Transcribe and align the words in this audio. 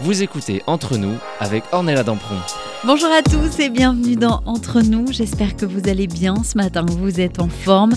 Vous 0.00 0.22
écoutez 0.22 0.62
Entre 0.66 0.98
nous 0.98 1.14
avec 1.40 1.64
Ornella 1.72 2.02
Dampron. 2.02 2.36
Bonjour 2.84 3.08
à 3.08 3.22
tous 3.22 3.58
et 3.60 3.70
bienvenue 3.70 4.14
dans 4.14 4.42
Entre 4.44 4.82
nous. 4.82 5.10
J'espère 5.10 5.56
que 5.56 5.64
vous 5.64 5.88
allez 5.88 6.06
bien 6.06 6.42
ce 6.44 6.58
matin, 6.58 6.84
vous 6.86 7.18
êtes 7.18 7.40
en 7.40 7.48
forme. 7.48 7.94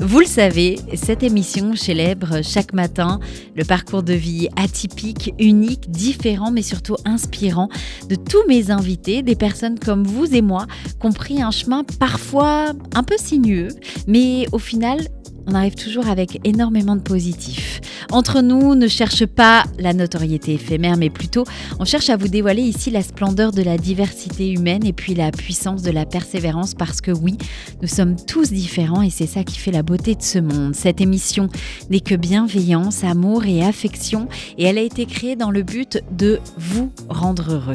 Vous 0.00 0.20
le 0.20 0.26
savez, 0.26 0.80
cette 0.94 1.22
émission 1.22 1.76
célèbre 1.76 2.42
chaque 2.42 2.72
matin 2.72 3.20
le 3.54 3.64
parcours 3.64 4.02
de 4.02 4.14
vie 4.14 4.48
atypique, 4.56 5.34
unique, 5.38 5.90
différent, 5.90 6.50
mais 6.50 6.62
surtout 6.62 6.96
inspirant 7.04 7.68
de 8.08 8.14
tous 8.14 8.42
mes 8.48 8.70
invités, 8.70 9.22
des 9.22 9.36
personnes 9.36 9.78
comme 9.78 10.04
vous 10.04 10.34
et 10.34 10.40
moi, 10.40 10.66
qui 10.98 11.06
ont 11.06 11.12
pris 11.12 11.42
un 11.42 11.50
chemin 11.50 11.84
parfois 12.00 12.72
un 12.94 13.02
peu 13.02 13.16
sinueux, 13.18 13.68
mais 14.06 14.46
au 14.52 14.58
final 14.58 15.06
on 15.46 15.54
arrive 15.54 15.74
toujours 15.74 16.08
avec 16.08 16.40
énormément 16.44 16.96
de 16.96 17.00
positifs. 17.00 17.80
Entre 18.10 18.40
nous, 18.42 18.74
ne 18.74 18.88
cherche 18.88 19.26
pas 19.26 19.64
la 19.78 19.92
notoriété 19.92 20.54
éphémère, 20.54 20.96
mais 20.96 21.10
plutôt 21.10 21.44
on 21.78 21.84
cherche 21.84 22.10
à 22.10 22.16
vous 22.16 22.28
dévoiler 22.28 22.62
ici 22.62 22.90
la 22.90 23.02
splendeur 23.02 23.52
de 23.52 23.62
la 23.62 23.78
diversité 23.78 24.50
humaine 24.50 24.84
et 24.84 24.92
puis 24.92 25.14
la 25.14 25.30
puissance 25.30 25.82
de 25.82 25.90
la 25.90 26.04
persévérance 26.04 26.74
parce 26.74 27.00
que 27.00 27.10
oui, 27.10 27.36
nous 27.80 27.88
sommes 27.88 28.16
tous 28.16 28.52
différents 28.52 29.02
et 29.02 29.10
c'est 29.10 29.26
ça 29.26 29.44
qui 29.44 29.58
fait 29.58 29.70
la 29.70 29.82
beauté 29.82 30.14
de 30.14 30.22
ce 30.22 30.38
monde. 30.38 30.74
Cette 30.74 31.00
émission 31.00 31.48
n'est 31.90 32.00
que 32.00 32.14
bienveillance, 32.14 33.04
amour 33.04 33.44
et 33.44 33.64
affection 33.64 34.28
et 34.58 34.64
elle 34.64 34.78
a 34.78 34.82
été 34.82 35.06
créée 35.06 35.36
dans 35.36 35.50
le 35.50 35.62
but 35.62 36.02
de 36.12 36.40
vous 36.56 36.92
rendre 37.08 37.52
heureux. 37.52 37.72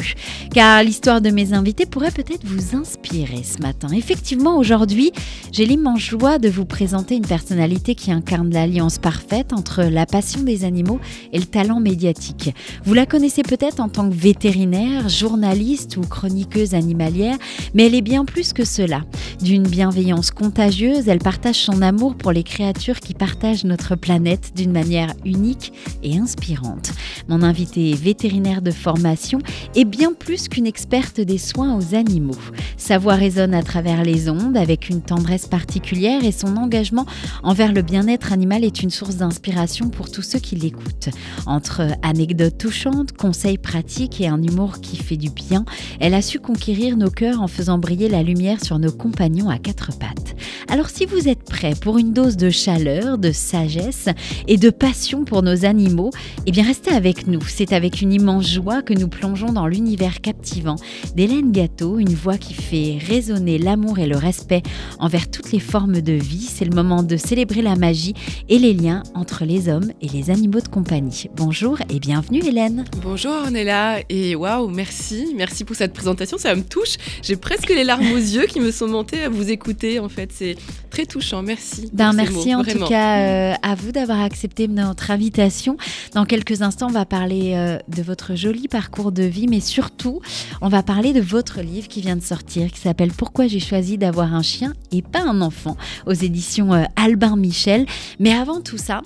Car 0.54 0.84
l'histoire 0.84 1.21
de 1.21 1.29
mes 1.29 1.54
invités 1.54 1.85
pourrait 1.85 2.12
peut-être 2.12 2.45
vous 2.45 2.76
inspirer 2.76 3.43
ce 3.43 3.62
matin. 3.62 3.90
Effectivement, 3.93 4.57
aujourd'hui, 4.57 5.12
j'ai 5.51 5.65
l'immense 5.65 5.99
joie 5.99 6.40
de 6.40 6.49
vous 6.49 6.65
présenter 6.65 7.15
une 7.15 7.26
personne 7.26 7.57
qui 7.96 8.12
incarne 8.12 8.52
l'alliance 8.52 9.00
parfaite 9.00 9.52
entre 9.52 9.84
la 9.84 10.05
passion 10.05 10.41
des 10.44 10.63
animaux 10.63 11.00
et 11.34 11.40
le 11.40 11.46
talent 11.46 11.80
médiatique. 11.80 12.54
Vous 12.86 12.94
la 12.94 13.05
connaissez 13.05 13.41
peut-être 13.41 13.80
en 13.80 13.90
tant 13.90 14.10
que 14.10 14.13
vétérinaire, 14.13 15.10
journaliste 15.10 15.98
ou 15.98 16.02
chroniqueuse 16.02 16.76
animalière, 16.76 17.38
mais 17.74 17.88
elle 17.88 17.96
est 17.96 18.02
bien 18.02 18.26
plus 18.26 18.54
que 18.54 18.63
cela. 18.63 19.02
D'une 19.41 19.68
bienveillance 19.68 20.30
contagieuse, 20.30 21.08
elle 21.08 21.20
partage 21.20 21.55
son 21.55 21.82
amour 21.82 22.16
pour 22.16 22.32
les 22.32 22.44
créatures 22.44 23.00
qui 23.00 23.13
partagent 23.13 23.66
notre 23.66 23.96
planète 23.96 24.52
d'une 24.55 24.72
manière 24.72 25.13
unique 25.26 25.74
et 26.04 26.18
inspirante. 26.18 26.91
Mon 27.28 27.41
invitée 27.41 27.94
vétérinaire 27.94 28.62
de 28.62 28.72
formation 28.72 29.40
est 29.76 29.85
bien 29.85 30.13
plus 30.13 30.48
qu'une 30.48 30.68
experte 30.68 31.20
des 31.20 31.38
soins 31.38 31.76
aux 31.76 31.96
animaux. 31.96 32.38
Sa 32.78 32.98
voix 32.98 33.16
résonne 33.16 33.54
à 33.54 33.63
travers 33.63 34.04
les 34.04 34.30
ondes 34.30 34.58
avec 34.58 34.90
une 34.90 35.02
tendresse 35.02 35.48
particulière 35.48 36.24
et 36.24 36.32
son 36.32 36.55
engagement 36.55 37.05
envers 37.48 37.71
le 37.71 37.81
bien-être 37.81 38.34
animal 38.34 38.65
est 38.65 38.84
une 38.84 38.90
source 38.90 39.15
d'inspiration 39.15 39.90
pour 39.90 40.12
tous 40.12 40.21
ceux 40.21 40.40
qui 40.40 40.57
l'écoutent. 40.57 41.07
Entre 41.45 41.81
anecdotes 42.04 42.57
touchantes, 42.57 43.13
conseils 43.13 43.57
pratiques 43.57 44.20
et 44.20 44.27
un 44.27 44.43
humour 44.43 44.81
qui 44.81 44.98
fait 44.98 45.15
du 45.15 45.29
bien, 45.29 45.63
elle 46.01 46.13
a 46.13 46.21
su 46.21 46.39
conquérir 46.39 46.98
nos 46.98 47.09
cœurs 47.09 47.41
en 47.41 47.48
faisant 47.48 47.77
briller 47.77 48.09
la 48.09 48.21
lumière 48.21 48.62
sur 48.62 48.79
nos 48.79 48.91
compagnons 48.91 49.49
à 49.49 49.59
quatre 49.59 49.98
pattes. 49.98 50.35
Alors 50.67 50.89
si 50.89 51.05
vous 51.05 51.29
êtes 51.29 51.43
prêts 51.43 51.73
pour 51.79 51.98
une 51.98 52.12
dose 52.12 52.35
de 52.35 52.49
chaleur, 52.49 53.17
de 53.17 53.31
sagesse 53.31 54.09
et 54.49 54.57
de 54.57 54.70
passion 54.70 55.23
pour 55.23 55.41
nos 55.41 55.63
animaux, 55.63 56.11
eh 56.48 56.51
bien 56.51 56.65
restez 56.65 56.91
avec 56.91 57.27
nous. 57.27 57.41
C'est 57.48 57.71
avec 57.71 58.01
une 58.01 58.11
immense 58.11 58.51
joie 58.51 58.82
que 58.82 58.93
nous 58.93 59.07
plongeons 59.07 59.54
dans 59.54 59.67
l'univers 59.67 60.20
captivant 60.20 60.76
d'Hélène 61.15 61.54
Gâteau, 61.54 61.98
une 61.98 62.13
voix 62.13 62.37
qui 62.37 62.54
fait 62.54 62.98
résonner 62.99 63.57
l'amour 63.57 63.99
et 63.99 64.07
le 64.07 64.17
respect 64.17 64.63
envers 65.00 65.31
toutes 65.31 65.53
les 65.53 65.61
formes 65.61 66.01
de 66.01 66.11
vie. 66.11 66.41
C'est 66.41 66.66
le 66.66 66.75
moment 66.75 67.03
de 67.03 67.16
célébrer 67.16 67.37
la 67.46 67.75
magie 67.75 68.16
et 68.50 68.57
les 68.57 68.73
liens 68.73 69.03
entre 69.13 69.45
les 69.45 69.69
hommes 69.69 69.91
et 70.01 70.07
les 70.07 70.31
animaux 70.31 70.59
de 70.59 70.67
compagnie. 70.67 71.29
Bonjour 71.35 71.78
et 71.89 72.00
bienvenue 72.00 72.39
Hélène. 72.44 72.85
Bonjour 73.03 73.31
Ornella 73.31 74.00
et 74.09 74.35
waouh, 74.35 74.69
merci, 74.69 75.34
merci 75.35 75.63
pour 75.63 75.75
cette 75.75 75.94
présentation, 75.94 76.38
ça 76.39 76.56
me 76.56 76.63
touche. 76.63 76.95
J'ai 77.22 77.35
presque 77.35 77.69
les 77.69 77.84
larmes 77.84 78.11
aux 78.11 78.17
yeux 78.17 78.47
qui 78.47 78.59
me 78.59 78.72
sont 78.72 78.88
montées 78.88 79.22
à 79.22 79.29
vous 79.29 79.51
écouter 79.51 80.00
en 80.00 80.09
fait, 80.09 80.31
c'est 80.34 80.56
très 80.87 81.05
touchant, 81.05 81.43
merci. 81.43 81.89
Ben, 81.93 82.13
merci 82.13 82.55
en 82.55 82.63
tout 82.63 82.85
cas 82.85 83.19
euh, 83.19 83.53
à 83.61 83.75
vous 83.75 83.91
d'avoir 83.91 84.21
accepté 84.21 84.67
notre 84.67 85.11
invitation. 85.11 85.77
Dans 86.13 86.25
quelques 86.25 86.61
instants, 86.61 86.87
on 86.87 86.93
va 86.93 87.05
parler 87.05 87.53
euh, 87.55 87.77
de 87.87 88.01
votre 88.01 88.35
joli 88.35 88.67
parcours 88.67 89.11
de 89.11 89.23
vie, 89.23 89.47
mais 89.47 89.59
surtout, 89.59 90.21
on 90.61 90.69
va 90.69 90.83
parler 90.83 91.13
de 91.13 91.21
votre 91.21 91.61
livre 91.61 91.87
qui 91.87 92.01
vient 92.01 92.15
de 92.15 92.23
sortir, 92.23 92.71
qui 92.71 92.79
s'appelle 92.79 93.11
Pourquoi 93.11 93.47
j'ai 93.47 93.59
choisi 93.59 93.97
d'avoir 93.97 94.33
un 94.33 94.41
chien 94.41 94.73
et 94.91 95.01
pas 95.01 95.21
un 95.21 95.41
enfant, 95.41 95.77
aux 96.05 96.13
éditions 96.13 96.73
euh, 96.73 96.83
Albin 96.95 97.35
Michel. 97.35 97.85
Mais 98.19 98.33
avant 98.33 98.61
tout 98.61 98.77
ça, 98.77 99.01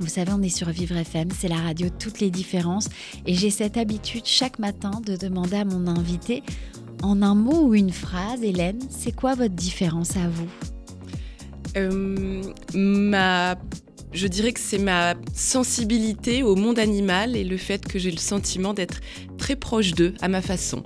vous 0.00 0.08
savez, 0.08 0.32
on 0.32 0.40
est 0.40 0.48
sur 0.48 0.70
Vivre 0.70 0.96
FM, 0.96 1.28
c'est 1.38 1.48
la 1.48 1.58
radio 1.58 1.88
toutes 1.90 2.20
les 2.20 2.30
différences. 2.30 2.88
Et 3.26 3.34
j'ai 3.34 3.50
cette 3.50 3.76
habitude 3.76 4.22
chaque 4.24 4.58
matin 4.58 4.92
de 5.04 5.14
demander 5.14 5.56
à 5.56 5.66
mon 5.66 5.86
invité, 5.86 6.42
en 7.02 7.22
un 7.22 7.34
mot 7.34 7.68
ou 7.68 7.74
une 7.74 7.92
phrase, 7.92 8.42
Hélène, 8.42 8.80
c'est 8.90 9.12
quoi 9.12 9.34
votre 9.34 9.54
différence 9.54 10.16
à 10.16 10.28
vous? 10.28 10.48
Euh, 11.76 12.42
je 14.12 14.26
dirais 14.26 14.52
que 14.52 14.60
c'est 14.60 14.78
ma 14.78 15.14
sensibilité 15.34 16.42
au 16.42 16.56
monde 16.56 16.78
animal 16.78 17.36
et 17.36 17.44
le 17.44 17.56
fait 17.56 17.86
que 17.86 17.98
j'ai 17.98 18.10
le 18.10 18.18
sentiment 18.18 18.74
d'être 18.74 19.00
très 19.38 19.56
proche 19.56 19.92
d'eux 19.92 20.14
à 20.20 20.28
ma 20.28 20.42
façon. 20.42 20.82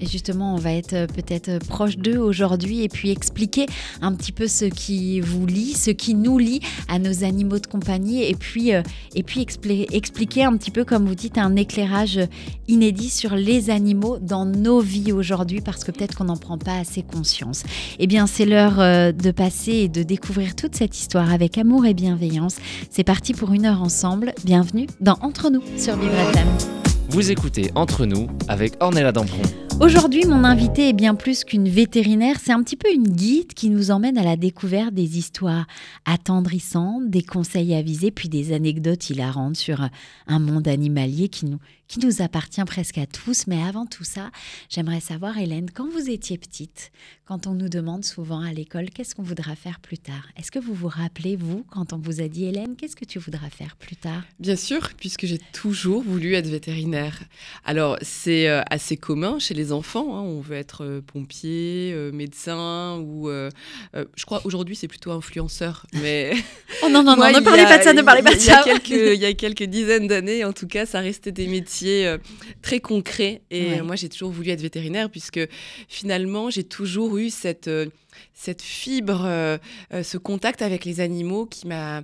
Et 0.00 0.06
justement, 0.06 0.54
on 0.54 0.58
va 0.58 0.72
être 0.72 0.92
euh, 0.92 1.06
peut-être 1.06 1.48
euh, 1.48 1.58
proche 1.58 1.96
d'eux 1.96 2.18
aujourd'hui 2.18 2.82
et 2.82 2.88
puis 2.88 3.10
expliquer 3.10 3.66
un 4.00 4.14
petit 4.14 4.32
peu 4.32 4.46
ce 4.46 4.64
qui 4.64 5.20
vous 5.20 5.44
lie, 5.46 5.74
ce 5.74 5.90
qui 5.90 6.14
nous 6.14 6.38
lie 6.38 6.60
à 6.88 6.98
nos 6.98 7.24
animaux 7.24 7.58
de 7.58 7.66
compagnie 7.66 8.22
et 8.22 8.34
puis, 8.34 8.74
euh, 8.74 8.82
et 9.14 9.22
puis 9.22 9.40
expliquer 9.42 10.44
un 10.44 10.56
petit 10.56 10.70
peu, 10.70 10.84
comme 10.84 11.06
vous 11.06 11.14
dites, 11.14 11.38
un 11.38 11.56
éclairage 11.56 12.20
inédit 12.68 13.10
sur 13.10 13.34
les 13.34 13.70
animaux 13.70 14.18
dans 14.20 14.44
nos 14.44 14.80
vies 14.80 15.12
aujourd'hui 15.12 15.60
parce 15.60 15.82
que 15.84 15.90
peut-être 15.90 16.16
qu'on 16.16 16.24
n'en 16.24 16.36
prend 16.36 16.58
pas 16.58 16.76
assez 16.76 17.02
conscience. 17.02 17.64
Eh 17.98 18.06
bien, 18.06 18.26
c'est 18.26 18.44
l'heure 18.44 18.76
de 19.12 19.30
passer 19.30 19.72
et 19.72 19.88
de 19.88 20.02
découvrir 20.02 20.54
toute 20.54 20.76
cette 20.76 20.98
histoire 20.98 21.32
avec 21.32 21.58
amour 21.58 21.86
et 21.86 21.94
bienveillance. 21.94 22.56
C'est 22.90 23.04
parti 23.04 23.32
pour 23.32 23.52
une 23.52 23.66
heure 23.66 23.82
ensemble. 23.82 24.32
Bienvenue 24.44 24.86
dans 25.00 25.16
Entre 25.22 25.50
nous 25.50 25.62
sur 25.76 25.96
Vivre 25.96 26.77
Vous 27.10 27.30
écoutez 27.30 27.70
Entre 27.74 28.04
nous 28.04 28.28
avec 28.48 28.74
Ornella 28.80 29.12
Dampron. 29.12 29.40
Aujourd'hui, 29.80 30.26
mon 30.26 30.44
invité 30.44 30.90
est 30.90 30.92
bien 30.92 31.14
plus 31.14 31.42
qu'une 31.42 31.66
vétérinaire, 31.66 32.36
c'est 32.38 32.52
un 32.52 32.62
petit 32.62 32.76
peu 32.76 32.92
une 32.92 33.08
guide 33.08 33.54
qui 33.54 33.70
nous 33.70 33.90
emmène 33.90 34.18
à 34.18 34.22
la 34.24 34.36
découverte 34.36 34.92
des 34.92 35.16
histoires 35.16 35.66
attendrissantes, 36.04 37.08
des 37.08 37.22
conseils 37.22 37.74
avisés, 37.74 38.10
puis 38.10 38.28
des 38.28 38.52
anecdotes 38.52 39.08
hilarantes 39.08 39.56
sur 39.56 39.88
un 40.26 40.38
monde 40.38 40.68
animalier 40.68 41.28
qui 41.28 41.46
nous 41.46 42.22
appartient 42.22 42.64
presque 42.64 42.98
à 42.98 43.06
tous. 43.06 43.46
Mais 43.46 43.62
avant 43.62 43.86
tout 43.86 44.04
ça, 44.04 44.30
j'aimerais 44.68 45.00
savoir, 45.00 45.38
Hélène, 45.38 45.70
quand 45.72 45.88
vous 45.88 46.10
étiez 46.10 46.36
petite, 46.36 46.92
quand 47.28 47.46
on 47.46 47.52
nous 47.52 47.68
demande 47.68 48.06
souvent 48.06 48.40
à 48.40 48.54
l'école 48.54 48.88
qu'est-ce 48.88 49.14
qu'on 49.14 49.22
voudra 49.22 49.54
faire 49.54 49.80
plus 49.80 49.98
tard, 49.98 50.26
est-ce 50.38 50.50
que 50.50 50.58
vous 50.58 50.72
vous 50.72 50.88
rappelez, 50.88 51.36
vous, 51.36 51.62
quand 51.70 51.92
on 51.92 51.98
vous 51.98 52.22
a 52.22 52.28
dit, 52.28 52.46
Hélène, 52.46 52.74
qu'est-ce 52.74 52.96
que 52.96 53.04
tu 53.04 53.18
voudras 53.18 53.50
faire 53.50 53.76
plus 53.76 53.96
tard? 53.96 54.22
Bien 54.40 54.56
sûr, 54.56 54.88
puisque 54.96 55.26
j'ai 55.26 55.36
toujours 55.52 56.02
voulu 56.02 56.32
être 56.32 56.46
vétérinaire. 56.46 57.20
Alors, 57.66 57.98
c'est 58.00 58.48
euh, 58.48 58.62
assez 58.70 58.96
commun 58.96 59.38
chez 59.38 59.52
les 59.52 59.72
enfants. 59.72 60.16
Hein. 60.16 60.22
On 60.22 60.40
veut 60.40 60.56
être 60.56 60.84
euh, 60.84 61.02
pompier, 61.02 61.92
euh, 61.92 62.10
médecin 62.12 62.96
ou... 63.00 63.28
je 63.28 64.24
crois 64.24 64.40
aujourd'hui, 64.46 64.74
c'est 64.74 64.88
plutôt 64.88 65.12
influenceur. 65.12 65.84
Mais... 66.00 66.32
oh 66.82 66.88
non, 66.88 67.02
non, 67.02 67.14
non, 67.14 67.30
ne 67.30 67.40
parlez 67.40 67.64
pas 67.64 67.76
de 67.76 67.82
ça, 67.82 67.92
ne 67.92 68.00
parlez 68.00 68.22
pas 68.22 68.34
de 68.36 68.40
ça. 68.40 68.64
Il 68.88 69.20
y 69.20 69.26
a 69.26 69.34
quelques 69.34 69.64
dizaines 69.64 70.06
d'années, 70.06 70.46
en 70.46 70.54
tout 70.54 70.66
cas, 70.66 70.86
ça 70.86 71.00
restait 71.00 71.32
des 71.32 71.46
métiers 71.46 72.16
très 72.62 72.80
concret. 72.80 73.42
Et 73.50 73.82
moi, 73.82 73.96
j'ai 73.96 74.08
toujours 74.08 74.30
voulu 74.30 74.48
être 74.48 74.62
vétérinaire 74.62 75.10
puisque 75.10 75.40
finalement, 75.88 76.48
j'ai 76.48 76.64
toujours 76.64 77.17
eu 77.17 77.17
cette, 77.30 77.68
euh, 77.68 77.86
cette 78.34 78.62
fibre, 78.62 79.22
euh, 79.24 79.58
ce 80.02 80.18
contact 80.18 80.62
avec 80.62 80.84
les 80.84 81.00
animaux 81.00 81.46
qui 81.46 81.66
m'a 81.66 82.02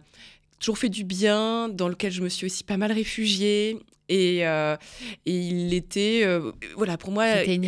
toujours 0.61 0.79
fait 0.79 0.89
du 0.89 1.05
bien, 1.05 1.69
dans 1.69 1.89
lequel 1.89 2.13
je 2.13 2.23
me 2.23 2.29
suis 2.29 2.47
aussi 2.47 2.65
pas 2.65 2.77
mal 2.77 2.93
réfugiée. 2.93 3.79
Et, 4.11 4.41
et 4.41 4.77
il 5.25 5.73
était, 5.73 6.29
voilà, 6.77 6.99
pour 6.99 7.11
moi, 7.11 7.39
c'était 7.39 7.55
une, 7.55 7.65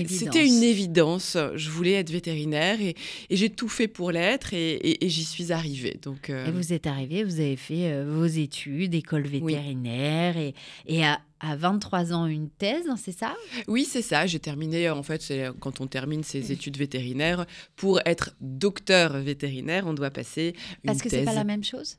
évidence. 0.63 1.39
Je 1.55 1.71
voulais 1.71 1.93
être 1.93 2.11
vétérinaire 2.11 2.79
et, 2.83 2.95
et 3.31 3.37
j'ai 3.37 3.49
tout 3.49 3.71
fait 3.71 3.89
pour 3.89 4.13
l'être 4.13 4.53
et, 4.53 5.03
et 5.03 5.09
j'y 5.09 5.25
suis 5.25 5.51
arrivée. 5.51 5.99
Donc, 6.03 6.29
Et 6.29 6.51
vous 6.51 6.75
êtes 6.75 6.87
arrivée, 6.87 7.25
vous 7.25 7.41
avez 7.41 7.57
fait 7.57 8.05
vos 8.05 8.27
études, 8.27 8.95
école 8.95 9.27
vétérinaire 9.27 10.37
et, 10.37 10.55
et 10.87 11.07
à, 11.07 11.21
à 11.41 11.57
23 11.57 12.13
ans 12.13 12.27
une 12.27 12.49
thèse, 12.49 12.87
c'est 12.97 13.17
ça? 13.17 13.35
Oui, 13.69 13.85
c'est 13.85 14.03
ça. 14.03 14.27
J'ai 14.27 14.41
terminé, 14.41 14.89
en 14.91 15.03
fait, 15.03 15.23
c'est 15.23 15.49
quand 15.61 15.81
on 15.81 15.87
termine 15.87 16.23
ses 16.23 16.53
études 16.53 16.77
vétérinaires, 16.77 17.47
pour 17.77 18.01
être 18.07 18.35
docteur 18.41 19.19
vétérinaire, 19.19 19.87
on 19.87 19.95
doit 19.95 20.11
passer 20.11 20.55
une 20.83 20.89
Parce 20.89 21.03
que 21.03 21.09
c'est 21.09 21.25
pas 21.25 21.35
la 21.35 21.45
même 21.45 21.65
chose? 21.65 21.99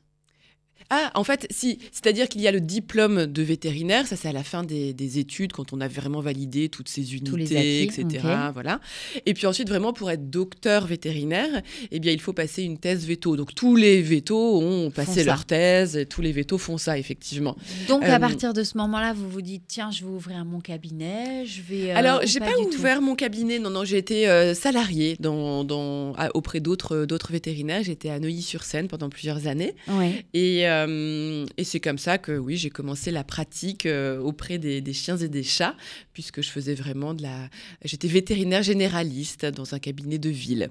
Ah, 0.90 1.10
en 1.14 1.24
fait, 1.24 1.46
si. 1.50 1.78
C'est-à-dire 1.92 2.28
qu'il 2.28 2.40
y 2.40 2.48
a 2.48 2.52
le 2.52 2.60
diplôme 2.60 3.26
de 3.26 3.42
vétérinaire, 3.42 4.06
ça 4.06 4.16
c'est 4.16 4.28
à 4.28 4.32
la 4.32 4.42
fin 4.42 4.62
des, 4.62 5.18
études, 5.18 5.52
quand 5.52 5.72
on 5.72 5.80
a 5.80 5.88
vraiment 5.88 6.20
validé 6.20 6.68
toutes 6.68 6.88
ces 6.88 7.14
unités, 7.14 7.82
etc. 7.82 8.06
Voilà. 8.52 8.80
Et 9.26 9.34
puis 9.34 9.46
ensuite, 9.46 9.68
vraiment, 9.68 9.92
pour 9.92 10.10
être 10.10 10.30
docteur 10.30 10.86
vétérinaire, 10.86 11.62
eh 11.90 11.98
bien, 11.98 12.12
il 12.12 12.20
faut 12.20 12.32
passer 12.32 12.62
une 12.62 12.78
thèse 12.78 13.06
veto. 13.06 13.36
Donc 13.36 13.54
tous 13.54 13.76
les 13.76 14.00
vétos 14.00 14.60
ont 14.60 14.90
passé 14.90 15.24
leur 15.24 15.44
thèse, 15.44 15.96
et 15.96 16.06
tous 16.06 16.22
les 16.22 16.32
vétos 16.32 16.58
font 16.58 16.78
ça, 16.78 16.98
effectivement. 16.98 17.56
Donc 17.86 18.04
à 18.04 18.16
euh, 18.16 18.18
partir 18.18 18.54
de 18.54 18.62
ce 18.62 18.78
moment-là, 18.78 19.12
vous 19.12 19.28
vous 19.28 19.42
dites, 19.42 19.64
tiens, 19.66 19.90
je 19.90 20.04
vais 20.04 20.10
ouvrir 20.10 20.44
mon 20.44 20.60
cabinet, 20.60 21.44
je 21.44 21.60
vais... 21.62 21.90
Euh, 21.90 21.96
Alors, 21.96 22.20
j'ai 22.24 22.40
pas, 22.40 22.46
pas 22.46 22.58
ouvert 22.58 23.02
mon 23.02 23.14
cabinet, 23.14 23.58
non, 23.58 23.70
non, 23.70 23.84
j'ai 23.84 23.98
été 23.98 24.28
euh, 24.28 24.54
salarié 24.54 25.16
dans, 25.20 25.64
dans, 25.64 26.14
auprès 26.34 26.60
d'autres 26.60 27.06
vétérinaires. 27.30 27.82
J'étais 27.82 28.08
à 28.08 28.18
Neuilly-sur-Seine 28.18 28.88
pendant 28.88 29.10
plusieurs 29.10 29.46
années. 29.46 29.74
Ouais. 29.88 30.24
Et... 30.32 30.66
Euh, 30.68 31.46
et 31.56 31.64
c'est 31.64 31.80
comme 31.80 31.98
ça 31.98 32.18
que 32.18 32.36
oui, 32.36 32.56
j'ai 32.56 32.70
commencé 32.70 33.10
la 33.10 33.24
pratique 33.24 33.86
euh, 33.86 34.18
auprès 34.18 34.58
des, 34.58 34.92
chiens 34.92 35.16
et 35.16 35.28
des 35.28 35.42
chats, 35.42 35.74
puisque 36.12 36.42
je 36.42 36.50
faisais 36.50 36.74
vraiment 36.74 37.14
de 37.14 37.22
la. 37.22 37.48
J'étais 37.84 38.08
vétérinaire 38.08 38.62
généraliste 38.62 39.46
dans 39.46 39.74
un 39.74 39.78
cabinet 39.78 40.18
de 40.18 40.30
ville. 40.30 40.70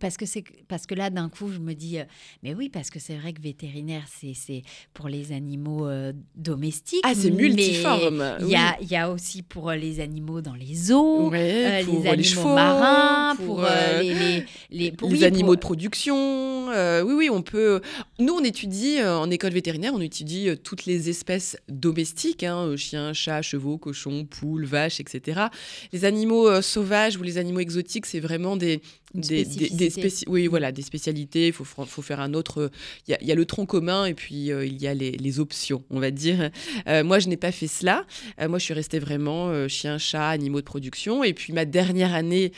Parce 0.00 0.18
que, 0.18 0.26
c'est, 0.26 0.44
parce 0.68 0.86
que 0.86 0.94
là, 0.94 1.08
d'un 1.08 1.30
coup, 1.30 1.50
je 1.50 1.58
me 1.58 1.72
dis, 1.72 1.98
euh, 1.98 2.04
mais 2.42 2.52
oui, 2.52 2.68
parce 2.68 2.90
que 2.90 2.98
c'est 2.98 3.14
vrai 3.16 3.32
que 3.32 3.40
vétérinaire, 3.40 4.04
c'est, 4.06 4.34
c'est 4.34 4.62
pour 4.92 5.08
les 5.08 5.32
animaux 5.32 5.86
euh, 5.86 6.12
domestiques. 6.36 7.00
Ah, 7.04 7.14
c'est 7.14 7.30
multiforme. 7.30 8.36
Il 8.40 8.48
y, 8.48 8.56
a, 8.56 8.76
y 8.82 8.96
a 8.96 9.10
aussi 9.10 9.42
pour 9.42 9.70
euh, 9.70 9.76
les 9.76 10.00
animaux 10.00 10.42
dans 10.42 10.54
les 10.54 10.92
eaux, 10.92 11.30
les 11.30 11.64
animaux 12.06 12.54
marins, 12.54 13.34
pour, 13.36 13.64
les, 14.02 14.44
les, 14.70 14.92
les, 15.00 15.24
animaux 15.24 15.54
de 15.54 15.60
production. 15.60 16.66
oui, 16.68 17.14
oui, 17.14 17.30
on 17.30 17.40
peut. 17.40 17.80
Nous, 18.18 18.34
on 18.34 18.44
étudie, 18.44 19.02
en 19.02 19.30
école 19.30 19.52
vétérinaire, 19.52 19.94
on 19.94 20.02
étudie 20.02 20.50
toutes 20.62 20.84
les 20.84 21.08
espèces 21.08 21.56
domestiques 21.68 22.42
hein, 22.42 22.76
chiens, 22.76 23.14
chats, 23.14 23.40
chevaux, 23.40 23.78
cochons, 23.78 24.26
poules, 24.26 24.66
vaches, 24.66 25.00
etc. 25.00 25.46
Les 25.94 26.04
animaux 26.04 26.60
sauvages 26.60 27.16
ou 27.16 27.22
les 27.22 27.38
animaux 27.38 27.60
exotiques, 27.60 28.04
c'est 28.04 28.20
vraiment 28.20 28.56
des 28.56 28.82
des, 29.14 29.44
des, 29.70 29.92
oui, 30.26 30.46
voilà, 30.46 30.72
des 30.72 30.82
spécialités. 30.82 31.48
Il 31.48 31.52
faut, 31.52 31.64
faut 31.64 32.02
faire 32.02 32.20
un 32.20 32.34
autre. 32.34 32.70
Il 33.08 33.16
y, 33.20 33.32
a 33.32 33.34
le 33.34 33.44
tronc 33.44 33.66
commun 33.66 34.06
et 34.06 34.14
puis 34.14 34.52
euh, 34.52 34.64
il 34.64 34.80
y 34.80 34.86
a 34.86 34.94
les, 34.94 35.40
options, 35.40 35.82
on 35.90 35.98
va 35.98 36.10
dire. 36.10 36.50
Euh, 36.86 37.04
moi, 37.04 37.18
je 37.18 37.28
n'ai 37.28 37.36
pas 37.36 37.52
fait 37.52 37.66
cela. 37.66 38.04
Euh, 38.40 38.48
moi, 38.48 38.58
je 38.58 38.64
suis 38.64 38.74
restée 38.74 38.98
vraiment 38.98 39.68
chien, 39.68 39.98
chat, 39.98 40.28
animaux 40.28 40.60
de 40.60 40.64
production. 40.64 41.24
Et 41.24 41.32
puis 41.32 41.52
ma 41.52 41.64
dernière 41.64 42.14
année 42.14 42.52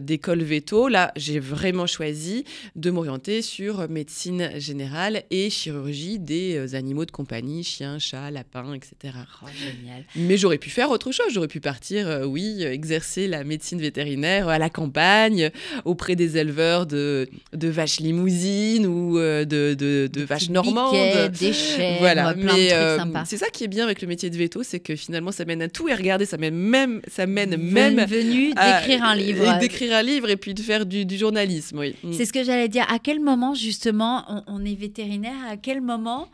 d'école 0.00 0.42
veto, 0.42 0.88
là, 0.88 1.12
j'ai 1.16 1.38
vraiment 1.38 1.86
choisi 1.86 2.44
de 2.76 2.90
m'orienter 2.90 3.42
sur 3.42 3.88
médecine 3.88 4.50
générale 4.56 5.22
et 5.30 5.50
chirurgie 5.50 6.18
des 6.18 6.74
animaux 6.74 7.04
de 7.04 7.10
compagnie, 7.10 7.62
chiens, 7.62 7.98
chats, 7.98 8.30
lapins, 8.30 8.74
etc. 8.74 9.14
Oh, 9.42 9.46
génial. 9.46 10.04
Mais 10.16 10.36
j'aurais 10.36 10.58
pu 10.58 10.70
faire 10.70 10.90
autre 10.90 11.12
chose. 11.12 11.26
J'aurais 11.32 11.48
pu 11.48 11.60
partir, 11.60 12.22
oui, 12.26 12.62
exercer 12.62 13.28
la 13.28 13.44
médecine 13.44 13.80
vétérinaire 13.80 14.48
à 14.48 14.58
la 14.58 14.70
campagne 14.70 15.50
auprès 15.84 16.16
des 16.16 16.36
éleveurs 16.38 16.86
de, 16.86 17.28
de 17.52 17.68
vaches 17.68 18.00
limousines 18.00 18.86
ou 18.86 19.18
euh, 19.18 19.44
de, 19.44 19.74
de, 19.74 20.08
de 20.12 20.22
vaches 20.22 20.48
normandes. 20.50 20.94
des 21.38 21.52
chèvres, 21.52 21.98
voilà. 21.98 22.32
plein 22.34 22.54
Mais, 22.54 22.68
de 22.68 22.96
trucs 22.96 23.14
euh, 23.16 23.22
C'est 23.26 23.36
ça 23.36 23.50
qui 23.50 23.64
est 23.64 23.68
bien 23.68 23.84
avec 23.84 24.00
le 24.00 24.08
métier 24.08 24.30
de 24.30 24.36
veto, 24.36 24.62
c'est 24.62 24.80
que 24.80 24.96
finalement 24.96 25.32
ça 25.32 25.44
mène 25.44 25.62
à 25.62 25.68
tout. 25.68 25.88
Et 25.88 25.94
regardez, 25.94 26.24
ça 26.24 26.36
mène 26.38 26.54
même, 26.54 27.00
ça 27.08 27.26
mène 27.26 27.56
même 27.56 28.04
venu 28.06 28.48
d'écrire 28.54 29.04
un 29.04 29.14
livre, 29.14 29.58
d'écrire 29.58 29.94
un 29.94 30.02
livre 30.02 30.30
et 30.30 30.36
puis 30.36 30.54
de 30.54 30.62
faire 30.62 30.86
du, 30.86 31.04
du 31.04 31.16
journalisme. 31.16 31.78
Oui. 31.78 31.94
Mm. 32.02 32.12
C'est 32.12 32.24
ce 32.24 32.32
que 32.32 32.44
j'allais 32.44 32.68
dire. 32.68 32.86
À 32.90 32.98
quel 32.98 33.20
moment 33.20 33.54
justement 33.54 34.24
on, 34.28 34.42
on 34.46 34.64
est 34.64 34.78
vétérinaire 34.78 35.36
À 35.50 35.56
quel 35.56 35.80
moment 35.80 36.28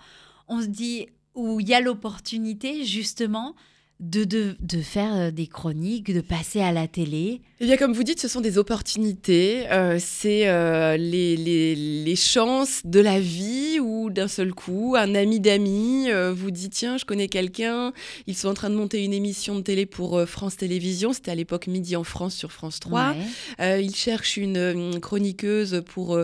on 0.48 0.60
se 0.60 0.66
dit 0.66 1.06
où 1.34 1.60
il 1.60 1.68
y 1.68 1.74
a 1.74 1.80
l'opportunité 1.80 2.84
justement 2.84 3.54
de, 4.00 4.24
de, 4.24 4.56
de, 4.60 4.80
faire 4.80 5.14
euh, 5.14 5.30
des 5.30 5.46
chroniques, 5.46 6.12
de 6.12 6.20
passer 6.20 6.60
à 6.60 6.72
la 6.72 6.88
télé 6.88 7.40
Eh 7.60 7.66
bien, 7.66 7.76
comme 7.76 7.92
vous 7.92 8.02
dites, 8.02 8.20
ce 8.20 8.26
sont 8.26 8.40
des 8.40 8.58
opportunités. 8.58 9.70
Euh, 9.70 9.98
c'est 10.00 10.48
euh, 10.48 10.96
les, 10.96 11.36
les, 11.36 11.76
les, 11.76 12.16
chances 12.16 12.82
de 12.84 12.98
la 12.98 13.20
vie 13.20 13.78
où, 13.80 14.10
d'un 14.10 14.26
seul 14.26 14.52
coup, 14.52 14.94
un 14.98 15.14
ami 15.14 15.38
d'amis 15.38 16.08
vous 16.32 16.50
dit 16.50 16.70
Tiens, 16.70 16.96
je 16.96 17.04
connais 17.04 17.28
quelqu'un, 17.28 17.92
ils 18.26 18.36
sont 18.36 18.48
en 18.48 18.54
train 18.54 18.70
de 18.70 18.74
monter 18.74 19.04
une 19.04 19.12
émission 19.12 19.54
de 19.56 19.60
télé 19.60 19.86
pour 19.86 20.20
France 20.26 20.56
Télévisions. 20.56 21.12
C'était 21.12 21.30
à 21.30 21.36
l'époque 21.36 21.68
Midi 21.68 21.94
en 21.94 22.04
France 22.04 22.34
sur 22.34 22.50
France 22.50 22.80
3. 22.80 23.14
ils 23.60 23.94
cherchent 23.94 24.36
une, 24.36 24.98
chroniqueuse 25.00 25.82
pour 25.86 26.18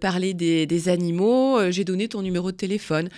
parler 0.00 0.34
des, 0.34 0.66
des 0.66 0.88
animaux. 0.88 1.70
J'ai 1.70 1.84
donné 1.84 2.08
ton 2.08 2.22
numéro 2.22 2.52
de 2.52 2.56
téléphone. 2.56 3.08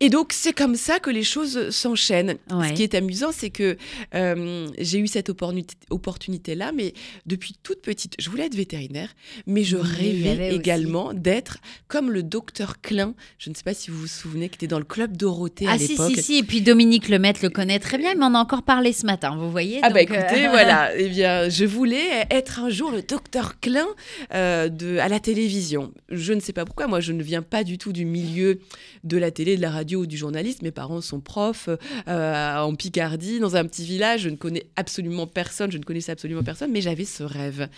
Et 0.00 0.10
donc, 0.10 0.32
c'est 0.34 0.52
comme 0.52 0.76
ça 0.76 0.98
que 0.98 1.08
les 1.08 1.22
choses 1.22 1.70
s'enchaînent. 1.70 2.36
Ce 2.50 2.72
qui 2.74 2.82
est 2.82 2.94
amusant, 2.94 3.32
c'est 3.32 3.48
que 3.48 3.78
euh, 4.14 4.68
j'ai 4.78 4.98
eu 4.98 5.06
cette 5.06 5.30
opportunité-là, 5.90 6.72
mais 6.72 6.92
depuis 7.24 7.56
toute 7.62 7.80
petite, 7.80 8.14
je 8.18 8.28
voulais 8.28 8.44
être 8.44 8.54
vétérinaire, 8.54 9.14
mais 9.46 9.64
je 9.64 9.78
rêvais 9.78 10.54
également 10.54 11.14
d'être 11.14 11.58
comme 11.88 12.10
le 12.10 12.22
docteur 12.22 12.82
Klein. 12.82 13.14
Je 13.38 13.48
ne 13.48 13.54
sais 13.54 13.62
pas 13.62 13.72
si 13.72 13.90
vous 13.90 14.00
vous 14.00 14.06
souvenez, 14.06 14.50
qui 14.50 14.56
était 14.56 14.66
dans 14.66 14.78
le 14.78 14.84
club 14.84 15.16
Dorothée 15.16 15.66
à 15.66 15.78
l'époque. 15.78 15.96
Ah, 15.98 16.08
si, 16.08 16.16
si, 16.16 16.22
si. 16.22 16.36
Et 16.36 16.42
puis 16.42 16.60
Dominique 16.60 17.08
Lemaitre 17.08 17.40
le 17.42 17.48
connaît 17.48 17.78
très 17.78 17.96
bien, 17.96 18.14
mais 18.14 18.24
on 18.24 18.34
a 18.34 18.38
encore 18.38 18.64
parlé 18.64 18.92
ce 18.92 19.06
matin, 19.06 19.34
vous 19.38 19.50
voyez. 19.50 19.80
Ah, 19.82 19.88
bah 19.88 20.02
écoutez, 20.02 20.46
euh, 20.46 20.48
voilà. 20.50 20.94
Eh 20.96 21.08
bien, 21.08 21.48
je 21.48 21.64
voulais 21.64 22.26
être 22.30 22.60
un 22.60 22.68
jour 22.68 22.90
le 22.90 23.00
docteur 23.00 23.60
Klein 23.60 23.86
euh, 24.34 24.68
de, 24.68 24.98
à 24.98 25.08
la 25.08 25.20
télévision. 25.20 25.92
Je 26.10 26.34
ne 26.34 26.40
sais 26.40 26.52
pas 26.52 26.66
pourquoi. 26.66 26.86
Moi, 26.86 27.00
je 27.00 27.12
ne 27.12 27.22
viens 27.22 27.42
pas 27.42 27.64
du 27.64 27.78
tout 27.78 27.94
du 27.94 28.04
milieu 28.04 28.60
de 29.04 29.16
la 29.16 29.30
télé, 29.30 29.56
de 29.56 29.62
la 29.62 29.70
radio 29.70 29.85
du 29.86 30.16
journaliste. 30.16 30.62
Mes 30.62 30.70
parents 30.70 31.00
sont 31.00 31.20
profs 31.20 31.68
euh, 32.08 32.58
en 32.58 32.74
Picardie, 32.74 33.40
dans 33.40 33.56
un 33.56 33.64
petit 33.64 33.84
village. 33.84 34.22
Je 34.22 34.28
ne 34.28 34.36
connais 34.36 34.66
absolument 34.76 35.26
personne, 35.26 35.70
je 35.72 35.78
ne 35.78 35.84
connaissais 35.84 36.12
absolument 36.12 36.42
personne, 36.42 36.70
mais 36.72 36.80
j'avais 36.80 37.04
ce 37.04 37.22
rêve. 37.22 37.68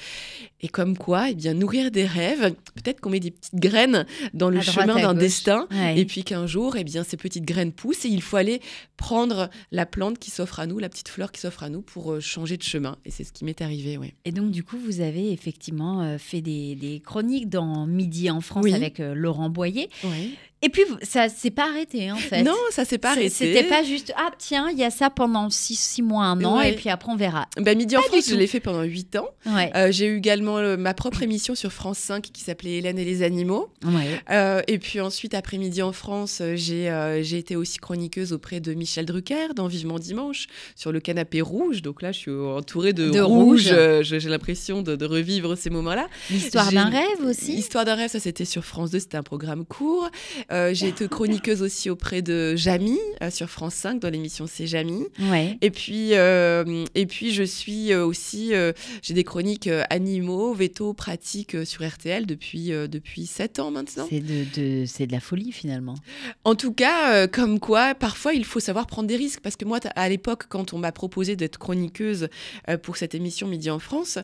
Et 0.61 0.69
comme 0.69 0.97
quoi, 0.97 1.31
eh 1.31 1.35
bien, 1.35 1.55
nourrir 1.55 1.91
des 1.91 2.05
rêves, 2.05 2.55
peut-être 2.75 3.01
qu'on 3.01 3.11
met 3.11 3.21
des 3.21 3.31
petites 3.31 3.55
graines 3.55 4.07
dans 4.35 4.51
le 4.51 4.61
chemin 4.61 4.97
d'un 4.97 5.15
destin, 5.15 5.69
et 5.95 6.05
puis 6.05 6.25
qu'un 6.25 6.47
jour, 6.47 6.77
eh 6.77 6.85
bien, 6.85 7.05
ces 7.05 7.17
petites 7.17 7.45
graines 7.45 7.73
poussent 7.73 8.05
et 8.05 8.09
il 8.09 8.23
faut 8.23 8.37
aller 8.37 8.61
prendre 8.97 9.51
la 9.71 9.87
plante 9.87 10.19
qui 10.19 10.31
s'offre 10.31 10.61
à 10.61 10.67
nous, 10.67 10.79
la 10.79 10.89
petite 10.89 11.09
fleur 11.09 11.31
qui 11.31 11.41
s'offre 11.41 11.63
à 11.63 11.69
nous 11.69 11.83
pour 11.83 12.13
euh, 12.13 12.21
changer 12.21 12.57
de 12.57 12.63
chemin. 12.63 12.97
Et 13.05 13.11
c'est 13.11 13.23
ce 13.23 13.33
qui 13.33 13.45
m'est 13.45 13.61
arrivé, 13.61 13.97
oui. 13.97 14.15
Et 14.25 14.33
donc, 14.33 14.51
du 14.51 14.65
coup, 14.65 14.77
vous 14.77 15.01
avez 15.01 15.33
effectivement 15.33 16.03
euh, 16.03 16.19
fait 16.19 16.41
des, 16.41 17.03
chroniques 17.05 17.49
dans 17.49 17.87
Midi 17.87 18.31
en 18.31 18.41
France 18.41 18.67
avec 18.73 18.99
Laurent 18.99 19.51
Boyer. 19.51 19.89
Oui. 20.05 20.37
Et 20.61 20.71
puis, 20.71 20.83
ça 21.03 21.29
s'est 21.29 21.53
pas 21.53 21.69
arrêté, 21.69 22.11
en 22.11 22.17
fait. 22.17 22.43
Non, 22.43 22.57
ça 22.71 22.85
s'est 22.85 22.99
pas 22.99 23.13
arrêté. 23.13 23.29
C'était 23.29 23.65
pas 23.65 23.85
juste, 23.85 24.13
ah 24.17 24.31
tiens, 24.39 24.69
il 24.71 24.79
y 24.79 24.85
a 24.85 24.91
ça 24.91 25.09
pendant 25.09 25.51
six, 25.51 25.77
six 25.77 26.03
mois, 26.03 26.25
un 26.25 26.45
an, 26.45 26.61
et 26.61 26.75
puis 26.75 26.89
après, 26.89 27.13
on 27.13 27.17
verra. 27.17 27.47
Bah, 27.59 27.75
Midi 27.75 27.97
en 27.97 28.03
France, 28.03 28.29
je 28.29 28.35
l'ai 28.35 28.47
fait 28.47 28.61
pendant 28.61 28.83
huit 28.83 29.17
ans. 29.17 29.29
Euh, 29.47 29.93
j'ai 29.93 30.07
eu 30.07 30.17
également 30.17 30.59
euh, 30.59 30.77
ma 30.77 30.95
propre 30.95 31.23
émission 31.23 31.55
sur 31.55 31.73
France 31.73 31.99
5 31.99 32.23
qui 32.23 32.43
s'appelait 32.43 32.79
Hélène 32.79 32.99
et 32.99 33.05
les 33.05 33.23
animaux. 33.23 33.73
Euh, 34.31 34.63
et 34.67 34.79
puis 34.79 35.01
ensuite, 35.01 35.35
après 35.35 35.59
Midi 35.59 35.83
en 35.83 35.93
France, 35.93 36.43
j'ai 36.55 36.89
j'ai 37.23 37.39
été 37.39 37.57
aussi 37.57 37.79
chroniqueuse 37.79 38.33
auprès 38.33 38.61
de 38.61 38.75
Michel 38.75 39.07
Drucker 39.07 39.55
dans 39.55 39.67
Vivement 39.67 39.99
Dimanche, 39.99 40.47
sur 40.75 40.93
le 40.93 41.01
canapé 41.01 41.41
rouge. 41.41 41.83
Donc 41.83 42.03
là, 42.03 42.13
je 42.13 42.19
suis 42.19 42.31
entourée 42.31 42.93
de, 42.93 43.11
de 43.11 43.21
rouge. 43.21 43.73
j'ai 44.03 44.21
l'impression 44.21 44.83
de, 44.83 44.97
de, 44.97 45.05
revivre 45.05 45.57
ces 45.57 45.71
moments-là. 45.71 46.09
L'histoire 46.31 46.73
d'un 46.73 46.89
rêve 46.89 47.25
aussi 47.25 47.53
L'histoire 47.53 47.85
d'un 47.85 47.95
rêve, 47.95 48.11
ça 48.11 48.21
c'était 48.21 48.45
sur 48.45 48.65
France 48.65 48.91
2, 48.91 49.01
c'était 49.01 49.17
un 49.17 49.23
programme 49.23 49.65
court. 49.65 50.11
Euh, 50.51 50.73
j'ai 50.73 50.89
été 50.89 51.09
chroniqueuse 51.09 51.63
aussi 51.63 51.91
auprès 51.91 52.23
de 52.23 52.57
Jamie 52.57 52.99
euh, 53.23 53.31
sur 53.31 53.51
France 53.51 53.75
5 53.75 54.01
dans 54.01 54.09
l'émission 54.09 54.47
C'est 54.47 54.67
Jamie. 54.67 55.07
Et 55.61 55.71
puis 55.71 56.15
euh, 56.15 56.85
et 56.95 57.07
puis 57.07 57.33
je 57.33 57.43
suis 57.43 57.95
aussi 57.95 58.53
j'ai 59.03 59.15
des 59.15 59.25
chroniques 59.25 59.69
animaux, 59.91 60.55
veto, 60.55 60.95
pratiques 60.95 61.67
sur 61.67 61.87
RTL 61.87 62.27
depuis 62.27 62.69
depuis 62.69 63.27
7 63.27 63.59
ans 63.59 63.71
maintenant. 63.71 64.07
C'est 64.09 64.21
de, 64.21 64.85
c'est 64.87 65.07
de 65.07 65.13
la 65.13 65.21
folie 65.21 65.53
finalement. 65.53 65.95
En 66.45 66.55
tout 66.55 66.73
cas, 66.73 67.27
comme 67.29 67.61
quoi 67.61 67.95
parfois 67.95 68.35
il 68.35 68.45
faut 68.45 68.61
savoir 68.61 68.87
prendre 68.87 69.09
des 69.09 69.17
risques 69.17 69.41
parce 69.41 69.57
que 69.57 69.65
moi 69.65 69.79
à 69.95 70.09
l'époque 70.09 70.45
quand 70.49 70.73
on 70.73 70.79
m'a 70.79 70.93
proposé 70.93 71.37
d'être 71.37 71.59
chroniqueuse 71.59 72.29
pour 72.83 72.97
cette 72.97 73.15
émission 73.15 73.49
Midi 73.49 73.71
en 73.71 73.79
France, 73.79 74.19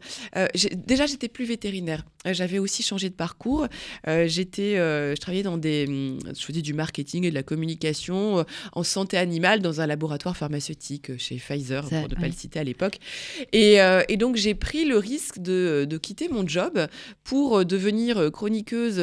déjà 0.74 1.06
j'étais 1.06 1.28
plus 1.28 1.44
vétérinaire. 1.44 2.04
J'avais 2.26 2.58
aussi 2.58 2.82
changé 2.82 3.10
de 3.10 3.14
parcours. 3.14 3.66
j'étais 4.06 4.76
je 4.76 5.20
travaillais 5.20 5.42
dans 5.42 5.58
des 5.58 6.13
je 6.24 6.44
faisais 6.44 6.62
du 6.62 6.74
marketing 6.74 7.24
et 7.24 7.30
de 7.30 7.34
la 7.34 7.42
communication 7.42 8.38
euh, 8.38 8.42
en 8.72 8.82
santé 8.82 9.16
animale 9.16 9.60
dans 9.60 9.80
un 9.80 9.86
laboratoire 9.86 10.36
pharmaceutique 10.36 11.10
euh, 11.10 11.16
chez 11.18 11.36
Pfizer, 11.36 11.88
pour 11.88 12.08
ne 12.08 12.14
pas 12.14 12.26
le 12.26 12.32
citer 12.32 12.58
à 12.58 12.64
l'époque. 12.64 12.98
Et, 13.52 13.80
euh, 13.80 14.02
et, 14.08 14.16
donc, 14.16 14.36
j'ai 14.36 14.54
pris 14.54 14.84
le 14.84 14.98
risque 14.98 15.38
de, 15.38 15.86
de, 15.88 15.98
quitter 15.98 16.28
mon 16.28 16.46
job 16.46 16.86
pour 17.22 17.64
devenir 17.64 18.30
chroniqueuse 18.32 19.02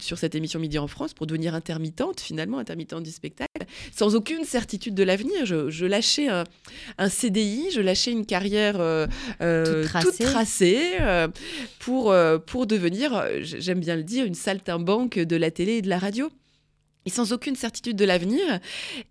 sur 0.00 0.18
cette 0.18 0.34
émission 0.34 0.58
Midi 0.58 0.78
en 0.78 0.86
France, 0.86 1.14
pour 1.14 1.26
devenir 1.26 1.54
intermittente, 1.54 2.20
finalement, 2.20 2.58
intermittente 2.58 3.02
du 3.02 3.10
spectacle, 3.10 3.66
sans 3.94 4.14
aucune 4.14 4.44
certitude 4.44 4.94
de 4.94 5.02
l'avenir. 5.02 5.44
Je, 5.44 5.84
lâchais 5.84 6.28
un, 6.28 7.08
CDI, 7.08 7.70
je 7.72 7.80
lâchais 7.80 8.10
une 8.10 8.26
carrière 8.26 8.76
toute 9.38 10.18
tracée, 10.18 10.98
pour, 11.78 12.14
pour 12.46 12.66
devenir, 12.66 13.24
j'aime 13.40 13.80
bien 13.80 13.96
le 13.96 14.02
dire, 14.02 14.24
une 14.24 14.34
saltimbanque 14.34 15.18
de 15.18 15.36
la 15.36 15.50
télé 15.50 15.74
et 15.74 15.82
de 15.82 15.88
la 15.88 15.98
radio. 15.98 16.30
Et 17.06 17.10
sans 17.10 17.32
aucune 17.32 17.56
certitude 17.56 17.96
de 17.96 18.04
l'avenir. 18.04 18.60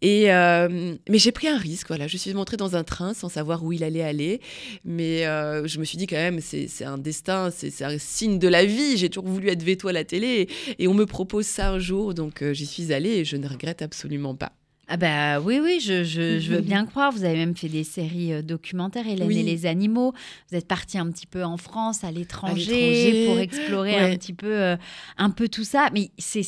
Et 0.02 0.32
euh, 0.32 0.96
mais 1.10 1.18
j'ai 1.18 1.32
pris 1.32 1.48
un 1.48 1.58
risque. 1.58 1.88
Voilà, 1.88 2.08
je 2.08 2.18
suis 2.18 2.34
montrée 2.34 2.58
dans 2.58 2.76
un 2.76 2.84
train 2.84 3.14
sans 3.14 3.30
savoir 3.30 3.64
où 3.64 3.72
il 3.72 3.84
allait 3.84 4.04
aller, 4.04 4.42
mais 4.86 5.26
euh, 5.26 5.68
je 5.68 5.80
me 5.80 5.86
suis 5.86 5.98
dit 5.98 6.08
quand 6.08 6.16
même, 6.16 6.40
c'est 6.42 6.86
un 6.86 6.98
destin, 6.98 7.52
c'est 7.52 7.84
un 7.84 7.98
signe 7.98 8.40
de 8.40 8.48
la 8.48 8.66
vie. 8.66 8.98
J'ai 8.98 9.10
toujours 9.10 9.30
voulu 9.30 9.50
être 9.50 9.64
veto 9.64 9.88
à 9.88 9.94
la 9.94 10.04
télé, 10.04 10.48
et, 10.80 10.88
on 10.88 10.94
me 10.94 11.06
propose 11.06 11.46
ça 11.46 11.72
un 11.72 11.80
jour, 11.80 12.14
donc 12.14 12.42
euh, 12.42 12.54
j'y 12.54 12.66
suis 12.66 12.94
allée 12.94 13.10
et 13.10 13.26
je 13.26 13.36
ne 13.36 13.48
regrette 13.48 13.82
absolument 13.82 14.36
pas. 14.36 14.52
Ah 14.90 14.98
bah 14.98 15.40
oui, 15.40 15.62
oui, 15.64 15.80
je, 15.80 16.04
je, 16.04 16.52
veux 16.52 16.60
bien 16.60 16.86
croire. 16.86 17.14
Vous 17.14 17.24
avez 17.24 17.38
même 17.38 17.56
fait 17.56 17.70
des 17.70 17.86
séries 17.86 18.34
euh, 18.34 18.42
documentaires, 18.42 19.08
Hélène 19.08 19.32
et 19.32 19.42
les 19.42 19.66
animaux. 19.66 20.14
Vous 20.52 20.58
êtes 20.58 20.68
parti 20.68 20.98
un 20.98 21.10
petit 21.10 21.26
peu 21.26 21.42
en 21.46 21.56
France, 21.56 22.04
à 22.04 22.12
l'étranger, 22.12 23.28
pour 23.28 23.40
explorer 23.40 23.98
un 23.98 24.18
petit 24.18 24.34
peu, 24.34 24.52
euh, 24.52 24.76
un 25.18 25.30
peu 25.30 25.48
tout 25.48 25.64
ça. 25.64 25.90
Mais 25.94 26.12
c'est 26.18 26.44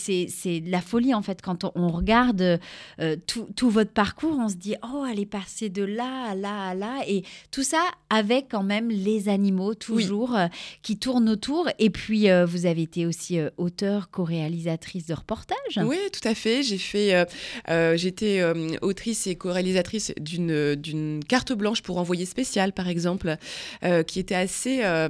de 0.60 0.70
la 0.70 0.82
folie 0.82 1.13
en 1.13 1.22
fait 1.22 1.42
quand 1.42 1.63
on, 1.75 1.88
regarde 1.88 2.60
euh, 3.00 3.15
tout, 3.25 3.48
tout, 3.56 3.70
votre 3.70 3.92
parcours. 3.92 4.38
On 4.38 4.50
se 4.50 4.56
dit 4.56 4.75
oh, 4.84 5.06
elle 5.10 5.22
est 5.22 5.25
passée 5.25 5.70
de 5.70 5.84
là 5.84 6.32
à 6.32 6.36
là 6.36 6.70
à 6.70 6.75
là, 6.75 7.04
et 7.08 7.24
tout 7.51 7.63
ça 7.63 7.84
avec 8.10 8.48
quand 8.51 8.63
même 8.63 8.89
les 8.89 9.30
animaux 9.30 9.75
toujours 9.75 10.38
qui 10.82 10.98
tournent 10.98 11.30
autour. 11.30 11.70
Et 11.80 11.89
puis 11.89 12.27
vous 12.46 12.65
avez 12.65 12.82
été 12.82 13.06
aussi 13.06 13.39
auteur, 13.56 14.10
co-réalisatrice 14.10 15.06
de 15.06 15.13
reportages. 15.13 15.80
Oui, 15.82 15.98
tout 16.12 16.27
à 16.27 16.36
fait. 16.36 16.63
J'ai 16.63 16.77
fait, 16.77 17.25
j'étais 17.96 18.25
euh, 18.25 18.75
autrice 18.82 19.27
et 19.27 19.36
co-réalisatrice 19.36 20.13
d'une 20.20 21.22
carte 21.27 21.53
blanche 21.53 21.82
pour 21.82 21.98
envoyer 21.98 22.25
spécial, 22.25 22.74
par 22.74 22.88
exemple, 22.88 23.38
euh, 23.84 24.03
qui 24.03 24.20
était 24.20 24.36
assez, 24.36 24.84
euh, 24.84 25.10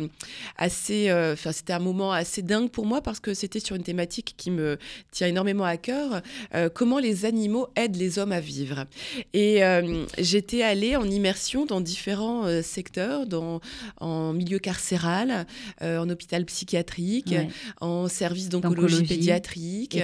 assez, 0.58 1.12
enfin 1.12 1.52
c'était 1.52 1.74
un 1.74 1.80
moment 1.80 2.12
assez 2.12 2.42
dingue 2.42 2.70
pour 2.70 2.86
moi 2.86 3.02
parce 3.02 3.20
que 3.20 3.34
c'était 3.34 3.60
sur 3.60 3.76
une 3.76 3.84
thématique 3.84 4.36
qui 4.38 4.52
me 4.52 4.78
tient 5.12 5.28
énormément 5.28 5.64
à 5.66 5.78
cœur, 5.78 6.22
comment 6.74 7.00
les 7.00 7.26
animaux 7.26 7.68
aident 7.76 7.96
les 7.96 8.20
hommes 8.20 8.32
à 8.32 8.40
vivre. 8.40 8.86
Et 9.34 9.62
j'étais 10.18 10.62
allée 10.62 10.96
en 10.96 11.06
immersion 11.06 11.66
dans 11.66 11.82
différents 11.82 12.62
secteurs, 12.62 13.26
dans, 13.26 13.62
en 14.00 14.34
milieu 14.34 14.60
carcéral, 14.60 15.46
en 15.82 16.10
hôpital 16.10 16.46
psychiatrique, 16.46 17.36
en 17.82 18.08
service 18.08 18.50
d'oncologie 18.50 19.04
pédiatrique, 19.04 20.00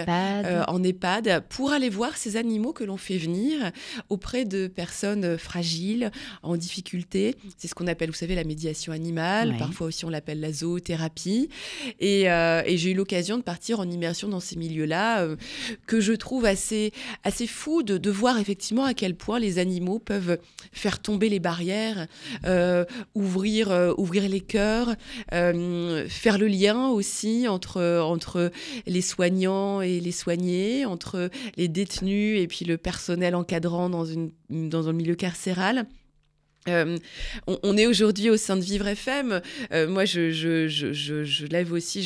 en 0.67 0.83
EHPAD, 0.83 1.43
pour 1.49 1.71
aller 1.71 1.89
voir 1.89 2.17
ces 2.17 2.37
animaux 2.37 2.73
que 2.73 2.83
l'on 2.83 2.97
fait 3.01 3.17
venir 3.17 3.71
auprès 4.09 4.45
de 4.45 4.67
personnes 4.67 5.37
fragiles, 5.37 6.11
en 6.43 6.55
difficulté. 6.55 7.35
C'est 7.57 7.67
ce 7.67 7.75
qu'on 7.75 7.87
appelle, 7.87 8.09
vous 8.09 8.15
savez, 8.15 8.35
la 8.35 8.43
médiation 8.43 8.93
animale. 8.93 9.55
Parfois 9.57 9.87
aussi, 9.87 10.05
on 10.05 10.09
l'appelle 10.09 10.39
la 10.39 10.51
zoothérapie. 10.51 11.49
Euh, 12.01 12.61
et, 12.65 12.77
j'ai 12.77 12.91
eu 12.91 12.93
l'occasion 12.93 13.37
de 13.37 13.43
partir 13.43 13.79
en 13.79 13.89
immersion 13.89 14.27
dans 14.27 14.39
ces 14.39 14.55
milieux-là, 14.55 15.21
euh, 15.21 15.35
que 15.87 15.99
je 15.99 16.13
trouve 16.13 16.45
assez, 16.45 16.91
assez 17.23 17.47
fou 17.47 17.83
de, 17.83 17.97
de, 17.97 18.11
voir 18.11 18.39
effectivement 18.39 18.85
à 18.85 18.93
quel 18.93 19.15
point 19.15 19.39
les 19.39 19.59
animaux 19.59 19.99
peuvent 19.99 20.37
faire 20.71 20.99
tomber 20.99 21.29
les 21.29 21.39
barrières, 21.39 22.07
euh, 22.45 22.85
ouvrir, 23.15 23.93
ouvrir 23.97 24.27
les 24.27 24.41
cœurs, 24.41 24.95
faire 25.29 26.37
le 26.37 26.47
lien 26.47 26.89
aussi 26.89 27.47
entre, 27.47 27.99
entre 28.01 28.51
les 28.85 29.01
soignants 29.01 29.81
et 29.81 29.99
les 29.99 30.11
soignés, 30.11 30.85
entre 30.85 31.29
les 31.57 31.67
détenus 31.67 32.39
et 32.39 32.47
puis 32.47 32.65
le 32.65 32.77
personnel 32.77 32.90
personnel 32.91 33.35
encadrant 33.35 33.89
dans, 33.89 34.03
une, 34.03 34.31
dans 34.49 34.89
un 34.89 34.91
milieu 34.91 35.15
carcéral. 35.15 35.85
Euh, 36.67 36.97
on, 37.47 37.75
est 37.75 37.87
aujourd'hui 37.87 38.29
au 38.29 38.37
sein 38.37 38.55
de 38.55 38.61
Vivre 38.61 38.87
FM. 38.87 39.41
Euh, 39.71 39.87
moi, 39.87 40.05
je, 40.05 40.29
je, 40.31 40.67
je, 40.67 40.93
je, 40.93 41.45
lève 41.47 41.73
aussi, 41.73 42.03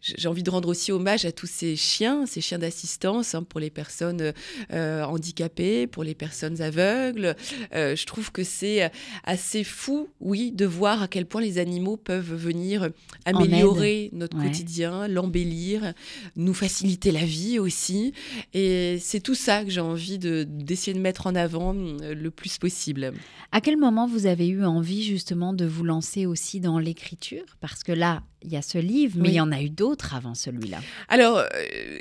j'ai 0.00 0.28
envie 0.28 0.44
de 0.44 0.50
rendre 0.50 0.68
aussi 0.68 0.92
hommage 0.92 1.24
à 1.24 1.32
tous 1.32 1.48
ces 1.48 1.74
chiens, 1.74 2.24
ces 2.24 2.40
chiens 2.40 2.58
d'assistance 2.58 3.34
hein, 3.34 3.42
pour 3.42 3.58
les 3.58 3.70
personnes 3.70 4.32
euh, 4.72 5.02
handicapées, 5.02 5.88
pour 5.88 6.04
les 6.04 6.14
personnes 6.14 6.62
aveugles. 6.62 7.34
je 7.72 8.06
trouve 8.06 8.30
que 8.30 8.44
c'est 8.44 8.90
assez 9.24 9.64
fou, 9.64 10.08
oui, 10.20 10.52
de 10.52 10.66
voir 10.66 11.02
à 11.02 11.08
quel 11.08 11.26
point 11.26 11.40
les 11.40 11.58
animaux 11.58 11.96
peuvent 11.96 12.34
venir 12.34 12.90
améliorer 13.24 14.10
notre 14.12 14.40
quotidien, 14.40 15.08
l'embellir, 15.08 15.94
nous 16.36 16.54
faciliter 16.54 17.10
la 17.10 17.24
vie 17.24 17.58
aussi. 17.58 18.12
Et 18.54 18.98
c'est 19.00 19.20
tout 19.20 19.34
ça 19.34 19.64
que 19.64 19.70
j'ai 19.70 19.80
envie 19.80 20.18
d'essayer 20.18 20.94
de 20.94 21.00
mettre 21.00 21.26
en 21.26 21.34
avant 21.34 21.72
le 21.74 22.30
plus 22.30 22.58
possible. 22.58 23.12
À 23.50 23.60
quel 23.60 23.76
moment 23.76 23.95
vous 24.04 24.26
avez 24.26 24.48
eu 24.48 24.64
envie 24.66 25.02
justement 25.02 25.54
de 25.54 25.64
vous 25.64 25.84
lancer 25.84 26.26
aussi 26.26 26.60
dans 26.60 26.78
l'écriture? 26.78 27.56
Parce 27.60 27.82
que 27.82 27.92
là, 27.92 28.22
il 28.46 28.52
y 28.52 28.56
a 28.56 28.62
ce 28.62 28.78
livre, 28.78 29.18
mais 29.20 29.30
il 29.30 29.34
y 29.34 29.40
en 29.40 29.50
a 29.50 29.60
eu 29.60 29.68
d'autres 29.68 30.14
avant 30.14 30.34
celui-là. 30.34 30.78
Alors, 31.08 31.38
euh, 31.38 31.46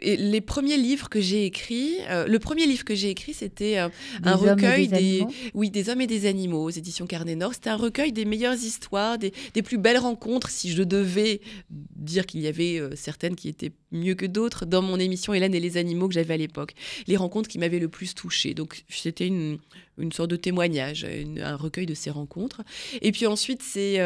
les 0.04 0.42
premiers 0.42 0.78
livres 0.78 1.10
que 1.10 1.20
j'ai 1.20 1.46
écrits, 1.46 1.96
euh, 2.10 2.28
le 2.28 2.38
premier 2.38 2.68
livre 2.68 2.86
que 2.86 2.94
j'ai 2.94 3.10
écrit, 3.10 3.34
c'était 3.34 3.80
euh, 3.80 3.90
un 4.24 4.36
recueil 4.36 4.88
des, 4.88 5.26
oui, 5.56 5.72
des 5.72 5.90
hommes 5.90 6.02
et 6.02 6.08
des 6.08 6.28
animaux 6.28 6.64
aux 6.64 6.70
éditions 6.70 7.08
Carnet 7.08 7.36
Nord. 7.36 7.56
C'était 7.56 7.72
un 7.72 7.76
recueil 7.76 8.12
des 8.12 8.26
meilleures 8.26 8.54
histoires, 8.54 9.18
des, 9.18 9.34
des, 9.56 9.64
plus 9.64 9.80
belles 9.80 9.98
rencontres, 9.98 10.50
si 10.50 10.72
je 10.72 10.84
devais 10.84 11.42
dire 11.72 12.28
qu'il 12.28 12.42
y 12.42 12.48
avait 12.48 12.80
certaines 12.96 13.36
qui 13.36 13.50
étaient 13.50 13.72
mieux 13.92 14.14
que 14.14 14.28
d'autres 14.28 14.68
dans 14.68 14.84
mon 14.84 15.00
émission 15.00 15.34
Hélène 15.34 15.56
et 15.56 15.60
les 15.60 15.78
animaux 15.78 16.08
que 16.08 16.14
j'avais 16.14 16.36
à 16.36 16.38
l'époque. 16.38 16.74
Les 17.08 17.18
rencontres 17.18 17.50
qui 17.50 17.58
m'avaient 17.58 17.80
le 17.80 17.90
plus 17.90 18.14
touchée. 18.14 18.54
Donc, 18.54 18.84
c'était 18.88 19.26
une, 19.26 19.58
une 19.98 20.12
sorte 20.12 20.30
de 20.30 20.36
témoignage, 20.36 21.08
un 21.42 21.56
recueil 21.56 21.88
de 21.88 21.96
ces 21.96 22.12
rencontres. 22.12 22.62
Et 23.02 23.12
puis 23.12 23.26
ensuite, 23.26 23.64
c'est 23.64 24.00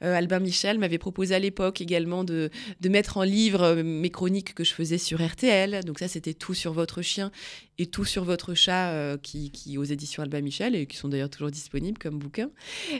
Albin 0.00 0.40
Michel 0.40 0.78
m'avait 0.78 0.98
proposé 0.98 1.34
à 1.34 1.38
l'époque 1.38 1.73
également 1.80 2.24
de, 2.24 2.50
mettre 2.84 3.16
en 3.16 3.22
livre 3.22 3.62
euh, 3.62 3.82
mes 3.82 4.10
chroniques 4.10 4.54
que 4.54 4.64
je 4.64 4.72
faisais 4.72 4.98
sur 4.98 5.24
RTL. 5.24 5.84
Donc 5.84 5.98
ça, 5.98 6.08
c'était 6.08 6.34
tout 6.34 6.54
sur 6.54 6.72
votre 6.72 7.02
chien 7.02 7.30
et 7.78 7.86
tout 7.86 8.04
sur 8.04 8.24
votre 8.24 8.54
chat 8.54 8.90
euh, 8.90 9.16
qui, 9.16 9.50
qui, 9.50 9.78
aux 9.78 9.84
éditions 9.84 10.22
Alba 10.22 10.40
Michel 10.40 10.74
et 10.74 10.86
qui 10.86 10.96
sont 10.96 11.08
d'ailleurs 11.08 11.30
toujours 11.30 11.50
disponibles 11.50 11.98
comme 11.98 12.18
bouquins. 12.18 12.50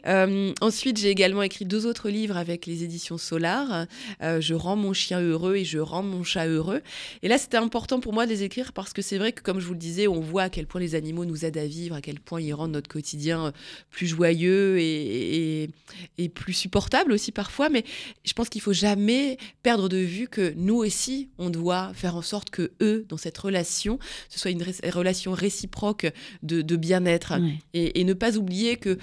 Euh, 0.06 0.52
ensuite, 0.60 0.98
j'ai 0.98 1.10
également 1.10 1.42
écrit 1.42 1.64
deux 1.64 1.86
autres 1.86 2.08
livres 2.08 2.36
avec 2.36 2.66
les 2.66 2.82
éditions 2.82 3.18
Solar. 3.18 3.86
je 4.20 4.54
rends 4.54 4.76
mon 4.76 4.92
chien 4.92 5.20
heureux 5.20 5.56
et 5.56 5.64
je 5.64 5.78
rends 5.78 6.02
mon 6.02 6.24
chat 6.24 6.46
heureux. 6.46 6.82
Et 7.22 7.28
là, 7.28 7.38
c'était 7.38 7.56
important 7.56 8.00
pour 8.00 8.12
moi 8.12 8.26
de 8.26 8.30
les 8.30 8.42
écrire 8.42 8.72
parce 8.72 8.92
que 8.92 9.02
c'est 9.02 9.18
vrai 9.18 9.32
que, 9.32 9.42
comme 9.42 9.60
je 9.60 9.66
vous 9.66 9.74
le 9.74 9.78
disais, 9.78 10.08
on 10.08 10.20
voit 10.20 10.44
à 10.44 10.50
quel 10.50 10.66
point 10.66 10.80
les 10.80 10.94
animaux 10.94 11.24
nous 11.24 11.44
aident 11.44 11.58
à 11.58 11.66
vivre, 11.66 11.94
à 11.94 12.00
quel 12.00 12.20
point 12.20 12.40
ils 12.40 12.52
rendent 12.52 12.72
notre 12.72 12.88
quotidien 12.88 13.52
plus 13.90 14.06
joyeux 14.06 14.78
et, 14.78 15.62
et, 15.62 15.70
et 16.18 16.28
plus 16.28 16.52
supportable 16.52 17.12
aussi 17.12 17.32
parfois. 17.32 17.68
Mais 17.68 17.84
je 18.24 18.32
pense 18.32 18.48
qu'il 18.48 18.60
faut 18.60 18.72
jamais 18.72 19.38
perdre 19.62 19.88
de 19.88 19.98
vue 19.98 20.28
que 20.28 20.52
nous 20.56 20.76
aussi, 20.76 21.28
on 21.38 21.50
doit 21.50 21.92
faire 21.94 22.16
en 22.16 22.22
sorte 22.22 22.50
que 22.50 22.72
eux, 22.80 23.06
dans 23.08 23.16
cette 23.16 23.38
relation, 23.38 23.98
ce 24.28 24.38
soit 24.38 24.50
une 24.50 24.63
relation 24.90 25.32
réciproque 25.32 26.06
de, 26.42 26.76
bien-être. 26.76 27.34
Et, 27.72 28.04
ne 28.04 28.12
pas 28.12 28.36
oublier 28.36 28.76
que 28.76 28.98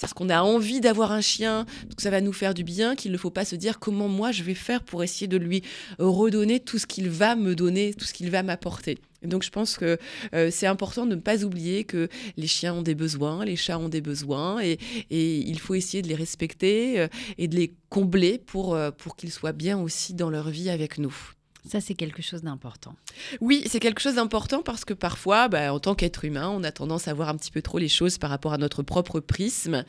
parce 0.00 0.12
qu'on 0.12 0.28
a 0.28 0.42
envie 0.42 0.80
d'avoir 0.80 1.12
un 1.12 1.20
chien, 1.20 1.66
que 1.96 2.02
ça 2.02 2.10
va 2.10 2.20
nous 2.20 2.32
faire 2.32 2.52
du 2.52 2.64
bien, 2.64 2.96
qu'il 2.96 3.12
ne 3.12 3.16
faut 3.16 3.30
pas 3.30 3.44
se 3.44 3.54
dire 3.54 3.78
comment 3.78 4.08
moi 4.08 4.32
je 4.32 4.42
vais 4.42 4.54
faire 4.54 4.82
pour 4.82 5.02
essayer 5.04 5.28
de 5.28 5.36
lui 5.36 5.62
redonner 5.98 6.60
tout 6.60 6.78
ce 6.78 6.86
qu'il 6.86 7.08
va 7.08 7.36
me 7.36 7.54
donner, 7.54 7.94
tout 7.94 8.04
ce 8.04 8.12
qu'il 8.12 8.30
va 8.30 8.42
m'apporter. 8.42 8.98
Donc 9.24 9.42
je 9.42 9.50
pense 9.50 9.76
que 9.76 9.98
euh, 10.34 10.50
c'est 10.50 10.66
important 10.66 11.06
de 11.06 11.14
ne 11.14 11.20
pas 11.20 11.44
oublier 11.44 11.84
que 11.84 12.08
les 12.36 12.46
chiens 12.46 12.74
ont 12.74 12.82
des 12.82 12.94
besoins, 12.94 13.44
les 13.44 13.56
chats 13.56 13.78
ont 13.78 13.88
des 13.88 14.00
besoins, 14.00 14.60
et, 14.62 14.78
il 15.10 15.58
faut 15.58 15.74
essayer 15.74 16.02
de 16.02 16.08
les 16.08 16.14
respecter 16.14 17.00
euh, 17.00 17.08
et 17.38 17.48
de 17.48 17.56
les 17.56 17.74
combler 17.88 18.38
pour, 18.38 18.74
euh, 18.74 18.90
pour 18.90 19.16
qu'ils 19.16 19.32
soient 19.32 19.52
bien 19.52 19.78
aussi 19.78 20.14
dans 20.14 20.30
leur 20.30 20.50
vie 20.50 20.70
avec 20.70 20.98
nous. 20.98 21.33
Ça, 21.66 21.80
c'est 21.80 21.94
quelque 21.94 22.20
chose 22.20 22.42
d'important. 22.42 22.94
Oui, 23.40 23.62
c'est 23.66 23.80
quelque 23.80 24.00
chose 24.00 24.16
d'important 24.16 24.62
parce 24.62 24.84
que 24.84 24.92
parfois, 24.92 25.48
bah, 25.48 25.72
en 25.72 25.80
tant 25.80 25.94
qu'être 25.94 26.24
humain, 26.26 26.50
on 26.50 26.62
a 26.62 26.70
tendance 26.70 27.08
à 27.08 27.14
voir 27.14 27.30
un 27.30 27.36
petit 27.36 27.50
peu 27.50 27.62
trop 27.62 27.78
les 27.78 27.88
choses 27.88 28.18
par 28.18 28.28
rapport 28.28 28.52
à 28.52 28.58
notre 28.58 28.82
propre 28.82 29.18
prisme. 29.18 29.84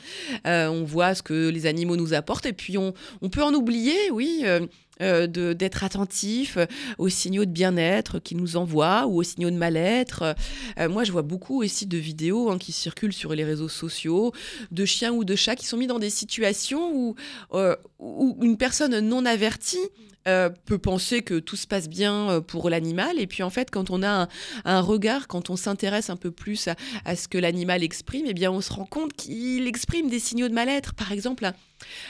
Euh, 0.48 0.68
on 0.68 0.86
voit 0.86 1.16
ce 1.16 1.22
que 1.22 1.50
les 1.50 1.66
animaux 1.66 1.98
nous 1.98 2.14
apportent 2.14 2.46
et 2.46 2.54
puis 2.54 2.78
on, 2.78 2.94
peut 3.30 3.44
en 3.44 3.54
oublier, 3.54 4.10
oui. 4.12 4.44
Euh, 4.46 4.66
euh, 5.02 5.28
d'être 5.28 5.84
attentif 5.84 6.58
aux 6.98 7.10
signaux 7.10 7.46
de 7.46 7.52
bien-être 7.52 8.20
qu'ils 8.20 8.38
nous 8.38 8.58
envoient 8.58 9.06
ou 9.08 9.20
aux 9.20 9.24
signaux 9.24 9.50
de 9.50 9.56
mal-être. 9.56 10.36
moi, 10.90 11.04
je 11.04 11.12
vois 11.12 11.22
beaucoup 11.22 11.62
aussi 11.64 11.86
de 11.86 11.98
vidéos 11.98 12.50
hein, 12.50 12.58
qui 12.58 12.72
circulent 12.72 13.14
sur 13.14 13.34
les 13.34 13.44
réseaux 13.44 13.70
sociaux 13.70 14.34
de 14.72 14.86
chiens 14.86 15.12
ou 15.12 15.24
de 15.24 15.36
chats 15.36 15.56
qui 15.56 15.66
sont 15.66 15.78
mis 15.78 15.88
dans 15.88 16.00
des 16.00 16.10
situations 16.10 16.92
où, 16.94 17.16
où 18.00 18.38
une 18.42 18.58
personne 18.58 19.00
non 19.00 19.26
avertie 19.26 19.90
euh, 20.28 20.50
peut 20.66 20.80
penser 20.80 21.22
que 21.22 21.38
tout 21.38 21.56
se 21.56 21.68
passe 21.68 21.88
bien 21.88 22.32
euh, 22.32 22.42
pour 22.42 22.72
l'animal. 22.72 23.20
Et 23.20 23.28
puis 23.28 23.44
en 23.44 23.52
fait, 23.52 23.70
quand 23.70 23.92
on 23.92 24.02
a 24.02 24.28
un, 24.64 24.82
regard, 24.82 25.28
quand 25.28 25.52
on 25.52 25.56
s'intéresse 25.56 26.10
un 26.10 26.16
peu 26.16 26.32
plus 26.32 26.68
à, 27.06 27.16
ce 27.16 27.28
que 27.28 27.38
l'animal 27.38 27.84
exprime, 27.84 28.26
eh 28.28 28.34
bien 28.34 28.52
on 28.52 28.60
se 28.60 28.74
rend 28.74 28.86
compte 28.86 29.14
qu'il 29.14 29.68
exprime 29.68 30.10
des 30.10 30.18
signaux 30.18 30.48
de 30.48 30.54
mal-être. 30.54 30.96
Par 30.96 31.12
exemple, 31.12 31.46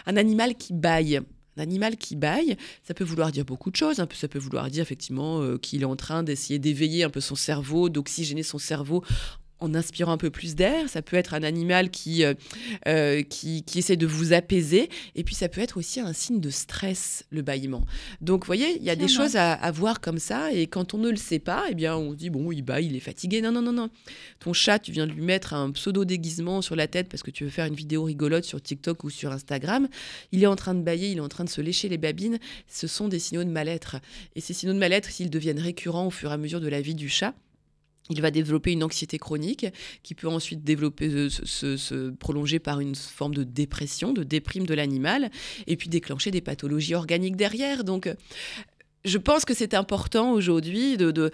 un, 0.06 0.16
animal 0.16 0.56
qui 0.56 0.72
baille. 0.72 1.20
Un 1.58 1.62
animal 1.62 1.96
qui 1.98 2.16
baille, 2.16 2.58
ça 2.84 2.94
peut 2.94 3.04
vouloir 3.04 3.32
dire 3.32 3.46
beaucoup 3.46 3.72
de 3.72 3.76
choses. 3.76 3.98
Peu, 3.98 4.16
ça 4.16 4.28
peut 4.28 4.40
vouloir 4.40 4.70
dire 4.70 4.82
effectivement 4.82 5.42
euh, 5.42 5.58
qu'il 5.58 5.82
est 5.82 5.86
en 5.86 5.96
train 5.96 6.24
d'essayer 6.24 6.60
d'éveiller 6.60 7.04
un 7.04 7.10
peu 7.10 7.22
son 7.22 7.36
cerveau, 7.36 7.90
d'oxygéner 7.90 8.44
son 8.44 8.58
cerveau 8.58 9.04
en 9.66 9.76
inspirant 9.76 10.14
un 10.14 10.18
peu 10.18 10.30
plus 10.30 10.56
d'air. 10.56 10.90
Ça 10.90 11.02
peut 11.02 11.18
être 11.18 11.34
un 11.34 11.44
animal 11.44 11.90
qui, 11.90 12.24
qui, 13.30 13.64
qui, 13.64 13.80
essaie 13.80 13.98
de 13.98 14.08
vous 14.08 14.34
apaiser. 14.34 14.90
Et 15.16 15.24
puis, 15.24 15.36
ça 15.36 15.50
peut 15.50 15.62
être 15.62 15.78
aussi 15.78 16.00
un 16.00 16.14
signe 16.14 16.40
de 16.40 16.50
stress, 16.50 17.26
le 17.30 17.42
bâillement. 17.42 17.86
Donc, 18.22 18.44
vous 18.44 18.48
voyez, 18.48 18.78
il 18.78 18.84
y 18.84 18.90
a 18.90 18.96
des 18.96 19.08
choses 19.08 19.36
à, 19.36 19.54
à, 19.54 19.72
voir 19.72 20.02
comme 20.02 20.20
ça. 20.20 20.52
Et 20.52 20.68
quand 20.68 20.94
on 20.94 20.98
ne 20.98 21.10
le 21.10 21.18
sait 21.18 21.40
pas, 21.40 21.66
eh 21.70 21.76
bien, 21.76 21.96
on 21.96 22.12
se 22.12 22.16
dit, 22.16 22.30
bon, 22.30 22.52
il 22.52 22.62
bat, 22.62 22.82
il 22.82 22.96
est 22.96 23.00
fatigué. 23.00 23.42
Non, 23.42 23.52
non, 23.52 23.62
non, 23.62 23.74
non. 23.74 23.90
Ton 24.40 24.54
chat, 24.54 24.80
tu 24.80 24.92
viens 24.92 25.08
de 25.08 25.12
lui 25.12 25.22
mettre 25.22 25.54
un 25.54 25.72
pseudo-déguisement 25.72 26.62
sur 26.62 26.76
la 26.76 26.88
tête 26.88 27.10
parce 27.10 27.24
que 27.24 27.32
tu 27.32 27.44
veux 27.44 27.50
faire 27.50 27.66
une 27.66 27.76
vidéo 27.76 28.04
rigolote 28.04 28.46
sur 28.46 28.62
TikTok 28.62 29.04
ou 29.04 29.10
sur 29.10 29.32
Instagram. 29.32 29.88
Il 30.32 30.44
est 30.44 30.48
en 30.48 30.56
train 30.56 30.76
de 30.76 30.82
bailler, 30.82 31.10
il 31.12 31.18
est 31.18 31.22
en 31.22 31.30
train 31.30 31.44
de 31.44 31.50
se 31.50 31.62
lécher 31.62 31.90
les 31.90 31.98
babines. 31.98 32.40
Ce 32.68 32.88
sont 32.88 33.08
des 33.08 33.20
signaux 33.20 33.44
de 33.44 33.50
mal-être. 33.50 33.98
Et 34.36 34.42
ces 34.42 34.54
signaux 34.54 34.74
de 34.74 34.80
mal-être, 34.80 35.10
s'ils 35.10 35.30
deviennent 35.30 35.60
récurrents 35.60 36.08
au 36.08 36.12
fur 36.12 36.32
et 36.32 36.34
à 36.34 36.38
mesure 36.38 36.62
de 36.62 36.68
la 36.68 36.82
vie 36.82 36.96
du 36.96 37.10
chat, 37.10 37.34
il 38.10 38.22
va 38.22 38.32
développer 38.32 38.72
une 38.72 38.84
anxiété 38.84 39.18
chronique 39.18 39.66
qui 40.04 40.14
peut 40.14 40.28
ensuite 40.28 40.62
euh, 40.70 41.30
se, 41.30 42.10
prolonger 42.12 42.60
par 42.60 42.80
une 42.80 42.96
forme 42.96 43.34
de 43.34 43.44
dépression, 43.44 44.14
de 44.14 44.24
déprime 44.24 44.66
de 44.66 44.74
l'animal, 44.74 45.32
et 45.68 45.76
puis 45.76 45.90
déclencher 45.90 46.32
des 46.32 46.42
pathologies 46.42 46.96
organiques 46.96 47.36
derrière. 47.36 47.84
Je 49.06 49.18
pense 49.18 49.46
que 49.46 49.54
c'est 49.54 49.74
important 49.74 50.32
aujourd'hui 50.32 50.98
de, 50.98 51.12
de, 51.12 51.32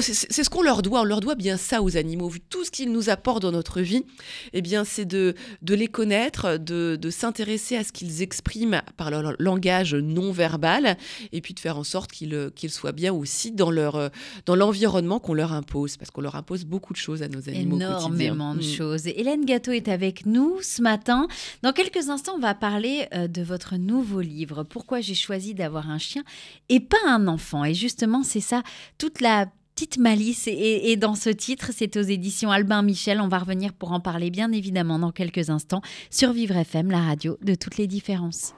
c'est 0.00 0.44
ce 0.44 0.50
qu'on 0.50 0.62
leur 0.62 0.82
doit, 0.82 1.00
on 1.02 1.04
leur 1.04 1.20
doit 1.20 1.34
bien 1.34 1.56
ça 1.56 1.82
aux 1.82 1.96
animaux, 1.96 2.28
vu 2.28 2.40
tout 2.40 2.64
ce 2.64 2.70
qu'ils 2.70 2.92
nous 2.92 3.10
apportent 3.10 3.42
dans 3.42 3.52
notre 3.52 3.80
vie, 3.80 4.04
eh 4.52 4.62
bien 4.62 4.84
c'est 4.84 5.04
de, 5.04 5.34
de 5.62 5.74
les 5.74 5.88
connaître, 5.88 6.56
de, 6.56 6.96
de 6.96 7.10
s'intéresser 7.10 7.76
à 7.76 7.84
ce 7.84 7.92
qu'ils 7.92 8.22
expriment 8.22 8.82
par 8.96 9.10
leur 9.10 9.34
langage 9.38 9.94
non 9.94 10.32
verbal, 10.32 10.96
et 11.32 11.40
puis 11.40 11.54
de 11.54 11.60
faire 11.60 11.78
en 11.78 11.84
sorte 11.84 12.12
qu'ils 12.12 12.50
qu'ils 12.54 12.70
soient 12.70 12.92
bien 12.92 13.12
aussi 13.12 13.52
dans 13.52 13.70
leur 13.70 14.10
dans 14.46 14.54
l'environnement 14.54 15.18
qu'on 15.18 15.34
leur 15.34 15.52
impose, 15.52 15.96
parce 15.96 16.10
qu'on 16.10 16.20
leur 16.20 16.36
impose 16.36 16.64
beaucoup 16.64 16.92
de 16.92 16.98
choses 16.98 17.22
à 17.22 17.28
nos 17.28 17.48
animaux 17.48 17.76
Énormément 17.76 18.54
de 18.54 18.60
mm. 18.60 18.62
choses. 18.62 19.06
Hélène 19.06 19.44
Gâteau 19.44 19.72
est 19.72 19.88
avec 19.88 20.26
nous 20.26 20.58
ce 20.62 20.82
matin. 20.82 21.26
Dans 21.62 21.72
quelques 21.72 22.08
instants, 22.08 22.34
on 22.36 22.40
va 22.40 22.54
parler 22.54 23.06
euh, 23.14 23.28
de 23.28 23.42
votre 23.42 23.76
nouveau 23.76 24.20
livre, 24.20 24.62
Pourquoi 24.62 25.00
j'ai 25.00 25.14
choisi 25.14 25.54
d'avoir 25.54 25.90
un 25.90 25.98
chien 25.98 26.22
et 26.68 26.80
pas 26.84 26.96
un 27.06 27.26
enfant. 27.26 27.64
Et 27.64 27.74
justement, 27.74 28.22
c'est 28.22 28.40
ça, 28.40 28.62
toute 28.98 29.20
la 29.20 29.46
petite 29.74 29.98
malice. 29.98 30.46
Et, 30.46 30.96
dans 30.96 31.14
ce 31.14 31.30
titre, 31.30 31.70
c'est 31.74 31.96
aux 31.96 32.02
éditions 32.02 32.50
Albin 32.50 32.82
Michel. 32.82 33.20
On 33.20 33.28
va 33.28 33.38
revenir 33.38 33.72
pour 33.72 33.92
en 33.92 34.00
parler 34.00 34.30
bien 34.30 34.52
évidemment 34.52 34.98
dans 34.98 35.12
quelques 35.12 35.50
instants 35.50 35.82
sur 36.10 36.32
Vivre 36.32 36.56
FM, 36.56 36.90
la 36.90 37.00
radio 37.00 37.36
de 37.42 37.54
toutes 37.54 37.76
les 37.76 37.86
différences. 37.86 38.54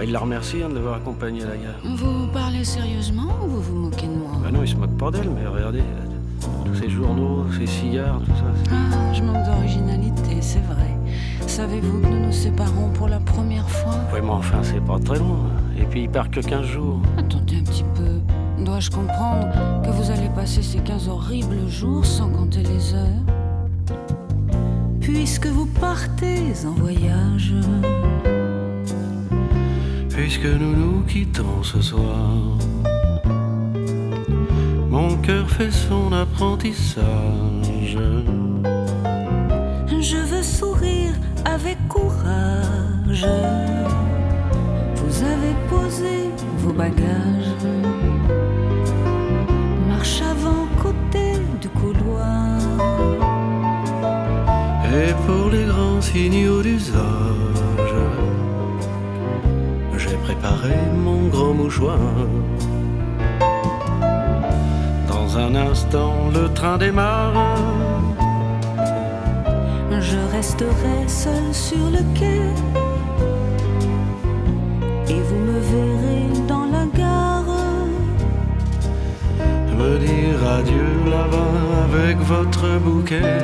Bah, 0.00 0.06
il 0.06 0.12
la 0.12 0.20
remercie 0.20 0.62
hein, 0.62 0.70
de 0.70 0.76
l'avoir 0.76 0.94
accompagné 0.94 1.42
à 1.42 1.48
la 1.48 1.56
gare. 1.58 1.74
Vous 1.84 2.26
parlez 2.32 2.64
sérieusement 2.64 3.36
ou 3.44 3.48
vous 3.48 3.60
vous 3.60 3.76
moquez 3.76 4.06
de 4.06 4.12
moi? 4.12 4.32
Bah 4.42 4.50
non, 4.50 4.62
il 4.62 4.68
se 4.68 4.74
moque 4.74 4.96
pas 4.96 5.10
d'elle, 5.10 5.28
mais 5.28 5.46
regardez, 5.46 5.82
tous 6.64 6.74
ces 6.74 6.88
journaux, 6.88 7.44
ces 7.58 7.66
cigares, 7.66 8.20
tout 8.20 8.32
ça. 8.32 8.72
Ah, 8.72 9.12
je 9.12 9.22
manque 9.22 9.44
d'originalité, 9.44 10.36
c'est 10.40 10.62
vrai. 10.62 10.96
Savez-vous 11.46 12.00
que 12.00 12.06
nous 12.06 12.26
nous 12.26 12.32
séparons 12.32 12.90
pour 12.94 13.08
la 13.08 13.20
première 13.20 13.68
fois? 13.68 13.94
Oui, 14.12 14.20
mais 14.22 14.30
enfin, 14.30 14.58
c'est 14.62 14.84
pas 14.84 14.98
très 14.98 15.18
loin. 15.18 15.50
Et 15.78 15.84
puis, 15.84 16.02
il 16.04 16.08
part 16.08 16.30
que 16.30 16.40
15 16.40 16.64
jours. 16.64 17.00
Attendez 17.18 17.56
un 17.56 17.64
petit 17.64 17.84
peu. 17.94 18.20
Dois-je 18.64 18.90
comprendre 18.90 19.48
que 19.82 19.90
vous 19.90 20.10
allez 20.10 20.28
passer 20.34 20.62
ces 20.62 20.78
15 20.78 21.08
horribles 21.08 21.68
jours 21.68 22.04
sans 22.04 22.28
compter 22.28 22.62
les 22.62 22.94
heures? 22.94 23.24
Puisque 25.00 25.46
vous 25.46 25.66
partez 25.66 26.52
en 26.66 26.72
voyage. 26.72 27.54
Puisque 30.10 30.44
nous 30.44 30.76
nous 30.76 31.00
quittons 31.02 31.62
ce 31.62 31.80
soir. 31.80 32.28
Cœur 35.30 35.48
fait 35.48 35.70
son 35.70 36.12
apprentissage. 36.12 37.04
Je 40.00 40.16
veux 40.16 40.42
sourire 40.42 41.12
avec 41.44 41.78
courage. 41.86 43.28
Vous 44.96 45.22
avez 45.32 45.54
posé 45.68 46.14
vos 46.58 46.72
bagages. 46.72 47.54
Marche 49.86 50.20
avant 50.20 50.66
côté 50.82 51.26
du 51.60 51.68
couloir. 51.68 52.58
Et 54.92 55.12
pour 55.26 55.48
les 55.52 55.64
grands 55.64 56.00
signaux 56.00 56.60
d'usage, 56.60 57.94
j'ai 59.96 60.16
préparé 60.24 60.74
mon 60.96 61.28
grand 61.28 61.54
mouchoir 61.54 62.00
un 65.36 65.54
instant, 65.54 66.30
le 66.34 66.52
train 66.52 66.78
démarre. 66.78 67.56
Je 70.00 70.18
resterai 70.32 71.06
seul 71.06 71.52
sur 71.52 71.90
le 71.90 72.02
quai. 72.18 72.40
Et 75.08 75.20
vous 75.22 75.40
me 75.50 75.58
verrez 75.72 76.46
dans 76.48 76.66
la 76.66 76.86
gare. 76.98 77.44
Me 79.78 79.98
dire 79.98 80.40
adieu 80.58 80.90
là-bas 81.06 81.54
avec 81.84 82.16
votre 82.18 82.78
bouquet. 82.78 83.38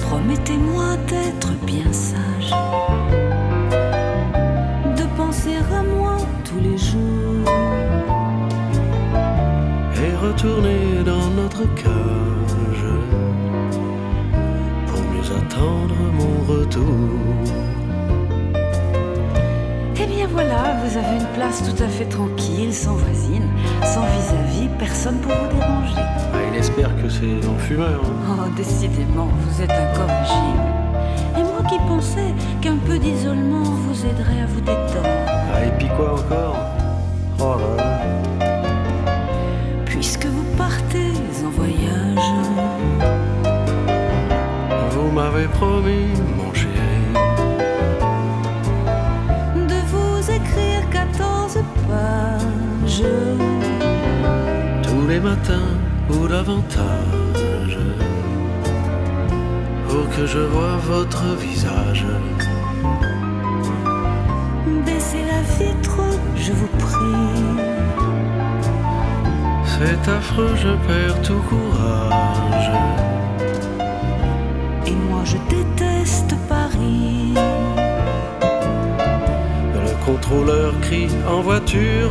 Promettez-moi 0.00 0.96
d'être 1.08 1.52
bien 1.64 1.92
sage. 1.92 2.54
De 4.96 5.04
penser 5.16 5.56
à 5.56 5.81
retourner 10.22 11.02
dans 11.04 11.28
notre 11.30 11.62
cage 11.74 12.86
pour 14.86 15.00
mieux 15.12 15.28
attendre 15.36 15.96
mon 16.14 16.52
retour. 16.52 17.08
Eh 19.96 20.06
bien 20.06 20.26
voilà, 20.30 20.76
vous 20.82 20.96
avez 20.96 21.16
une 21.16 21.32
place 21.34 21.62
tout 21.68 21.82
à 21.82 21.88
fait 21.88 22.04
tranquille, 22.04 22.72
sans 22.72 22.94
voisine, 22.94 23.48
sans 23.82 24.02
vis-à-vis, 24.02 24.68
personne 24.78 25.18
pour 25.18 25.32
vous 25.32 25.56
déranger. 25.56 25.94
Ah, 25.98 26.38
il 26.52 26.58
espère 26.58 26.94
que 27.02 27.08
c'est 27.08 27.46
en 27.48 27.58
fumeur. 27.58 28.00
Hein. 28.04 28.36
Oh, 28.46 28.48
décidément, 28.56 29.28
vous 29.44 29.62
êtes 29.62 29.70
incorrigible. 29.70 30.62
Et 31.36 31.42
moi 31.42 31.62
qui 31.68 31.78
pensais 31.88 32.32
qu'un 32.60 32.76
peu 32.76 32.98
d'isolement 32.98 33.64
vous 33.64 34.06
aiderait 34.06 34.42
à 34.42 34.46
vous 34.46 34.60
détendre. 34.60 35.08
Ah, 35.52 35.64
et 35.64 35.70
puis 35.78 35.88
quoi 35.96 36.14
encore? 36.14 36.81
Promis, 45.62 46.10
mon 46.38 46.52
chéri, 46.60 47.04
de 49.70 49.80
vous 49.92 50.18
écrire 50.38 50.82
14 50.90 51.58
pages 51.88 53.04
tous 54.82 55.06
les 55.08 55.20
matins 55.20 55.74
ou 56.10 56.26
davantage 56.26 57.78
pour 59.88 60.04
que 60.14 60.26
je 60.26 60.42
vois 60.54 60.76
votre 60.92 61.24
visage. 61.46 62.06
Baissez 64.86 65.22
la 65.32 65.42
vitre, 65.58 66.00
je 66.44 66.52
vous 66.52 66.72
prie 66.86 67.72
c'est 69.74 70.10
affreux, 70.10 70.54
je 70.54 70.72
perds 70.86 71.22
tout 71.22 71.42
courage. 71.48 73.11
Le 80.32 80.38
contrôleur 80.38 80.80
crie 80.80 81.08
en 81.28 81.42
voiture. 81.42 82.10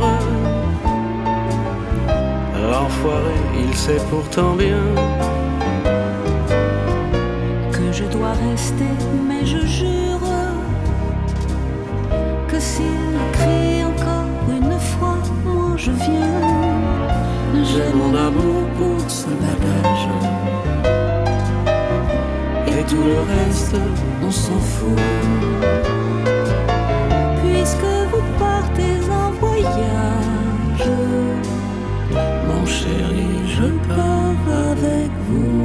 L'enfoiré, 2.70 3.34
il 3.58 3.74
sait 3.74 4.00
pourtant 4.10 4.54
bien 4.54 4.84
que 7.72 7.92
je 7.92 8.04
dois 8.04 8.32
rester, 8.50 8.94
mais 9.26 9.44
je 9.44 9.66
jure 9.66 10.20
que 12.46 12.60
s'il 12.60 12.84
crie 13.32 13.84
encore 13.84 14.30
une 14.48 14.78
fois, 14.78 15.18
moi 15.44 15.74
je 15.76 15.90
viens. 15.90 16.40
J'ai 17.64 17.92
mon 17.92 18.14
amour 18.14 18.62
pour 18.78 19.10
ce 19.10 19.26
bagage. 19.26 20.08
Et 22.68 22.84
tout 22.84 23.02
le 23.02 23.20
reste, 23.34 23.76
on 24.24 24.30
s'en 24.30 24.58
fout. 24.58 24.98
Voyage, 29.62 30.90
mon 32.48 32.66
chéri, 32.66 33.26
je 33.46 33.66
pars 33.88 34.70
avec 34.70 35.10
vous. 35.28 35.62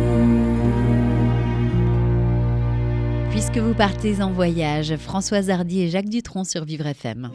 Puisque 3.32 3.58
vous 3.58 3.74
partez 3.74 4.22
en 4.22 4.32
voyage. 4.32 4.96
Françoise 4.98 5.50
Hardy 5.50 5.82
et 5.82 5.90
Jacques 5.90 6.10
Dutronc 6.10 6.44
sur 6.44 6.64
Vivre 6.64 6.86
FM. 6.88 7.32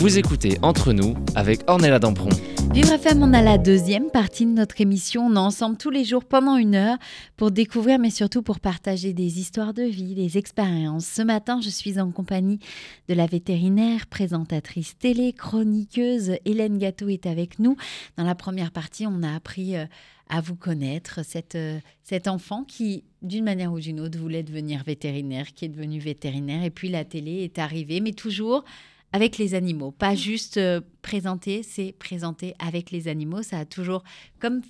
Vous 0.00 0.16
écoutez 0.16 0.56
Entre 0.62 0.94
nous 0.94 1.14
avec 1.34 1.60
Ornella 1.68 1.98
Dampron. 1.98 2.30
Vivre 2.72 2.94
FM, 2.94 3.22
on 3.22 3.34
a 3.34 3.42
la 3.42 3.58
deuxième 3.58 4.10
partie 4.10 4.46
de 4.46 4.52
notre 4.52 4.80
émission. 4.80 5.26
On 5.26 5.34
est 5.34 5.38
ensemble 5.38 5.76
tous 5.76 5.90
les 5.90 6.06
jours 6.06 6.24
pendant 6.24 6.56
une 6.56 6.74
heure 6.74 6.96
pour 7.36 7.50
découvrir, 7.50 7.98
mais 7.98 8.08
surtout 8.08 8.40
pour 8.40 8.60
partager 8.60 9.12
des 9.12 9.38
histoires 9.38 9.74
de 9.74 9.82
vie, 9.82 10.14
des 10.14 10.38
expériences. 10.38 11.04
Ce 11.04 11.20
matin, 11.20 11.60
je 11.60 11.68
suis 11.68 12.00
en 12.00 12.12
compagnie 12.12 12.60
de 13.08 13.14
la 13.14 13.26
vétérinaire, 13.26 14.06
présentatrice 14.06 14.96
télé, 14.96 15.34
chroniqueuse. 15.34 16.32
Hélène 16.46 16.78
Gâteau 16.78 17.08
est 17.08 17.26
avec 17.26 17.58
nous. 17.58 17.76
Dans 18.16 18.24
la 18.24 18.34
première 18.34 18.70
partie, 18.70 19.06
on 19.06 19.22
a 19.22 19.34
appris 19.34 19.76
euh, 19.76 19.84
à 20.30 20.40
vous 20.40 20.56
connaître, 20.56 21.22
cette, 21.26 21.56
euh, 21.56 21.78
cet 22.04 22.26
enfant 22.26 22.64
qui, 22.64 23.04
d'une 23.20 23.44
manière 23.44 23.70
ou 23.70 23.80
d'une 23.80 24.00
autre, 24.00 24.18
voulait 24.18 24.44
devenir 24.44 24.82
vétérinaire, 24.82 25.52
qui 25.52 25.66
est 25.66 25.68
devenu 25.68 25.98
vétérinaire. 25.98 26.64
Et 26.64 26.70
puis 26.70 26.88
la 26.88 27.04
télé 27.04 27.44
est 27.44 27.58
arrivée, 27.58 28.00
mais 28.00 28.12
toujours 28.12 28.64
avec 29.12 29.38
les 29.38 29.54
animaux. 29.54 29.90
Pas 29.90 30.14
juste 30.14 30.56
euh, 30.56 30.80
présenter, 31.02 31.62
c'est 31.62 31.92
présenter 31.92 32.54
avec 32.58 32.90
les 32.90 33.08
animaux. 33.08 33.42
Ça 33.42 33.58
a 33.58 33.64
toujours 33.64 34.04
comme 34.38 34.62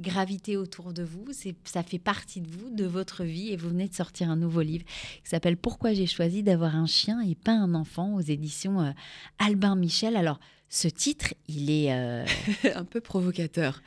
gravité 0.00 0.56
autour 0.56 0.92
de 0.92 1.02
vous. 1.02 1.26
C'est, 1.32 1.54
ça 1.64 1.82
fait 1.82 1.98
partie 1.98 2.40
de 2.40 2.48
vous, 2.48 2.70
de 2.70 2.84
votre 2.84 3.24
vie. 3.24 3.52
Et 3.52 3.56
vous 3.56 3.68
venez 3.68 3.88
de 3.88 3.94
sortir 3.94 4.30
un 4.30 4.36
nouveau 4.36 4.62
livre 4.62 4.84
qui 4.84 5.30
s'appelle 5.30 5.56
Pourquoi 5.56 5.92
j'ai 5.92 6.06
choisi 6.06 6.42
d'avoir 6.42 6.74
un 6.74 6.86
chien 6.86 7.20
et 7.20 7.34
pas 7.34 7.52
un 7.52 7.74
enfant 7.74 8.14
aux 8.14 8.20
éditions 8.20 8.80
euh, 8.80 8.90
Albin 9.38 9.76
Michel. 9.76 10.16
Alors, 10.16 10.40
ce 10.68 10.88
titre, 10.88 11.34
il 11.48 11.70
est 11.70 11.92
euh, 11.92 12.24
un 12.74 12.84
peu 12.84 13.00
provocateur, 13.00 13.82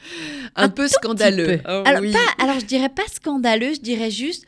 un, 0.55 0.69
peu 0.69 0.87
scandaleux. 0.87 1.61
Oh 1.65 1.83
alors, 1.85 2.11
pas, 2.11 2.43
alors, 2.43 2.59
je 2.59 2.65
dirais 2.65 2.89
pas 2.89 3.07
scandaleux, 3.11 3.73
je 3.73 3.79
dirais 3.79 4.11
juste, 4.11 4.45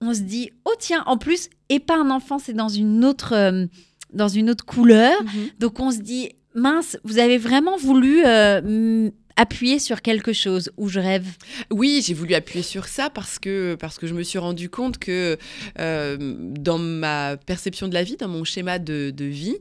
on 0.00 0.14
se 0.14 0.20
dit, 0.20 0.50
oh 0.64 0.74
tiens, 0.78 1.02
en 1.06 1.18
plus, 1.18 1.50
et 1.68 1.80
pas 1.80 1.98
un 1.98 2.10
enfant, 2.10 2.38
c'est 2.38 2.52
dans 2.52 2.68
une 2.68 3.04
autre 3.04 3.68
dans 4.12 4.28
une 4.28 4.50
autre 4.50 4.64
couleur. 4.64 5.20
Mhm. 5.22 5.48
Donc 5.58 5.80
on 5.80 5.90
se 5.90 6.00
dit, 6.00 6.30
mince, 6.54 6.98
vous 7.04 7.18
avez 7.18 7.38
vraiment 7.38 7.76
voulu 7.76 8.22
euh, 8.24 9.10
appuyer 9.36 9.78
sur 9.78 10.02
quelque 10.02 10.32
chose 10.32 10.70
où 10.76 10.88
je 10.88 11.00
rêve 11.00 11.26
Oui, 11.70 12.02
j'ai 12.04 12.14
voulu 12.14 12.34
appuyer 12.34 12.62
sur 12.62 12.86
ça 12.86 13.10
parce 13.10 13.38
que, 13.38 13.76
parce 13.78 13.98
que 13.98 14.06
je 14.06 14.14
me 14.14 14.22
suis 14.22 14.38
rendu 14.38 14.68
compte 14.68 14.98
que 14.98 15.38
euh, 15.78 16.16
dans 16.38 16.78
ma 16.78 17.36
perception 17.36 17.88
de 17.88 17.94
la 17.94 18.02
vie, 18.02 18.16
dans 18.16 18.28
mon 18.28 18.44
schéma 18.44 18.78
de, 18.78 19.12
vie, 19.18 19.56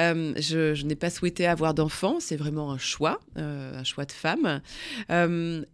euh, 0.00 0.32
je, 0.36 0.84
n'ai 0.84 0.94
pas 0.94 1.10
souhaité 1.10 1.46
avoir 1.46 1.74
d'enfant. 1.74 2.18
C'est 2.20 2.36
vraiment 2.36 2.70
un 2.72 2.78
choix, 2.78 3.20
euh, 3.38 3.78
un 3.78 3.84
choix 3.84 4.04
de 4.04 4.12
femme. 4.12 4.60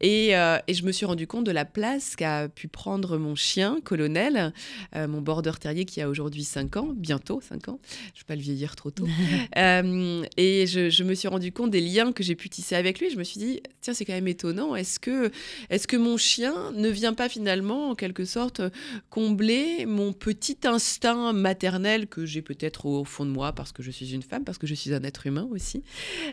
Et, 0.01 0.29
et, 0.31 0.75
je 0.75 0.85
me 0.85 0.93
suis 0.93 1.07
rendu 1.07 1.27
compte 1.27 1.45
de 1.45 1.51
la 1.51 1.65
place 1.65 2.17
qu'a 2.17 2.49
pu 2.49 2.69
prendre 2.69 3.19
mon 3.19 3.35
chien, 3.35 3.79
Colonel, 3.85 4.53
mon 4.95 5.21
border 5.21 5.53
terrier 5.61 5.85
qui 5.85 6.01
a 6.01 6.09
aujourd'hui 6.09 6.45
5 6.45 6.77
ans, 6.77 6.89
bientôt 6.95 7.41
5 7.41 7.69
ans. 7.69 7.81
Je 8.15 8.21
ne 8.21 8.23
vais 8.23 8.27
pas 8.27 8.37
le 8.37 8.43
vieillir 8.43 8.77
trop 8.77 8.91
tôt. 8.91 9.07
et 9.57 10.67
je, 10.67 10.91
je, 10.91 11.05
me 11.05 11.15
suis 11.15 11.29
rendu 11.29 11.53
compte 11.53 11.71
des 11.71 11.81
liens 11.81 12.13
que 12.13 12.23
j'ai 12.23 12.35
pu 12.35 12.49
tisser 12.49 12.75
avec 12.75 13.01
lui. 13.01 13.11
Je 13.11 13.17
me 13.17 13.25
suis 13.25 13.39
dit, 13.39 13.52
tiens, 13.81 13.95
c'est 13.95 14.05
quand 14.05 14.13
même 14.13 14.29
étonnant. 14.29 14.75
Est-ce 14.75 14.99
que, 14.99 15.31
est 15.69 15.87
que 15.87 15.97
mon 15.97 16.17
chien 16.17 16.73
ne 16.73 16.89
vient 16.89 17.15
pas 17.15 17.29
finalement, 17.29 17.91
en 17.91 17.95
quelque 17.95 18.25
sorte, 18.25 18.63
combler 19.11 19.87
mon 19.87 20.13
petit 20.13 20.59
instinct 20.65 21.33
maternel 21.33 22.07
que 22.07 22.25
j'ai 22.25 22.43
peut-être 22.43 22.87
au 22.87 23.05
fond 23.05 23.27
de 23.27 23.31
moi 23.31 23.53
parce 23.53 23.73
que 23.73 23.83
je 23.83 23.91
suis 23.91 24.15
une 24.15 24.23
femme, 24.23 24.45
parce 24.45 24.59
que 24.59 24.67
je 24.67 24.75
suis 24.75 24.95
un 24.95 25.03
être 25.03 25.27
humain 25.27 25.49
aussi. 25.51 25.83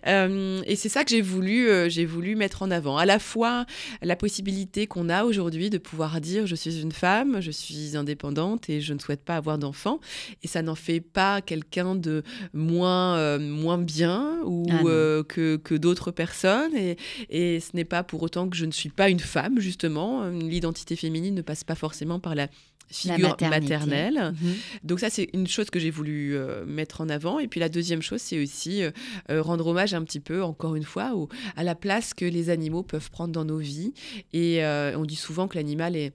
Euh, 0.07 0.61
et 0.65 0.75
c'est 0.75 0.89
ça 0.89 1.03
que 1.03 1.09
j'ai 1.09 1.21
voulu, 1.21 1.69
euh, 1.69 1.89
j'ai 1.89 2.05
voulu 2.05 2.35
mettre 2.35 2.61
en 2.61 2.71
avant. 2.71 2.97
À 2.97 3.05
la 3.05 3.19
fois 3.19 3.65
la 4.01 4.15
possibilité 4.15 4.87
qu'on 4.87 5.09
a 5.09 5.23
aujourd'hui 5.23 5.69
de 5.69 5.77
pouvoir 5.77 6.21
dire 6.21 6.45
je 6.45 6.55
suis 6.55 6.79
une 6.81 6.91
femme, 6.91 7.41
je 7.41 7.51
suis 7.51 7.97
indépendante 7.97 8.69
et 8.69 8.81
je 8.81 8.93
ne 8.93 8.99
souhaite 8.99 9.23
pas 9.23 9.35
avoir 9.35 9.57
d'enfant. 9.57 9.99
Et 10.43 10.47
ça 10.47 10.61
n'en 10.61 10.75
fait 10.75 11.01
pas 11.01 11.41
quelqu'un 11.41 11.95
de 11.95 12.23
moins, 12.53 13.17
euh, 13.17 13.39
moins 13.39 13.77
bien 13.77 14.39
ou 14.45 14.67
ah 14.69 15.23
que, 15.27 15.57
que 15.57 15.75
d'autres 15.75 16.11
personnes. 16.11 16.75
Et, 16.75 16.97
et 17.29 17.59
ce 17.59 17.75
n'est 17.75 17.85
pas 17.85 18.03
pour 18.03 18.23
autant 18.23 18.49
que 18.49 18.55
je 18.55 18.65
ne 18.65 18.71
suis 18.71 18.89
pas 18.89 19.09
une 19.09 19.19
femme, 19.19 19.59
justement. 19.59 20.27
L'identité 20.29 20.95
féminine 20.95 21.35
ne 21.35 21.41
passe 21.41 21.63
pas 21.63 21.75
forcément 21.75 22.19
par 22.19 22.35
la 22.35 22.47
figure 22.91 23.37
maternelle. 23.41 24.33
Mhm. 24.41 24.55
Donc 24.83 24.99
ça, 24.99 25.09
c'est 25.09 25.29
une 25.33 25.47
chose 25.47 25.69
que 25.69 25.79
j'ai 25.79 25.91
voulu 25.91 26.35
euh, 26.35 26.65
mettre 26.65 27.01
en 27.01 27.09
avant. 27.09 27.39
Et 27.39 27.47
puis 27.47 27.59
la 27.59 27.69
deuxième 27.69 28.01
chose, 28.01 28.21
c'est 28.21 28.41
aussi 28.41 28.83
euh, 28.83 28.91
euh, 29.29 29.41
rendre 29.41 29.67
hommage 29.67 29.93
un 29.93 30.03
petit 30.03 30.19
peu, 30.19 30.43
encore 30.43 30.75
une 30.75 30.83
fois, 30.83 31.13
à 31.55 31.63
la 31.63 31.75
place 31.75 32.13
que 32.13 32.25
les 32.25 32.49
animaux 32.49 32.83
peuvent 32.83 33.09
prendre 33.11 33.33
dans 33.33 33.45
nos 33.45 33.59
vies. 33.59 33.93
Et 34.33 34.61
on 34.63 35.05
dit 35.05 35.15
souvent 35.15 35.47
que 35.47 35.55
l'animal 35.55 35.95
est 35.95 36.13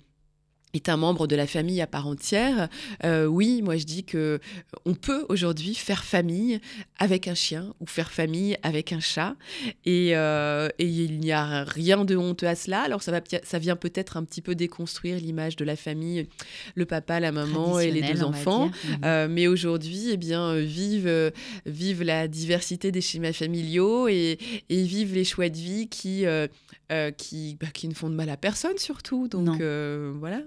est 0.75 0.89
un 0.89 0.97
membre 0.97 1.27
de 1.27 1.37
la 1.37 1.47
famille 1.47 1.81
à 1.81 1.87
part 1.87 2.07
entière. 2.07 2.69
Euh, 3.05 3.27
oui, 3.27 3.63
moi 3.63 3.77
je 3.77 3.85
dis 3.85 4.05
que 4.05 4.19
euh, 4.19 4.39
on 4.85 4.95
peut 4.95 5.25
aujourd'hui 5.29 5.75
faire 5.75 6.05
famille 6.05 6.61
avec 6.99 7.29
un 7.29 7.35
chien 7.35 7.75
ou 7.81 7.87
faire 7.87 8.11
famille 8.11 8.57
avec 8.63 8.93
un 8.93 9.01
chat, 9.01 9.37
et, 9.85 10.17
euh, 10.17 10.69
il 10.79 11.21
n'y 11.21 11.33
a 11.33 11.65
rien 11.65 12.05
de 12.05 12.17
honteux 12.17 12.47
à 12.47 12.55
cela. 12.55 12.83
Alors 12.83 13.03
ça 13.03 13.13
va, 13.13 13.21
ça 13.43 13.59
vient 13.59 13.77
peut-être 13.77 14.17
un 14.17 14.25
petit 14.25 14.43
peu 14.43 14.55
déconstruire 14.55 15.17
l'image 15.17 15.57
de 15.57 15.65
la 15.65 15.77
famille, 15.77 16.27
le 16.75 16.87
papa, 16.87 17.21
la 17.21 17.33
maman 17.33 17.79
et 17.81 17.91
les 17.91 18.03
deux 18.03 18.23
enfants. 18.23 18.71
Mhm. 19.03 19.29
mais 19.31 19.47
aujourd'hui, 19.47 20.09
eh 20.13 20.17
bien, 20.17 20.57
vive, 20.57 21.33
vive 21.67 22.03
la 22.03 22.29
diversité 22.29 22.91
des 22.91 23.01
schémas 23.01 23.33
familiaux 23.33 24.09
et, 24.09 24.39
et 24.69 24.83
vive 24.83 25.15
les 25.15 25.25
choix 25.25 25.49
de 25.49 25.57
vie 25.57 25.89
qui 25.89 26.25
euh, 26.93 27.11
qui, 27.11 27.57
bah, 27.59 27.69
qui 27.73 27.89
ne 27.89 27.95
font 27.95 28.11
de 28.11 28.15
mal 28.15 28.29
à 28.29 28.37
personne 28.37 28.77
surtout. 28.77 29.27
Donc 29.27 29.59
euh, 29.63 30.13
voilà, 30.19 30.43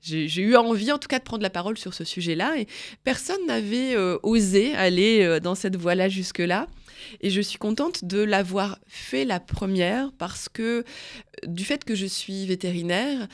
j'ai 0.00 0.40
eu 0.40 0.56
envie 0.56 0.90
en 0.90 0.96
tout 0.96 1.06
cas 1.08 1.18
de 1.18 1.24
prendre 1.24 1.42
la 1.42 1.50
parole 1.50 1.76
sur 1.76 1.92
ce 1.92 2.02
sujet-là 2.02 2.58
et 2.58 2.66
personne 3.04 3.44
n'avait 3.46 3.94
euh, 3.94 4.16
osé 4.22 4.74
aller 4.74 5.38
dans 5.42 5.54
cette 5.54 5.76
voie-là 5.76 6.08
jusque-là. 6.08 6.66
Et 7.20 7.28
je 7.28 7.42
suis 7.42 7.58
contente 7.58 8.06
de 8.06 8.20
l'avoir 8.20 8.78
fait 8.86 9.26
la 9.26 9.38
première 9.38 10.12
parce 10.16 10.48
que 10.48 10.82
du 11.46 11.64
fait 11.64 11.84
que 11.84 11.94
je 11.94 12.06
suis 12.06 12.46
vétérinaire, 12.46 13.28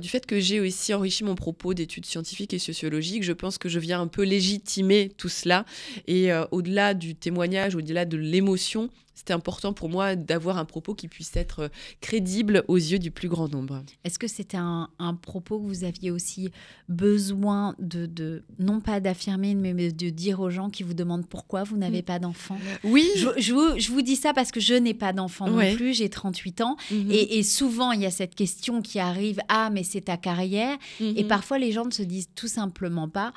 du 0.00 0.08
fait 0.08 0.26
que 0.26 0.40
j'ai 0.40 0.58
aussi 0.58 0.92
enrichi 0.92 1.22
mon 1.22 1.36
propos 1.36 1.72
d'études 1.72 2.04
scientifiques 2.04 2.52
et 2.52 2.58
sociologiques, 2.58 3.22
je 3.22 3.32
pense 3.32 3.58
que 3.58 3.68
je 3.68 3.78
viens 3.78 4.00
un 4.00 4.08
peu 4.08 4.22
légitimer 4.24 5.10
tout 5.16 5.28
cela. 5.28 5.64
Et 6.08 6.30
au-delà 6.50 6.94
du 6.94 7.14
témoignage, 7.14 7.76
au-delà 7.76 8.04
de 8.04 8.16
l'émotion, 8.16 8.90
c'était 9.20 9.34
important 9.34 9.74
pour 9.74 9.90
moi 9.90 10.16
d'avoir 10.16 10.56
un 10.56 10.64
propos 10.64 10.94
qui 10.94 11.06
puisse 11.06 11.36
être 11.36 11.64
euh, 11.64 11.68
crédible 12.00 12.64
aux 12.68 12.78
yeux 12.78 12.98
du 12.98 13.10
plus 13.10 13.28
grand 13.28 13.52
nombre. 13.52 13.82
Est-ce 14.02 14.18
que 14.18 14.26
c'était 14.26 14.56
un, 14.56 14.88
propos 15.20 15.60
que 15.60 15.66
vous 15.66 15.84
aviez 15.84 16.10
aussi 16.10 16.50
besoin 16.88 17.74
de, 17.78 18.42
non 18.58 18.80
pas 18.80 18.98
d'affirmer, 18.98 19.54
mais 19.54 19.74
de 19.92 20.08
dire 20.08 20.40
aux 20.40 20.48
gens 20.48 20.70
qui 20.70 20.84
vous 20.84 20.94
demandent 20.94 21.26
pourquoi 21.26 21.64
vous 21.64 21.76
n'avez 21.76 22.00
mm. 22.00 22.04
pas 22.04 22.18
d'enfant 22.18 22.56
Oui. 22.82 23.06
Je, 23.14 23.90
vous, 23.90 24.00
dis 24.00 24.16
ça 24.16 24.32
parce 24.32 24.52
que 24.52 24.60
je 24.60 24.72
n'ai 24.72 24.94
pas 24.94 25.12
d'enfant 25.12 25.50
non 25.50 25.74
plus, 25.74 25.92
j'ai 25.92 26.08
38 26.08 26.62
ans. 26.62 26.76
Mm-hmm. 26.90 27.10
et, 27.10 27.42
souvent, 27.42 27.92
il 27.92 28.00
y 28.00 28.06
a 28.06 28.10
cette 28.10 28.34
question 28.34 28.80
qui 28.80 29.00
arrive, 29.00 29.40
ah, 29.48 29.68
mais 29.70 29.82
c'est 29.82 30.02
ta 30.02 30.16
carrière. 30.16 30.78
Et 30.98 31.04
mm-hmm. 31.04 31.26
parfois, 31.26 31.58
les 31.58 31.72
gens 31.72 31.84
ne 31.84 31.90
se 31.90 32.02
disent 32.02 32.30
tout 32.34 32.48
simplement 32.48 33.10
pas, 33.10 33.34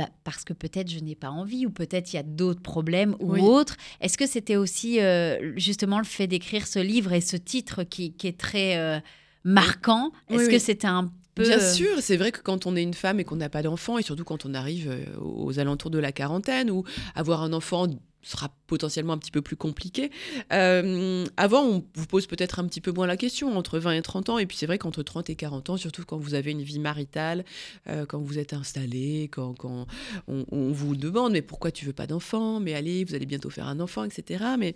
bah, 0.00 0.08
parce 0.24 0.44
que 0.44 0.54
peut-être 0.54 0.90
je 0.90 1.00
n'ai 1.00 1.14
pas 1.14 1.28
envie 1.28 1.66
ou 1.66 1.70
peut-être 1.70 2.14
il 2.14 2.16
y 2.16 2.18
a 2.18 2.22
d'autres 2.22 2.62
problèmes 2.62 3.16
ou 3.20 3.36
autres. 3.36 3.76
Est-ce 4.00 4.16
que 4.16 4.26
c'était 4.26 4.56
aussi 4.56 4.98
euh, 4.98 5.52
justement 5.58 5.98
le 5.98 6.06
fait 6.06 6.26
d'écrire 6.26 6.66
ce 6.66 6.78
livre 6.78 7.12
et 7.12 7.20
ce 7.20 7.36
titre 7.36 7.82
qui, 7.82 8.14
est 8.24 8.38
très 8.38 8.78
euh, 8.78 8.98
marquant? 9.44 10.10
Est-ce 10.30 10.48
que 10.48 10.58
c'était 10.58 10.86
un 10.86 11.12
peu... 11.34 11.42
Bien 11.42 11.60
sûr, 11.60 12.00
c'est 12.00 12.16
vrai 12.16 12.32
que 12.32 12.40
quand 12.40 12.64
on 12.64 12.76
est 12.76 12.82
une 12.82 12.94
femme 12.94 13.20
et 13.20 13.24
qu'on 13.24 13.36
n'a 13.36 13.50
pas 13.50 13.60
d'enfant, 13.60 13.98
et 13.98 14.02
surtout 14.02 14.24
quand 14.24 14.46
on 14.46 14.54
arrive 14.54 14.88
euh, 14.90 15.04
aux 15.20 15.58
alentours 15.58 15.90
de 15.90 15.98
la 15.98 16.12
quarantaine, 16.12 16.70
ou 16.70 16.84
avoir 17.14 17.42
un 17.42 17.52
enfant 17.52 17.86
sera 18.22 18.50
potentiellement 18.66 19.14
un 19.14 19.18
petit 19.18 19.30
peu 19.30 19.42
plus 19.42 19.56
compliqué. 19.56 20.10
Euh, 20.52 21.24
avant, 21.36 21.64
on 21.64 21.84
vous 21.94 22.06
pose 22.06 22.26
peut-être 22.26 22.58
un 22.58 22.66
petit 22.66 22.80
peu 22.80 22.92
moins 22.92 23.06
la 23.06 23.16
question, 23.16 23.56
entre 23.56 23.78
20 23.78 23.92
et 23.92 24.02
30 24.02 24.28
ans, 24.28 24.38
et 24.38 24.46
puis 24.46 24.56
c'est 24.56 24.66
vrai 24.66 24.78
qu'entre 24.78 25.02
30 25.02 25.30
et 25.30 25.34
40 25.34 25.70
ans, 25.70 25.76
surtout 25.76 26.04
quand 26.04 26.18
vous 26.18 26.34
avez 26.34 26.50
une 26.50 26.62
vie 26.62 26.78
maritale, 26.78 27.44
euh, 27.88 28.04
quand 28.06 28.20
vous 28.20 28.38
êtes 28.38 28.52
installé, 28.52 29.28
quand, 29.32 29.54
quand 29.54 29.86
on, 30.28 30.44
vous 30.72 30.96
demande, 30.96 31.32
mais 31.32 31.42
pourquoi 31.42 31.70
tu 31.70 31.84
veux 31.84 31.92
pas 31.92 32.06
d'enfant? 32.06 32.60
Mais 32.60 32.74
allez, 32.74 33.04
vous 33.04 33.14
allez 33.14 33.26
bientôt 33.26 33.50
faire 33.50 33.66
un 33.66 33.80
enfant, 33.80 34.04
etc. 34.04 34.44
Mais 34.58 34.74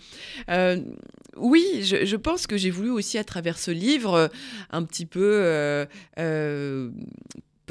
euh, 0.49 0.81
oui, 1.37 1.83
je, 1.83 2.17
pense 2.17 2.47
que 2.47 2.57
j'ai 2.57 2.71
voulu 2.71 2.91
aussi, 2.91 3.19
à 3.19 3.25
travers 3.25 3.59
ce 3.59 3.71
livre, 3.71 4.31
un 4.71 4.83
petit 4.85 5.07
peu 5.07 5.87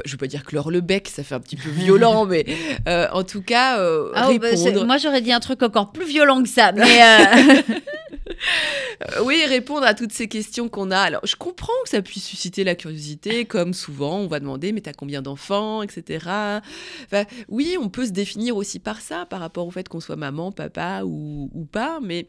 je 0.06 0.12
veux 0.12 0.18
pas 0.18 0.28
dire 0.28 0.44
clore 0.44 0.72
le 0.72 0.82
bec, 0.82 1.08
ça 1.08 1.24
fait 1.24 1.36
un 1.36 1.40
petit 1.40 1.56
peu 1.56 1.70
violent, 1.70 2.26
mais 2.30 2.46
euh, 2.88 3.08
en 3.12 3.24
tout 3.24 3.42
cas, 3.42 3.80
euh, 3.80 4.12
ah, 4.16 4.32
bah, 4.40 4.50
répondre. 4.50 4.86
moi, 4.86 4.98
j'aurais 4.98 5.22
dit 5.22 5.32
un 5.32 5.40
truc 5.40 5.62
encore 5.64 5.92
plus 5.92 6.06
violent 6.06 6.42
que 6.42 6.50
ça, 6.50 6.72
mais. 6.72 7.02
Euh, 7.04 7.76
oui, 9.24 9.44
répondre 9.48 9.86
à 9.86 9.94
toutes 9.94 10.12
ces 10.12 10.28
questions 10.28 10.70
qu'on 10.70 10.92
a. 10.92 11.00
Alors, 11.00 11.26
je 11.26 11.36
comprends 11.36 11.74
que 11.84 11.90
ça 11.90 12.02
puisse 12.02 12.24
susciter 12.24 12.64
la 12.64 12.76
curiosité, 12.76 13.46
comme 13.46 13.74
souvent, 13.74 14.20
on 14.20 14.28
va 14.28 14.40
demander, 14.40 14.72
mais 14.72 14.82
t'as 14.82 14.94
combien 14.94 15.22
d'enfants, 15.22 15.84
etc. 15.84 16.26
Enfin, 17.06 17.26
oui, 17.48 17.78
on 17.80 17.90
peut 17.90 18.06
se 18.06 18.12
définir 18.12 18.58
aussi 18.58 18.80
par 18.80 19.02
ça, 19.02 19.26
par 19.26 19.40
rapport 19.40 19.68
au 19.68 19.72
fait 19.72 19.88
qu'on 19.88 20.00
soit 20.00 20.16
maman, 20.16 20.52
papa 20.52 21.04
ou, 21.04 21.50
ou 21.54 21.66
pas, 21.66 22.00
mais 22.02 22.28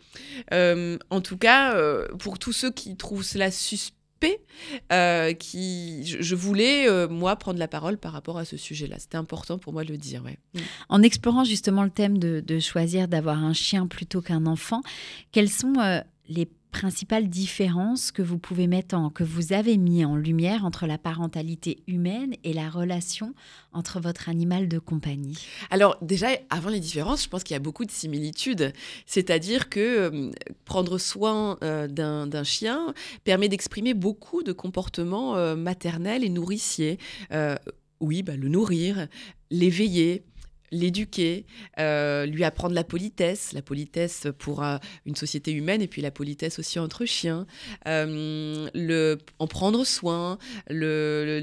en 0.52 1.20
tout 1.22 1.38
cas, 1.38 1.74
pour 2.18 2.38
tous 2.38 2.52
ceux 2.52 2.70
qui 2.70 2.96
trouvent 2.96 3.24
cela 3.24 3.50
suspect, 3.50 3.94
occupée, 4.24 5.36
qui 5.38 6.04
je, 6.04 6.34
voulais 6.34 7.08
moi 7.08 7.36
prendre 7.36 7.58
la 7.58 7.68
parole 7.68 7.98
par 7.98 8.12
rapport 8.12 8.38
à 8.38 8.44
ce 8.44 8.56
sujet-là. 8.56 8.96
C'était 8.98 9.16
important 9.16 9.58
pour 9.58 9.72
moi 9.72 9.84
de 9.84 9.92
le 9.92 9.98
dire. 9.98 10.22
Mm. 10.22 10.58
En 10.88 11.02
explorant 11.02 11.44
justement 11.44 11.82
le 11.84 11.90
thème 11.90 12.18
de, 12.18 12.40
de 12.40 12.58
choisir 12.58 13.08
d'avoir 13.08 13.42
un 13.42 13.52
chien 13.52 13.86
plutôt 13.86 14.22
qu'un 14.22 14.46
enfant, 14.46 14.82
quels 15.32 15.50
sont 15.50 15.74
les 16.28 16.48
principales 16.74 17.28
différences 17.28 18.10
que 18.10 18.20
vous 18.20 18.36
pouvez 18.36 18.66
mettre 18.66 18.96
en, 18.96 19.08
que 19.08 19.22
vous 19.22 19.52
avez 19.52 19.78
mis 19.78 20.04
en 20.04 20.16
lumière 20.16 20.64
entre 20.64 20.88
la 20.88 20.98
parentalité 20.98 21.84
humaine 21.86 22.34
et 22.42 22.52
la 22.52 22.68
relation 22.68 23.32
entre 23.72 24.00
votre 24.00 24.28
animal 24.28 24.66
de 24.66 24.80
compagnie? 24.80 25.38
Alors 25.70 25.96
déjà, 26.02 26.30
avant 26.50 26.70
les 26.70 26.80
différences, 26.80 27.22
je 27.22 27.28
pense 27.28 27.44
qu'il 27.44 27.54
y 27.54 27.56
a 27.56 27.60
beaucoup 27.60 27.84
de 27.84 27.92
similitudes. 27.92 28.72
C'est-à-dire 29.06 29.68
que 29.68 29.80
euh, 29.80 30.30
prendre 30.64 30.98
soin 30.98 31.58
euh, 31.62 31.86
d'un 31.86 32.44
chien 32.44 32.92
permet 33.22 33.48
d'exprimer 33.48 33.94
beaucoup 33.94 34.42
de 34.42 34.52
comportements 34.52 35.36
euh, 35.36 35.54
maternels 35.54 36.24
et 36.24 36.28
nourriciers. 36.28 36.98
oui, 38.00 38.24
bah, 38.24 38.36
le 38.36 38.48
nourrir, 38.48 39.06
l'éveiller, 39.50 40.24
l'éduquer, 40.74 41.46
euh, 41.78 42.26
lui 42.26 42.44
apprendre 42.44 42.74
la 42.74 42.84
politesse, 42.84 43.52
la 43.52 43.62
politesse 43.62 44.26
pour 44.38 44.62
euh, 44.62 44.76
une 45.06 45.14
société 45.14 45.52
humaine 45.52 45.80
et 45.80 45.88
puis 45.88 46.02
la 46.02 46.10
politesse 46.10 46.58
aussi 46.58 46.78
entre 46.78 47.04
chiens, 47.04 47.46
euh, 47.86 48.68
le, 48.74 49.18
en 49.38 49.46
prendre 49.46 49.84
soin, 49.84 50.38
le, 50.68 51.40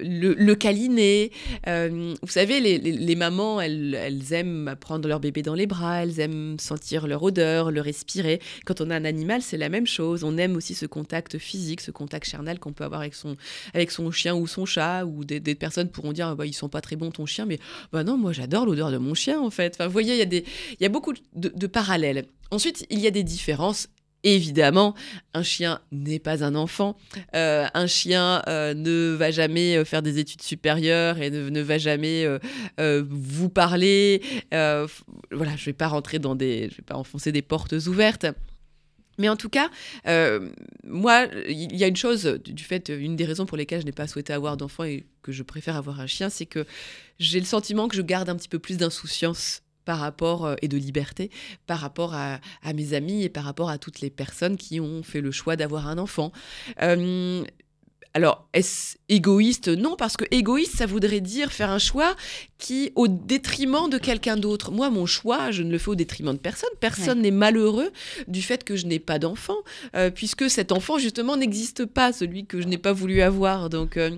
le, 0.00 0.34
le, 0.34 0.54
câliner. 0.54 1.32
vous 1.66 2.28
savez, 2.28 2.60
les, 2.60 2.78
les, 2.78 3.16
mamans, 3.16 3.60
elles, 3.60 3.94
elles, 3.94 4.32
aiment 4.32 4.76
prendre 4.78 5.08
leur 5.08 5.18
bébé 5.18 5.42
dans 5.42 5.54
les 5.54 5.66
bras, 5.66 6.02
elles 6.02 6.20
aiment 6.20 6.58
sentir 6.58 7.06
leur 7.06 7.22
odeur, 7.22 7.70
le 7.70 7.80
respirer. 7.80 8.40
Quand 8.64 8.80
on 8.80 8.90
a 8.90 8.96
un 8.96 9.04
animal, 9.04 9.42
c'est 9.42 9.56
la 9.56 9.68
même 9.68 9.86
chose. 9.86 10.22
On 10.24 10.38
aime 10.38 10.56
aussi 10.56 10.74
ce 10.74 10.86
contact 10.86 11.38
physique, 11.38 11.80
ce 11.80 11.90
contact 11.90 12.28
charnel 12.28 12.60
qu'on 12.60 12.72
peut 12.72 12.84
avoir 12.84 13.00
avec 13.00 13.14
son, 13.14 13.36
avec 13.74 13.90
son 13.90 14.10
chien 14.10 14.34
ou 14.34 14.46
son 14.46 14.66
chat, 14.66 15.04
ou 15.04 15.24
des, 15.24 15.40
des 15.40 15.54
personnes 15.56 15.88
pourront 15.88 16.12
dire, 16.12 16.36
bah, 16.36 16.46
ils 16.46 16.52
sont 16.52 16.68
pas 16.68 16.80
très 16.80 16.96
bons 16.96 17.10
ton 17.10 17.26
chien, 17.26 17.44
mais 17.46 17.58
bah 17.92 18.04
non, 18.04 18.16
moi 18.16 18.32
j'adore 18.32 18.51
l'odeur 18.60 18.90
de 18.90 18.98
mon 18.98 19.14
chien 19.14 19.40
en 19.40 19.50
fait. 19.50 19.74
Enfin, 19.74 19.86
vous 19.86 19.92
voyez, 19.92 20.14
il 20.14 20.18
y, 20.18 20.22
a 20.22 20.26
des, 20.26 20.44
il 20.72 20.82
y 20.82 20.86
a 20.86 20.88
beaucoup 20.88 21.14
de, 21.34 21.66
parallèles. 21.66 22.26
Ensuite, 22.50 22.86
il 22.90 23.00
y 23.00 23.06
a 23.06 23.10
des 23.10 23.24
différences. 23.24 23.88
Évidemment, 24.24 24.94
un 25.34 25.42
chien 25.42 25.80
n'est 25.90 26.20
pas 26.20 26.44
un 26.44 26.54
enfant. 26.54 26.96
Euh, 27.34 27.66
un 27.74 27.88
chien 27.88 28.40
euh, 28.46 28.72
ne 28.72 29.16
va 29.16 29.32
jamais 29.32 29.76
euh, 29.76 29.84
faire 29.84 30.00
des 30.00 30.20
études 30.20 30.42
supérieures 30.42 31.20
et 31.20 31.28
ne, 31.30 31.60
va 31.60 31.78
jamais 31.78 32.24
vous 32.78 33.48
parler. 33.48 34.22
voilà, 34.52 35.56
je 35.56 35.62
ne 35.62 35.64
vais 35.64 35.72
pas 35.72 35.88
rentrer 35.88 36.20
dans 36.20 36.36
des, 36.36 36.68
je 36.70 36.76
vais 36.76 36.84
pas 36.86 36.96
enfoncer 36.96 37.32
des 37.32 37.42
portes 37.42 37.72
ouvertes. 37.72 38.26
Mais 39.18 39.28
en 39.28 39.36
tout 39.36 39.48
cas, 39.48 39.70
euh, 40.06 40.50
moi, 40.84 41.26
il 41.48 41.76
y 41.76 41.84
a 41.84 41.86
une 41.86 41.96
chose, 41.96 42.24
du 42.44 42.64
fait, 42.64 42.88
une 42.88 43.16
des 43.16 43.24
raisons 43.24 43.46
pour 43.46 43.56
lesquelles 43.56 43.80
je 43.80 43.86
n'ai 43.86 43.92
pas 43.92 44.06
souhaité 44.06 44.32
avoir 44.32 44.56
d'enfant 44.56 44.84
et 44.84 45.06
que 45.22 45.32
je 45.32 45.42
préfère 45.42 45.76
avoir 45.76 46.00
un 46.00 46.06
chien, 46.06 46.30
c'est 46.30 46.46
que 46.46 46.64
j'ai 47.18 47.38
le 47.38 47.46
sentiment 47.46 47.88
que 47.88 47.96
je 47.96 48.02
garde 48.02 48.28
un 48.28 48.36
petit 48.36 48.48
peu 48.48 48.58
plus 48.58 48.76
d'insouciance 48.76 49.62
par 49.84 49.98
rapport 49.98 50.46
euh, 50.46 50.54
et 50.62 50.68
de 50.68 50.76
liberté 50.76 51.30
par 51.66 51.80
rapport 51.80 52.14
à, 52.14 52.40
mes 52.74 52.94
amis 52.94 53.22
et 53.22 53.28
par 53.28 53.44
rapport 53.44 53.70
à 53.70 53.78
toutes 53.78 54.00
les 54.00 54.10
personnes 54.10 54.56
qui 54.56 54.80
ont 54.80 55.02
fait 55.02 55.20
le 55.20 55.30
choix 55.30 55.56
d'avoir 55.56 55.88
un 55.88 55.98
enfant. 55.98 56.32
Euh, 56.82 57.44
alors, 58.14 58.48
est-ce 58.52 58.96
égoïste 59.12 59.68
Non, 59.68 59.94
parce 59.96 60.16
que 60.16 60.24
égoïste, 60.30 60.76
ça 60.76 60.86
voudrait 60.86 61.20
dire 61.20 61.52
faire 61.52 61.70
un 61.70 61.78
choix 61.78 62.16
qui, 62.58 62.92
au 62.94 63.08
détriment 63.08 63.90
de 63.90 63.98
quelqu'un 63.98 64.36
d'autre. 64.36 64.70
Moi, 64.70 64.88
mon 64.88 65.04
choix, 65.04 65.50
je 65.50 65.62
ne 65.62 65.70
le 65.70 65.78
fais 65.78 65.90
au 65.90 65.94
détriment 65.94 66.32
de 66.32 66.38
personne. 66.38 66.70
Personne 66.80 67.20
n'est 67.20 67.30
malheureux 67.30 67.90
du 68.28 68.40
fait 68.40 68.64
que 68.64 68.76
je 68.76 68.86
n'ai 68.86 69.00
pas 69.00 69.18
d'enfant, 69.18 69.58
euh, 69.94 70.10
puisque 70.10 70.48
cet 70.48 70.72
enfant, 70.72 70.96
justement, 70.98 71.36
n'existe 71.36 71.84
pas, 71.84 72.12
celui 72.12 72.46
que 72.46 72.62
je 72.62 72.68
n'ai 72.68 72.78
pas 72.78 72.92
voulu 72.92 73.20
avoir. 73.20 73.68
Donc, 73.68 73.96
euh, 73.96 74.16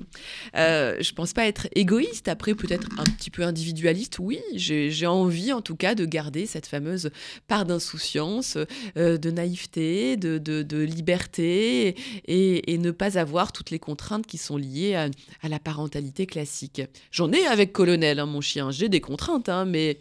euh, 0.57 0.97
je 1.01 1.11
ne 1.11 1.15
pense 1.15 1.33
pas 1.33 1.47
être 1.47 1.67
égoïste. 1.75 2.29
Après, 2.29 2.55
peut-être 2.55 2.89
un 2.99 3.05
petit 3.05 3.31
peu 3.31 3.43
individualiste, 3.43 4.19
oui. 4.21 4.39
J'ai 4.55 5.07
envie, 5.07 5.53
en 5.53 5.61
tout 5.61 5.77
cas, 5.77 5.95
de 5.95 6.05
garder 6.05 6.47
cette 6.47 6.67
fameuse 6.67 7.11
part 7.49 7.65
d'insouciance, 7.65 8.59
de 8.95 9.31
naïveté, 9.31 10.17
de, 10.17 10.85
liberté, 10.85 11.97
et, 12.27 12.73
et 12.73 12.79
ne 12.79 12.91
pas 12.91 13.19
avoir 13.19 13.53
toutes 13.53 13.71
les 13.71 13.79
contraintes 13.79 14.27
qui 14.27 14.39
sont 14.39 14.57
liées 14.57 14.84
à, 14.93 15.09
la 15.43 15.59
parentalité 15.59 16.27
classique. 16.27 16.83
J'en 17.11 17.33
ai 17.33 17.47
avec 17.47 17.73
Colonel, 17.73 18.19
hein, 18.19 18.27
mon 18.27 18.41
chien, 18.41 18.71
j'ai 18.71 18.89
des 18.89 19.01
contraintes, 19.01 19.49
hein, 19.49 19.65
mais 19.65 19.99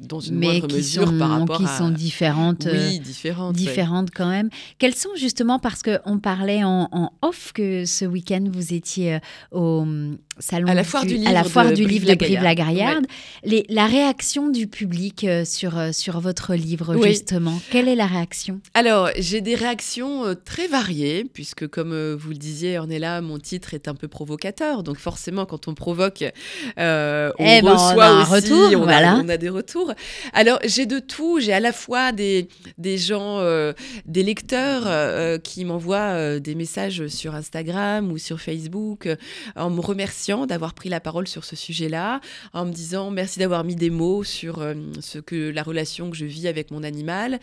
dans 0.00 0.20
une 0.20 0.36
mais 0.36 0.46
moindre 0.46 0.74
mesure 0.74 1.08
sont, 1.08 1.18
par 1.18 1.30
rapport 1.30 1.58
qui 1.58 1.66
sont 1.66 1.90
différentes 1.90 2.66
oui, 2.70 2.96
euh, 2.96 2.98
différentes 2.98 3.54
différentes 3.54 4.10
quand 4.14 4.28
même. 4.28 4.48
Quelles 4.78 4.94
sont 4.94 5.10
justement 5.16 5.58
parce 5.58 5.82
que 5.82 5.98
on 6.06 6.18
parlait 6.18 6.64
en, 6.64 7.12
off 7.22 7.52
que 7.52 7.84
ce 7.84 8.04
week-end 8.04 8.44
vous 8.50 8.72
étiez 8.72 9.14
euh, 9.14 9.18
au 9.52 9.80
hum, 9.80 10.18
salon 10.38 10.68
à 10.68 10.74
la 10.74 10.84
foire 10.84 11.04
du, 11.04 11.14
livre 11.14 11.28
à 11.28 11.32
la 11.32 11.44
foire 11.44 11.68
de 11.68 11.74
du 11.74 11.86
livre 11.86 12.08
de 12.08 12.14
Brive-la-Gaillarde 12.14 13.06
la 13.68 13.86
réaction 13.86 14.48
du 14.48 14.66
public 14.66 15.24
euh, 15.24 15.44
sur 15.44 15.74
sur 15.92 16.20
votre 16.20 16.54
livre 16.54 16.96
justement 17.04 17.60
quelle 17.70 17.88
est 17.88 17.96
la 17.96 18.06
réaction? 18.06 18.60
Alors 18.74 19.10
j'ai 19.18 19.40
des 19.40 19.54
réactions 19.54 20.34
très 20.44 20.66
variées 20.66 21.24
puisque 21.24 21.66
comme 21.68 22.14
vous 22.14 22.30
le 22.30 22.36
disiez 22.36 22.78
Ornella 22.78 23.20
mon 23.20 23.38
titre 23.38 23.74
est 23.74 23.88
un 23.88 23.94
peu 23.94 24.08
provocateur. 24.08 24.82
Donc 24.82 24.96
forcément 24.96 25.44
quand 25.44 25.68
on 25.68 25.74
provoque 25.74 26.24
on 26.76 27.32
eh 27.38 27.62
ben, 27.62 27.72
reçoit 27.72 28.06
un 28.06 28.24
retour, 28.24 28.70
on, 28.74 28.84
voilà. 28.84 29.20
on 29.22 29.28
a 29.28 29.36
des 29.36 29.48
retours 29.48 29.89
alors, 30.32 30.58
j'ai 30.64 30.86
de 30.86 30.98
tout. 30.98 31.40
J'ai 31.40 31.52
à 31.52 31.60
la 31.60 31.72
fois 31.72 32.12
des, 32.12 32.48
gens, 32.96 33.38
euh, 33.38 33.72
des 34.06 34.22
lecteurs 34.22 34.82
euh, 34.86 35.38
qui 35.38 35.64
m'envoient 35.64 36.14
euh, 36.14 36.38
des 36.40 36.54
messages 36.54 37.06
sur 37.08 37.34
Instagram 37.34 38.10
ou 38.12 38.18
sur 38.18 38.40
Facebook 38.40 39.08
en 39.56 39.70
me 39.70 39.80
remerciant 39.80 40.46
d'avoir 40.46 40.74
pris 40.74 40.88
la 40.88 41.00
parole 41.00 41.28
sur 41.28 41.44
ce 41.44 41.56
sujet-là, 41.56 42.20
en 42.52 42.66
me 42.66 42.72
disant 42.72 43.10
merci 43.10 43.38
d'avoir 43.38 43.64
mis 43.64 43.76
des 43.76 43.90
mots 43.90 44.24
sur 44.24 44.64
ce 45.00 45.18
que 45.18 45.50
la 45.50 45.62
relation 45.62 46.10
que 46.10 46.16
je 46.16 46.26
vis 46.26 46.48
avec 46.48 46.70
mon 46.70 46.82
animal. 46.82 47.38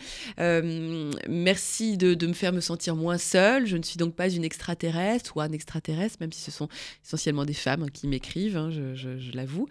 merci 1.28 1.96
de, 1.96 2.26
me 2.26 2.32
faire 2.32 2.52
me 2.52 2.60
sentir 2.60 2.96
moins 2.96 3.18
seule. 3.18 3.66
Je 3.66 3.76
ne 3.76 3.82
suis 3.82 3.96
donc 3.96 4.14
pas 4.14 4.28
une 4.28 4.44
extraterrestre 4.44 5.36
ou 5.36 5.40
un 5.40 5.52
extraterrestre, 5.52 6.16
même 6.20 6.32
si 6.32 6.42
ce 6.42 6.50
sont 6.50 6.68
essentiellement 7.04 7.44
des 7.44 7.54
femmes 7.54 7.90
qui 7.90 8.06
m'écrivent, 8.06 8.56
hein, 8.56 8.70
je, 8.70 9.36
l'avoue. 9.36 9.68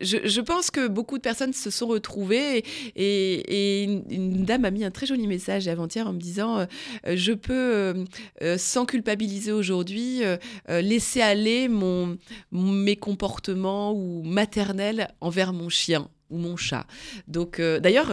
Je, 0.00 0.40
pense 0.40 0.70
que 0.70 0.88
beaucoup 0.88 1.16
de 1.16 1.22
personnes 1.22 1.52
se 1.52 1.70
sont 1.70 1.86
retrouvées 1.86 2.64
et, 2.96 3.82
une, 3.84 4.44
dame 4.44 4.64
a 4.64 4.70
mis 4.70 4.84
un 4.84 4.90
très 4.90 5.06
joli 5.06 5.26
message 5.26 5.68
avant-hier 5.68 6.06
en 6.06 6.12
me 6.12 6.18
disant 6.18 6.58
euh, 6.58 6.66
Je 7.14 7.32
peux, 7.32 7.52
euh, 7.52 8.04
euh, 8.42 8.58
sans 8.58 8.86
culpabiliser 8.86 9.52
aujourd'hui, 9.52 10.22
laisser 10.68 11.20
aller 11.20 11.68
mon, 11.68 12.18
mes 12.52 12.96
comportements 12.96 13.92
ou 13.92 14.22
maternels 14.22 15.08
envers 15.20 15.52
mon 15.52 15.68
chien 15.68 16.08
ou 16.30 16.38
mon 16.38 16.56
chat. 16.56 16.86
Donc, 17.28 17.60
d'ailleurs, 17.60 18.12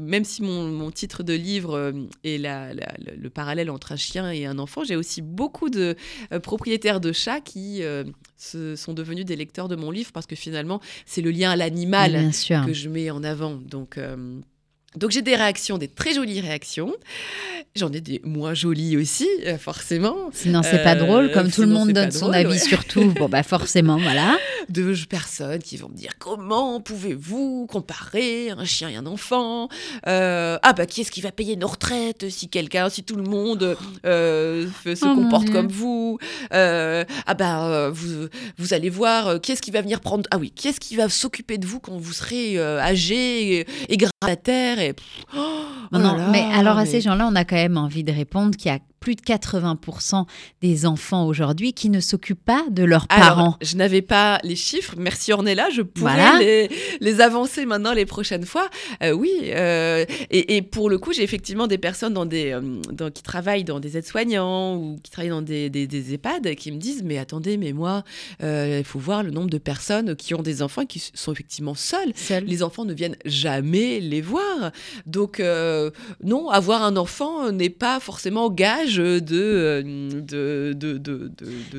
même 0.00 0.24
si 0.24 0.42
mon, 0.42 0.90
titre 0.90 1.22
de 1.22 1.34
livre 1.34 1.92
est 2.24 2.38
la, 2.38 2.72
le 2.72 3.30
parallèle 3.30 3.70
entre 3.70 3.92
un 3.92 3.96
chien 3.96 4.30
et 4.30 4.46
un 4.46 4.58
enfant, 4.58 4.82
j'ai 4.82 4.96
aussi 4.96 5.22
beaucoup 5.22 5.70
de 5.70 5.94
propriétaires 6.42 7.00
de 7.00 7.12
chats 7.12 7.40
qui 7.40 7.82
sont 8.36 8.94
devenus 8.94 9.24
des 9.24 9.36
lecteurs 9.36 9.68
de 9.68 9.76
mon 9.76 9.90
livre 9.90 10.10
parce 10.12 10.26
que 10.26 10.36
finalement, 10.36 10.80
c'est 11.06 11.22
le 11.22 11.30
lien 11.30 11.50
à 11.50 11.56
l'animal 11.56 12.30
que 12.66 12.72
je 12.72 12.88
mets 12.88 13.10
en 13.10 13.22
avant. 13.22 13.54
Donc, 13.54 13.98
euh, 13.98 14.40
donc 14.96 15.12
j'ai 15.12 15.22
des 15.22 15.36
réactions, 15.36 15.78
des 15.78 15.86
très 15.86 16.14
jolies 16.14 16.40
réactions. 16.40 16.92
J'en 17.76 17.92
ai 17.92 18.00
des 18.00 18.20
moins 18.24 18.54
jolies 18.54 18.96
aussi, 18.96 19.28
euh, 19.46 19.56
forcément. 19.56 20.16
Sinon 20.32 20.62
c'est 20.64 20.82
pas 20.82 20.96
drôle, 20.96 21.26
euh, 21.26 21.32
comme 21.32 21.48
tout 21.48 21.60
le 21.60 21.68
monde 21.68 21.92
donne 21.92 22.10
son 22.10 22.32
avis 22.32 22.58
sur 22.58 22.84
tout. 22.84 23.12
Bon 23.12 23.28
bah 23.28 23.44
forcément, 23.44 23.96
voilà. 24.02 24.36
De 24.68 24.92
personnes 25.08 25.62
qui 25.62 25.76
vont 25.76 25.88
me 25.88 25.94
dire 25.94 26.10
comment 26.18 26.80
pouvez-vous 26.80 27.68
comparer 27.68 28.50
un 28.50 28.64
chien 28.64 28.88
et 28.88 28.96
un 28.96 29.06
enfant? 29.06 29.68
Euh, 30.08 30.58
Ah 30.64 30.72
bah 30.72 30.86
qui 30.86 31.02
est-ce 31.02 31.12
qui 31.12 31.20
va 31.20 31.30
payer 31.30 31.54
nos 31.54 31.68
retraites 31.68 32.28
si 32.28 32.48
quelqu'un, 32.48 32.88
si 32.88 33.04
tout 33.04 33.14
le 33.14 33.22
monde 33.22 33.76
se 34.02 35.04
oh 35.04 35.14
comporte 35.14 35.50
comme 35.50 35.68
vous? 35.68 36.18
Ah 36.50 37.04
bah 37.38 37.90
vous, 37.90 38.26
vous 38.58 38.74
allez 38.74 38.90
voir 38.90 39.40
qui 39.40 39.52
est-ce 39.52 39.62
qui 39.62 39.70
va 39.70 39.82
venir 39.82 40.00
prendre 40.00 40.28
Ah 40.32 40.38
oui, 40.38 40.50
qui 40.50 40.66
est-ce 40.66 40.80
qui 40.80 40.96
va 40.96 41.08
s'occuper 41.08 41.58
de 41.58 41.66
vous 41.66 41.78
quand 41.78 41.96
vous 41.96 42.12
serez 42.12 42.58
âgé 42.58 43.60
et, 43.60 43.66
et 43.88 43.96
terre 44.36 44.79
Oh, 45.36 45.98
non, 45.98 46.30
mais 46.30 46.44
alors 46.54 46.78
à 46.78 46.86
ces 46.86 47.00
gens-là, 47.00 47.28
on 47.30 47.34
a 47.34 47.44
quand 47.44 47.56
même 47.56 47.76
envie 47.76 48.04
de 48.04 48.12
répondre 48.12 48.56
qu'il 48.56 48.70
y 48.70 48.74
a 48.74 48.78
plus 49.00 49.16
de 49.16 49.22
80% 49.22 50.26
des 50.60 50.84
enfants 50.84 51.26
aujourd'hui 51.26 51.72
qui 51.72 51.88
ne 51.88 52.00
s'occupent 52.00 52.44
pas 52.44 52.64
de 52.70 52.84
leurs 52.84 53.08
parents. 53.08 53.56
je 53.62 53.76
n'avais 53.76 54.02
pas 54.02 54.38
les 54.44 54.56
chiffres. 54.56 54.94
Merci 54.98 55.32
Ornella, 55.32 55.70
je 55.70 55.80
pourrais 55.80 56.68
les, 57.00 57.20
avancer 57.20 57.64
maintenant 57.64 57.94
les 57.94 58.04
prochaines 58.04 58.44
fois. 58.44 58.68
Euh, 59.02 59.12
oui, 59.12 59.30
euh, 59.44 60.04
et, 60.30 60.60
pour 60.62 60.90
le 60.90 60.98
coup, 60.98 61.12
j'ai 61.14 61.22
effectivement 61.22 61.66
des 61.66 61.78
personnes 61.78 62.12
dans 62.12 62.26
des, 62.26 62.52
euh, 62.52 63.10
qui 63.10 63.22
travaillent 63.22 63.64
dans 63.64 63.80
des 63.80 63.96
aides-soignants 63.96 64.76
ou 64.76 64.98
qui 65.02 65.10
travaillent 65.10 65.30
dans 65.30 65.42
des, 65.42 65.70
des, 65.70 66.14
EHPAD 66.14 66.54
qui 66.54 66.70
me 66.70 66.76
disent 66.76 67.02
mais 67.02 67.18
attendez, 67.18 67.56
mais 67.56 67.72
moi, 67.72 68.04
il 68.42 68.84
faut 68.84 68.98
voir 68.98 69.22
le 69.22 69.30
nombre 69.30 69.50
de 69.50 69.58
personnes 69.58 70.14
qui 70.14 70.34
ont 70.34 70.42
des 70.42 70.60
enfants 70.60 70.84
qui 70.84 71.10
sont 71.14 71.32
effectivement 71.32 71.74
seuls. 71.74 72.12
Les 72.44 72.62
enfants 72.62 72.84
ne 72.84 72.92
viennent 72.92 73.16
jamais 73.24 74.00
les 74.00 74.20
voir. 74.20 74.72
Donc 75.06 75.42
non, 76.22 76.50
avoir 76.50 76.82
un 76.82 76.96
enfant 76.96 77.50
n'est 77.50 77.70
pas 77.70 77.98
forcément 77.98 78.50
gage 78.50 78.89
l'image 78.98 79.22
de, 79.22 79.82
de, 80.20 80.72
de, 80.72 80.98
de, 80.98 81.30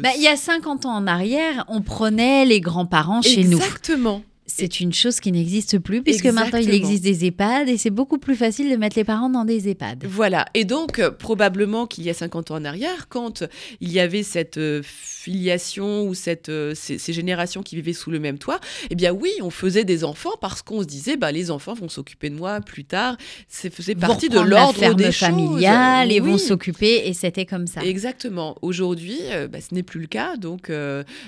bah, 0.01 0.09
Il 0.15 0.21
y 0.21 0.27
a 0.27 0.35
50 0.35 0.85
ans 0.85 0.95
en 0.95 1.07
arrière, 1.07 1.65
on 1.67 1.81
prenait 1.81 2.45
les 2.45 2.61
grands-parents 2.61 3.21
chez 3.21 3.43
nous. 3.43 3.57
Exactement. 3.57 4.21
C'est 4.47 4.79
une 4.79 4.91
chose 4.91 5.19
qui 5.19 5.31
n'existe 5.31 5.79
plus 5.79 6.01
puisque 6.01 6.25
maintenant 6.25 6.59
il 6.59 6.71
existe 6.71 7.03
des 7.03 7.25
EHPAD 7.25 7.69
et 7.69 7.77
c'est 7.77 7.91
beaucoup 7.91 8.17
plus 8.17 8.35
facile 8.35 8.69
de 8.71 8.75
mettre 8.75 8.97
les 8.97 9.03
parents 9.03 9.29
dans 9.29 9.45
des 9.45 9.69
EHPAD. 9.69 10.05
Voilà. 10.07 10.45
Et 10.53 10.65
donc, 10.65 10.99
euh, 10.99 11.11
probablement 11.11 11.85
qu'il 11.85 12.03
y 12.03 12.09
a 12.09 12.13
50 12.13 12.51
ans 12.51 12.55
en 12.55 12.65
arrière, 12.65 13.07
quand 13.07 13.43
il 13.79 13.91
y 13.91 13.99
avait 13.99 14.23
cette 14.23 14.57
euh, 14.57 14.81
filiation 14.83 16.03
ou 16.03 16.15
cette, 16.15 16.49
euh, 16.49 16.73
ces, 16.75 16.97
générations 17.13 17.61
qui 17.61 17.75
vivaient 17.75 17.93
sous 17.93 18.09
le 18.09 18.19
même 18.19 18.39
toit, 18.39 18.59
eh 18.89 18.95
bien 18.95 19.11
oui, 19.11 19.31
on 19.41 19.51
faisait 19.51 19.85
des 19.85 20.03
enfants 20.03 20.33
parce 20.41 20.61
qu'on 20.63 20.81
se 20.81 20.87
disait, 20.87 21.17
bah, 21.17 21.31
les 21.31 21.51
enfants 21.51 21.73
vont 21.73 21.89
s'occuper 21.89 22.29
de 22.29 22.35
moi 22.35 22.61
plus 22.61 22.83
tard. 22.83 23.17
C'est 23.47 23.73
faisait 23.73 23.95
partie 23.95 24.27
de 24.27 24.39
l'ordre 24.39 24.95
des 24.95 25.11
familiales 25.11 26.09
choses. 26.09 26.17
et 26.17 26.19
vont 26.19 26.37
s'occuper 26.37 27.03
et 27.07 27.13
c'était 27.13 27.45
comme 27.45 27.67
ça. 27.67 27.81
Exactement. 27.81 28.57
Aujourd'hui, 28.61 29.19
bah, 29.51 29.59
ce 29.61 29.73
n'est 29.73 29.83
plus 29.83 30.01
le 30.01 30.07
cas. 30.07 30.35
Donc, 30.35 30.71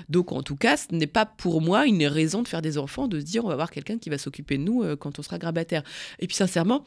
donc, 0.09 0.31
en 0.31 0.41
tout 0.41 0.55
cas, 0.55 0.77
ce 0.77 0.93
n'est 0.93 1.07
pas 1.07 1.25
pour 1.25 1.61
moi 1.61 1.85
une 1.85 2.05
raison 2.05 2.41
de 2.41 2.47
faire 2.47 2.61
des 2.61 2.77
enfants 2.77 3.02
de 3.07 3.19
se 3.19 3.25
dire 3.25 3.45
on 3.45 3.47
va 3.47 3.53
avoir 3.53 3.71
quelqu'un 3.71 3.97
qui 3.97 4.09
va 4.09 4.17
s'occuper 4.17 4.57
de 4.57 4.63
nous 4.63 4.83
euh, 4.83 4.95
quand 4.95 5.19
on 5.19 5.21
sera 5.21 5.37
grabataire. 5.37 5.83
Et 6.19 6.27
puis 6.27 6.35
sincèrement, 6.35 6.85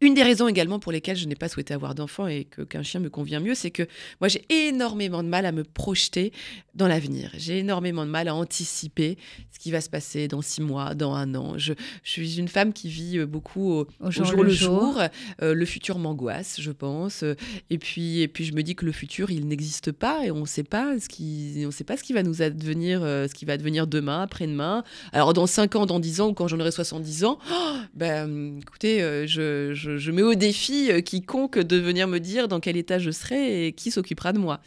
une 0.00 0.14
des 0.14 0.22
raisons 0.22 0.48
également 0.48 0.78
pour 0.78 0.92
lesquelles 0.92 1.16
je 1.16 1.26
n'ai 1.26 1.34
pas 1.34 1.48
souhaité 1.48 1.74
avoir 1.74 1.94
d'enfant 1.94 2.26
et 2.26 2.44
que, 2.44 2.62
qu'un 2.62 2.82
chien 2.82 3.00
me 3.00 3.10
convient 3.10 3.40
mieux, 3.40 3.54
c'est 3.54 3.70
que 3.70 3.82
moi 4.20 4.28
j'ai 4.28 4.44
énormément 4.48 5.22
de 5.22 5.28
mal 5.28 5.46
à 5.46 5.52
me 5.52 5.64
projeter 5.64 6.32
dans 6.74 6.86
l'avenir. 6.86 7.32
J'ai 7.36 7.58
énormément 7.58 8.06
de 8.06 8.10
mal 8.10 8.28
à 8.28 8.34
anticiper 8.34 9.18
ce 9.50 9.58
qui 9.58 9.72
va 9.72 9.80
se 9.80 9.90
passer 9.90 10.28
dans 10.28 10.42
six 10.42 10.62
mois, 10.62 10.94
dans 10.94 11.14
un 11.14 11.34
an. 11.34 11.58
Je, 11.58 11.72
suis 12.04 12.38
une 12.38 12.48
femme 12.48 12.72
qui 12.72 12.88
vit 12.88 13.18
euh, 13.18 13.26
beaucoup 13.26 13.72
au, 13.72 14.10
jour, 14.10 14.44
le 14.44 14.50
jour. 14.50 15.00
Euh, 15.42 15.54
le 15.54 15.64
futur 15.64 15.98
m'angoisse, 15.98 16.60
je 16.60 16.70
pense. 16.70 17.24
Et 17.70 17.78
puis, 17.78 18.20
et 18.20 18.28
puis 18.28 18.44
je 18.44 18.52
me 18.52 18.62
dis 18.62 18.76
que 18.76 18.84
le 18.84 18.92
futur, 18.92 19.30
il 19.30 19.48
n'existe 19.48 19.90
pas 19.90 20.24
et 20.24 20.30
on 20.30 20.40
ne 20.40 20.46
sait 20.46 20.62
pas 20.62 20.98
ce 21.00 21.08
qui, 21.08 21.64
on 21.66 21.70
sait 21.72 21.84
pas 21.84 21.96
ce 21.96 22.04
qui 22.04 22.12
va 22.12 22.22
nous 22.22 22.40
advenir, 22.42 23.02
euh, 23.02 23.26
ce 23.26 23.34
qui 23.34 23.44
va 23.44 23.54
advenir 23.54 23.88
demain, 23.88 24.22
après-demain. 24.22 24.84
Alors 25.12 25.32
dans 25.32 25.46
cinq 25.48 25.74
ans, 25.74 25.86
dans 25.86 25.98
dix 25.98 26.20
ans 26.20 26.28
ou 26.28 26.34
quand 26.34 26.46
j'en 26.46 26.60
aurai 26.60 26.70
70 26.70 27.24
ans, 27.24 27.38
oh, 27.50 27.74
ben 27.94 28.58
écoutez, 28.60 29.00
je 29.26 29.74
je, 29.74 29.87
mets 30.10 30.22
au 30.22 30.34
défi 30.34 30.90
euh, 30.90 31.00
quiconque 31.00 31.58
de 31.58 31.76
venir 31.76 32.08
me 32.08 32.18
dire 32.18 32.48
dans 32.48 32.60
quel 32.60 32.76
état 32.76 32.98
je 32.98 33.10
serai 33.10 33.66
et 33.66 33.72
qui 33.72 33.90
s'occupera 33.90 34.32
de 34.32 34.38
moi. 34.38 34.60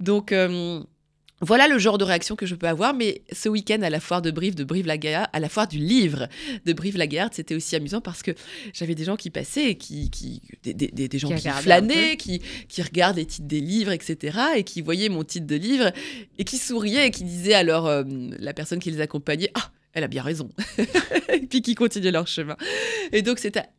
Donc, 0.00 0.32
euh, 0.32 0.80
voilà 1.40 1.68
le 1.68 1.78
genre 1.78 1.98
de 1.98 2.04
réaction 2.04 2.36
que 2.36 2.46
je 2.46 2.54
peux 2.54 2.68
avoir, 2.68 2.94
mais 2.94 3.22
ce 3.32 3.48
week-end 3.48 3.82
à 3.82 3.90
la 3.90 4.00
foire 4.00 4.22
de 4.22 4.30
Brive, 4.30 4.54
de 4.54 4.64
Brive-la-Gaillarde, 4.64 5.28
à 5.32 5.40
la 5.40 5.48
foire 5.48 5.66
du 5.66 5.78
livre 5.78 6.28
de 6.64 6.72
Brive-la-Gaillarde, 6.72 7.34
c'était 7.34 7.54
aussi 7.54 7.76
amusant 7.76 8.00
parce 8.00 8.22
que 8.22 8.30
j'avais 8.72 8.94
des 8.94 9.04
gens 9.04 9.16
qui 9.16 9.30
passaient, 9.30 9.74
qui, 9.74 10.10
qui 10.10 10.40
des, 10.62 11.18
gens 11.18 11.34
qui, 11.34 11.48
flânaient, 11.48 12.16
qui, 12.16 12.40
qui 12.68 12.82
regardent 12.82 13.16
les 13.16 13.26
titres 13.26 13.48
des 13.48 13.60
livres, 13.60 13.92
etc., 13.92 14.38
et 14.56 14.64
qui 14.64 14.80
voyaient 14.80 15.08
mon 15.08 15.24
titre 15.24 15.46
de 15.46 15.56
livre 15.56 15.92
et 16.38 16.44
qui 16.44 16.56
souriaient 16.56 17.08
et 17.08 17.10
qui 17.10 17.24
disaient 17.24 17.54
alors 17.54 17.86
euh, 17.86 18.04
la 18.38 18.54
personne 18.54 18.78
qui 18.78 18.90
les 18.90 19.00
accompagnait, 19.00 19.50
ah, 19.54 19.70
elle 19.94 20.04
a 20.04 20.08
bien 20.08 20.22
raison. 20.22 20.50
et 21.32 21.46
puis 21.46 21.62
qui 21.62 21.74
continuent 21.74 22.12
leur 22.12 22.26
chemin. 22.26 22.56
Et 23.12 23.22
donc. 23.22 23.38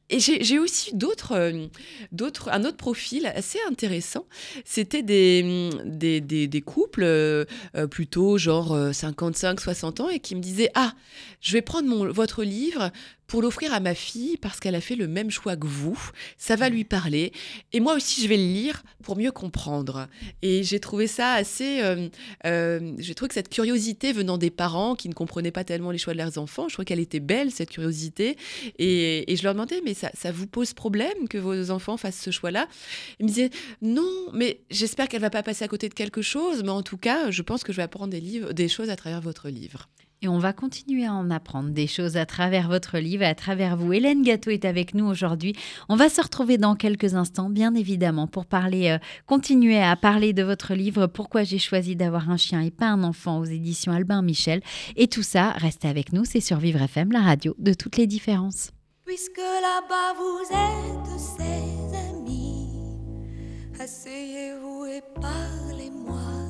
Et 0.10 0.20
j'ai 0.20 0.60
aussi 0.60 0.96
d'autres, 0.96 1.32
euh, 1.32 1.66
d'autres, 2.12 2.50
un 2.52 2.64
autre 2.64 2.78
profil 2.78 3.26
assez 3.26 3.58
intéressant. 3.68 4.28
C'était 4.64 5.02
des, 5.02 6.64
couples 6.64 7.04
euh, 7.04 7.46
euh, 7.76 7.88
plutôt 7.88 8.38
genre 8.38 8.78
55-60 8.78 10.04
ans 10.04 10.10
et 10.10 10.20
qui 10.20 10.36
me 10.36 10.42
disaient 10.42 10.70
Ah, 10.76 10.94
je 11.42 11.54
vais 11.54 11.64
prendre 11.64 11.90
mon, 11.90 12.12
votre 12.12 12.44
livre 12.44 12.92
pour 13.28 13.42
l'offrir 13.42 13.74
à 13.74 13.80
ma 13.80 13.96
fille 13.96 14.38
parce 14.38 14.60
qu'elle 14.60 14.76
a 14.76 14.82
fait 14.82 14.96
le 14.96 15.08
même 15.08 15.32
choix 15.32 15.56
que 15.56 15.68
vous. 15.68 16.00
Ça 16.38 16.56
va 16.56 16.70
lui 16.70 16.84
parler. 16.84 17.32
Et 17.74 17.80
moi 17.80 17.96
aussi, 17.96 18.22
je 18.22 18.28
vais 18.28 18.38
le 18.38 18.44
lire 18.44 18.84
pour 19.04 19.18
mieux 19.18 19.32
comprendre. 19.32 20.08
Et 20.42 20.64
j'ai 20.64 20.80
trouvé 20.80 21.08
ça 21.08 21.34
assez. 21.34 21.82
Euh, 21.82 22.08
euh, 22.46 22.94
j'ai 22.98 23.16
trouvé 23.16 23.30
que 23.30 23.34
cette 23.34 23.50
curiosité 23.50 24.14
venant 24.14 24.38
des 24.38 24.50
parents 24.50 24.96
qui 24.96 25.10
ne 25.10 25.14
comprenaient 25.14 25.52
pas 25.52 25.64
tellement 25.64 25.92
les 25.92 25.98
choix 25.98 26.14
de 26.14 26.20
leurs 26.20 26.38
enfants, 26.38 26.68
je 26.68 26.74
trouvais 26.74 26.86
qu'elle 26.86 27.00
était 27.00 27.20
belle, 27.20 27.52
cette 27.52 27.70
curiosité. 27.70 28.38
Et, 28.78 29.32
et 29.32 29.36
je 29.36 29.44
leur 29.44 29.54
demandais, 29.54 29.82
mais 29.84 29.94
ça, 29.94 30.12
ça, 30.14 30.32
vous 30.32 30.48
pose 30.48 30.74
problème 30.74 31.28
que 31.30 31.38
vos 31.38 31.72
enfants 31.72 31.98
fassent 31.98 32.22
ce 32.22 32.32
choix-là? 32.32 32.68
Ils 33.20 33.26
me 33.26 33.30
disaient, 33.30 33.50
non, 33.82 34.28
mais 34.34 34.62
j'espère 34.70 35.08
qu'elle 35.08 35.22
va 35.22 35.30
pas 35.30 35.44
passer 35.44 35.64
à 35.64 35.68
côté 35.68 35.90
de 35.90 35.94
quelque 35.94 36.22
chose. 36.22 36.64
Mais 36.64 36.70
en 36.70 36.84
tout 36.84 36.98
cas, 36.98 37.32
je 37.32 37.42
pense 37.42 37.64
que 37.64 37.72
je 37.72 37.78
vais 37.78 37.84
apprendre 37.84 38.12
des, 38.12 38.22
livres, 38.22 38.54
des 38.54 38.68
choses 38.68 38.90
à 38.90 38.96
travers 38.96 39.22
votre 39.22 39.50
livre. 39.50 39.90
Et 40.22 40.28
on 40.28 40.40
va 40.40 40.54
continuer 40.54 41.06
à 41.06 41.14
en 41.14 41.30
apprendre 41.30 41.70
des 41.70 41.88
choses 41.88 42.18
à 42.18 42.26
travers 42.26 42.68
votre 42.68 42.98
livre 42.98 43.24
à 43.24 43.36
travers 43.36 43.76
vous. 43.78 43.94
Hélène 43.94 44.22
Gâteau 44.24 44.50
est 44.50 44.66
avec 44.66 44.94
nous 44.94 45.06
aujourd'hui. 45.06 45.54
On 45.90 45.96
va 45.96 46.10
se 46.10 46.22
retrouver 46.22 46.58
dans 46.58 46.76
quelques 46.76 47.16
instants, 47.16 47.50
bien 47.50 47.76
évidemment, 47.76 48.28
pour 48.28 48.46
parler, 48.46 48.90
euh, 48.90 48.98
continuer 49.28 49.82
à 49.82 49.96
parler 49.96 50.34
de 50.34 50.44
votre 50.44 50.74
livre 50.74 51.08
Pourquoi 51.08 51.44
j'ai 51.44 51.60
choisi 51.60 51.96
d'avoir 51.96 52.30
un 52.30 52.38
chien 52.38 52.62
et 52.62 52.72
pas 52.72 52.88
un 52.88 53.04
enfant 53.04 53.40
aux 53.40 53.46
éditions 53.46 53.92
Albin 53.92 54.22
Michel. 54.22 54.62
Et 54.96 55.08
tout 55.08 55.24
ça, 55.24 55.52
restez 55.52 55.88
avec 55.88 56.14
nous, 56.14 56.26
c'est 56.26 56.40
sur 56.40 56.58
Vivre 56.58 56.82
FM, 56.82 57.12
la 57.12 57.22
radio 57.22 57.56
de 57.60 57.74
toutes 57.74 57.98
les 57.98 58.08
différences. 58.08 58.72
Puisque 59.06 59.38
là-bas 59.38 60.14
vous 60.18 60.42
êtes 60.52 61.20
ses 61.20 61.98
amis, 62.10 62.70
asseyez-vous 63.80 64.86
et 64.86 65.02
parlez-moi 65.22 66.45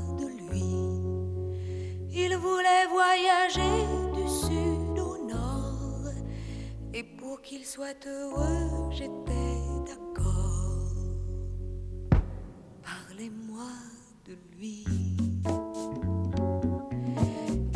il 2.15 2.37
voulait 2.37 2.87
voyager 2.89 3.85
du 4.13 4.27
sud 4.29 4.97
au 4.97 5.17
nord. 5.27 6.13
Et 6.93 7.03
pour 7.03 7.41
qu'il 7.41 7.65
soit 7.65 8.07
heureux, 8.07 8.89
j'étais 8.91 9.59
d'accord. 9.85 10.87
Parlez-moi 12.81 13.67
de 14.25 14.37
lui. 14.57 14.85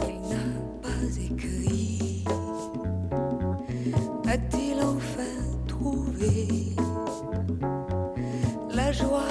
Il 0.08 0.22
n'a 0.30 0.50
pas 0.82 1.06
écrit. 1.22 2.24
A-t-il 4.26 4.80
enfin 4.82 5.36
trouvé 5.68 6.76
la 8.74 8.92
joie, 8.94 9.28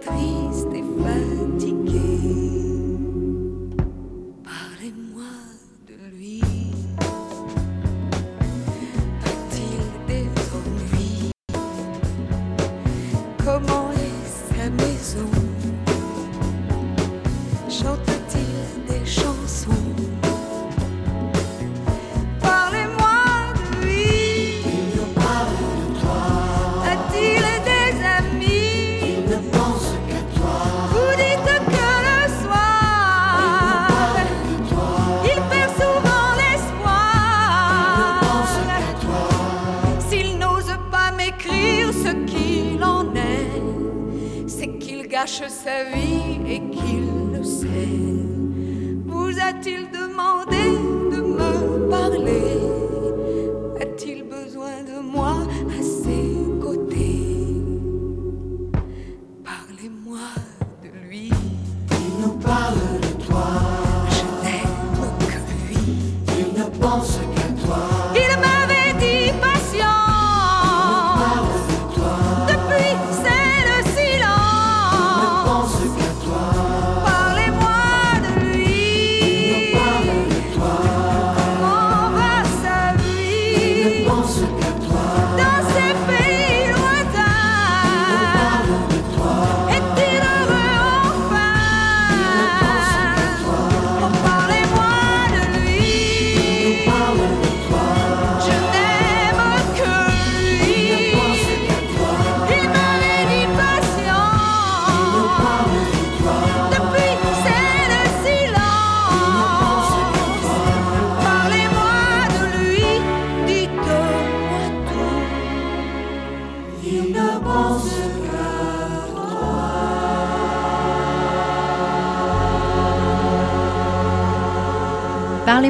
me 0.00 0.21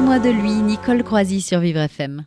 Parlez-moi 0.03 0.33
de 0.33 0.37
lui, 0.37 0.51
Nicole 0.51 1.01
Croisy 1.01 1.39
sur 1.39 1.61
Vivre 1.61 1.79
FM. 1.79 2.25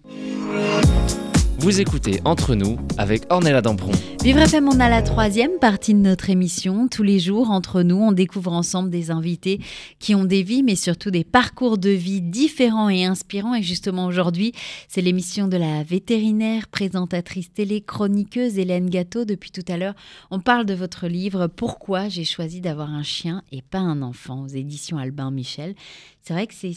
Vous 1.59 1.79
écoutez 1.79 2.21
Entre 2.25 2.55
nous 2.55 2.79
avec 2.97 3.25
Ornella 3.29 3.61
Dampron. 3.61 3.93
Vivre 4.25 4.41
FM, 4.41 4.67
on 4.67 4.81
a 4.81 4.89
la 4.89 5.03
troisième 5.03 5.59
partie 5.61 5.93
de 5.93 5.99
notre 5.99 6.31
émission. 6.31 6.89
Tous 6.89 7.03
les 7.03 7.19
jours, 7.19 7.51
entre 7.51 7.83
nous, 7.83 7.97
on 7.97 8.13
découvre 8.13 8.53
ensemble 8.53 8.89
des 8.89 9.11
invités 9.11 9.61
qui 9.99 10.15
ont 10.15 10.25
des 10.25 10.43
vies, 10.43 10.63
mais 10.63 10.75
surtout 10.75 11.11
des 11.11 11.23
parcours 11.23 11.77
de 11.77 11.91
vie 11.91 12.23
différents 12.23 12.89
et 12.89 13.05
inspirants. 13.05 13.55
Et 13.55 13.63
justement, 13.63 14.07
aujourd'hui, 14.07 14.53
c'est 14.89 15.03
l'émission 15.03 15.47
de 15.47 15.59
la 15.59 15.83
vétérinaire, 15.83 16.69
présentatrice 16.69 17.53
télé, 17.53 17.83
chroniqueuse 17.83 18.59
Hélène 18.59 18.89
Gâteau. 18.89 19.27
Depuis 19.27 19.51
tout 19.51 19.65
à 19.69 19.77
l'heure, 19.77 19.95
on 20.31 20.41
parle 20.41 20.65
de 20.65 20.75
votre 20.75 21.09
livre 21.09 21.47
Pourquoi 21.47 22.09
j'ai 22.09 22.25
choisi 22.25 22.63
d'avoir 22.63 22.89
un 22.89 23.03
chien 23.03 23.43
et 23.53 23.61
pas 23.61 23.81
un 23.81 24.01
enfant 24.01 24.45
aux 24.45 24.49
éditions 24.49 24.97
Albin 24.97 25.31
Michel. 25.31 25.75
C'est 26.23 26.33
vrai 26.33 26.47
que 26.47 26.55
c'est. 26.55 26.73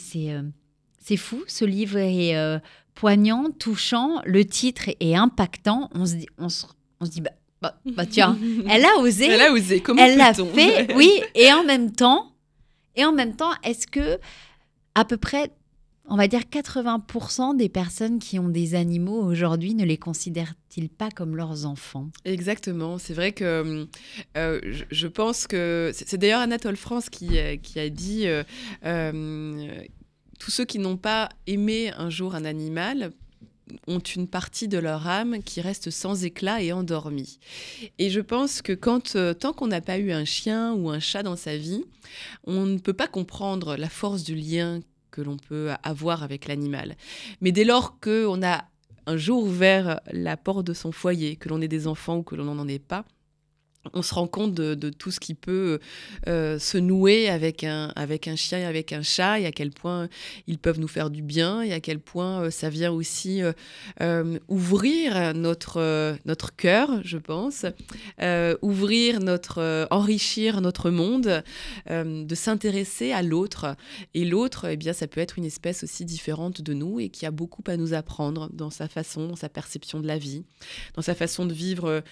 C'est 1.00 1.16
fou, 1.16 1.42
ce 1.46 1.64
livre 1.64 1.98
est 1.98 2.36
euh, 2.36 2.58
poignant, 2.94 3.50
touchant, 3.58 4.20
le 4.24 4.44
titre 4.44 4.90
est 5.00 5.14
impactant. 5.14 5.88
On 5.94 6.06
se 6.06 6.14
dit, 6.14 6.26
on 6.38 6.48
se, 6.48 6.66
on 7.00 7.06
se 7.06 7.10
dit 7.10 7.20
bah, 7.20 7.32
bah, 7.62 7.80
bah 7.84 8.06
tiens, 8.06 8.38
elle 8.68 8.84
a 8.84 8.98
osé. 8.98 9.26
Elle 9.26 9.40
a 9.40 9.52
osé, 9.52 9.80
comment 9.80 10.02
Elle 10.02 10.18
l'a 10.18 10.34
fait, 10.34 10.92
oui. 10.96 11.10
Et 11.34 11.52
en 11.52 11.64
même 11.64 11.92
temps, 11.92 12.32
et 12.96 13.04
en 13.04 13.12
même 13.12 13.34
temps, 13.34 13.52
est-ce 13.64 13.86
que 13.86 14.18
à 14.94 15.04
peu 15.04 15.16
près, 15.16 15.50
on 16.06 16.16
va 16.16 16.26
dire 16.26 16.40
80% 16.40 17.56
des 17.56 17.68
personnes 17.68 18.18
qui 18.18 18.38
ont 18.38 18.48
des 18.48 18.74
animaux 18.74 19.22
aujourd'hui 19.22 19.74
ne 19.74 19.84
les 19.84 19.96
considèrent-ils 19.96 20.90
pas 20.90 21.10
comme 21.10 21.36
leurs 21.36 21.64
enfants? 21.64 22.08
Exactement. 22.24 22.98
C'est 22.98 23.14
vrai 23.14 23.32
que 23.32 23.86
euh, 24.36 24.60
je, 24.64 24.84
je, 24.90 25.06
pense 25.06 25.46
que 25.46 25.92
c'est 25.94 26.18
d'ailleurs 26.18 26.40
Anatole 26.40 26.76
France 26.76 27.08
qui, 27.08 27.38
euh, 27.38 27.56
qui 27.56 27.78
a 27.78 27.88
dit. 27.88 28.26
Euh, 28.26 28.42
euh, 28.84 29.84
tous 30.40 30.50
ceux 30.50 30.64
qui 30.64 30.80
n'ont 30.80 30.96
pas 30.96 31.28
aimé 31.46 31.92
un 31.96 32.10
jour 32.10 32.34
un 32.34 32.44
animal 32.44 33.12
ont 33.86 34.00
une 34.00 34.26
partie 34.26 34.66
de 34.66 34.78
leur 34.78 35.06
âme 35.06 35.44
qui 35.44 35.60
reste 35.60 35.90
sans 35.90 36.24
éclat 36.24 36.60
et 36.60 36.72
endormie. 36.72 37.38
Et 38.00 38.10
je 38.10 38.18
pense 38.18 38.62
que 38.62 38.72
quand, 38.72 39.14
euh, 39.14 39.32
tant 39.32 39.52
qu'on 39.52 39.68
n'a 39.68 39.80
pas 39.80 39.98
eu 39.98 40.10
un 40.10 40.24
chien 40.24 40.72
ou 40.72 40.90
un 40.90 40.98
chat 40.98 41.22
dans 41.22 41.36
sa 41.36 41.56
vie, 41.56 41.84
on 42.44 42.66
ne 42.66 42.78
peut 42.78 42.94
pas 42.94 43.06
comprendre 43.06 43.76
la 43.76 43.88
force 43.88 44.24
du 44.24 44.34
lien 44.34 44.80
que 45.12 45.20
l'on 45.20 45.36
peut 45.36 45.70
avoir 45.84 46.24
avec 46.24 46.48
l'animal. 46.48 46.96
Mais 47.40 47.52
dès 47.52 47.64
lors 47.64 48.00
qu'on 48.00 48.42
a 48.42 48.64
un 49.06 49.16
jour 49.16 49.44
ouvert 49.44 50.00
la 50.10 50.36
porte 50.36 50.66
de 50.66 50.74
son 50.74 50.90
foyer, 50.90 51.36
que 51.36 51.48
l'on 51.48 51.60
ait 51.60 51.68
des 51.68 51.86
enfants 51.86 52.18
ou 52.18 52.22
que 52.22 52.34
l'on 52.34 52.54
n'en 52.54 52.66
ait 52.66 52.78
pas, 52.78 53.04
on 53.94 54.02
se 54.02 54.14
rend 54.14 54.26
compte 54.26 54.54
de, 54.54 54.90
tout 54.90 55.10
ce 55.10 55.20
qui 55.20 55.34
peut 55.34 55.80
euh, 56.28 56.58
se 56.58 56.76
nouer 56.76 57.28
avec 57.28 57.64
un, 57.64 57.92
avec 57.96 58.28
un 58.28 58.36
chien 58.36 58.58
et 58.58 58.64
avec 58.64 58.92
un 58.92 59.02
chat, 59.02 59.40
et 59.40 59.46
à 59.46 59.52
quel 59.52 59.70
point 59.70 60.08
ils 60.46 60.58
peuvent 60.58 60.78
nous 60.78 60.88
faire 60.88 61.10
du 61.10 61.22
bien, 61.22 61.62
et 61.62 61.72
à 61.72 61.80
quel 61.80 61.98
point 61.98 62.42
euh, 62.42 62.50
ça 62.50 62.68
vient 62.68 62.92
aussi 62.92 63.40
euh, 64.00 64.38
ouvrir 64.48 65.34
notre, 65.34 66.16
notre 66.26 66.54
cœur, 66.54 67.00
je 67.04 67.16
pense, 67.16 67.64
ouvrir 68.62 69.20
notre, 69.20 69.86
enrichir 69.90 70.60
notre 70.60 70.90
monde, 70.90 71.42
de 71.88 72.34
s'intéresser 72.34 73.12
à 73.12 73.22
l'autre. 73.22 73.76
Et 74.14 74.24
l'autre, 74.24 74.66
eh 74.68 74.76
bien, 74.76 74.92
ça 74.92 75.06
peut 75.06 75.20
être 75.20 75.38
une 75.38 75.44
espèce 75.44 75.84
aussi 75.84 76.04
différente 76.04 76.60
de 76.60 76.74
nous 76.74 77.00
et 77.00 77.08
qui 77.08 77.26
a 77.26 77.30
beaucoup 77.30 77.62
à 77.66 77.76
nous 77.76 77.94
apprendre 77.94 78.50
dans 78.52 78.70
sa 78.70 78.88
façon, 78.88 79.28
dans 79.28 79.36
sa 79.36 79.48
perception 79.48 80.00
de 80.00 80.06
la 80.06 80.18
vie, 80.18 80.44
dans 80.94 81.02
sa 81.02 81.14
façon 81.14 81.46
de 81.46 81.54
vivre 81.54 82.02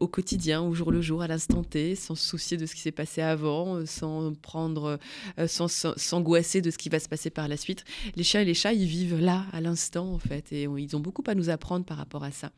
au 0.00 0.06
quotidien, 0.06 0.62
au 0.62 0.74
jour 0.74 0.90
le 0.90 1.00
jour 1.00 1.09
à 1.18 1.26
l'instant 1.26 1.64
T, 1.64 1.96
sans 1.96 2.14
se 2.14 2.24
soucier 2.24 2.56
de 2.56 2.66
ce 2.66 2.74
qui 2.74 2.80
s'est 2.80 2.92
passé 2.92 3.20
avant, 3.20 3.84
sans 3.86 4.32
prendre, 4.34 4.98
euh, 5.38 5.46
sans 5.48 5.68
s'angoisser 5.96 6.60
de 6.60 6.70
ce 6.70 6.78
qui 6.78 6.88
va 6.88 7.00
se 7.00 7.08
passer 7.08 7.30
par 7.30 7.48
la 7.48 7.56
suite. 7.56 7.84
Les 8.16 8.22
chiens 8.22 8.42
et 8.42 8.44
les 8.44 8.54
chats, 8.54 8.72
ils 8.72 8.86
vivent 8.86 9.18
là, 9.18 9.44
à 9.52 9.60
l'instant, 9.60 10.12
en 10.12 10.18
fait, 10.18 10.52
et 10.52 10.62
ils 10.64 10.96
ont 10.96 11.00
beaucoup 11.00 11.24
à 11.26 11.34
nous 11.34 11.50
apprendre 11.50 11.84
par 11.84 11.96
rapport 11.96 12.22
à 12.22 12.30
ça. 12.30 12.52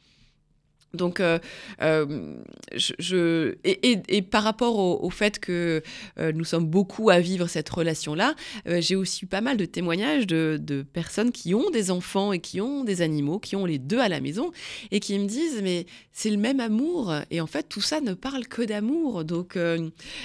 Donc, 0.94 1.20
euh, 1.20 1.38
euh, 1.80 2.36
je, 2.74 3.54
et, 3.64 4.22
par 4.22 4.42
rapport 4.42 4.78
au, 4.78 5.10
fait 5.10 5.38
que 5.38 5.82
euh, 6.18 6.32
nous 6.32 6.44
sommes 6.44 6.66
beaucoup 6.66 7.08
à 7.08 7.18
vivre 7.18 7.46
cette 7.46 7.68
relation-là, 7.68 8.34
j'ai 8.66 8.96
aussi 8.96 9.24
eu 9.24 9.26
pas 9.26 9.40
mal 9.40 9.56
de 9.56 9.64
témoignages 9.64 10.26
de, 10.26 10.58
de, 10.60 10.82
personnes 10.82 11.32
qui 11.32 11.54
ont 11.54 11.70
des 11.70 11.90
enfants 11.90 12.32
et 12.32 12.40
qui 12.40 12.60
ont 12.60 12.84
des 12.84 13.00
animaux, 13.00 13.38
qui 13.38 13.56
ont 13.56 13.64
les 13.64 13.78
deux 13.78 14.00
à 14.00 14.08
la 14.08 14.20
maison, 14.20 14.50
et 14.90 15.00
qui 15.00 15.18
me 15.18 15.26
disent 15.26 15.60
mais 15.62 15.86
c'est 16.12 16.30
le 16.30 16.36
même 16.36 16.60
amour. 16.60 17.14
Et 17.30 17.40
en 17.40 17.46
fait, 17.46 17.68
tout 17.68 17.80
ça 17.80 18.00
ne 18.00 18.12
parle 18.12 18.46
que 18.46 18.62
d'amour. 18.62 19.24
Donc, 19.24 19.56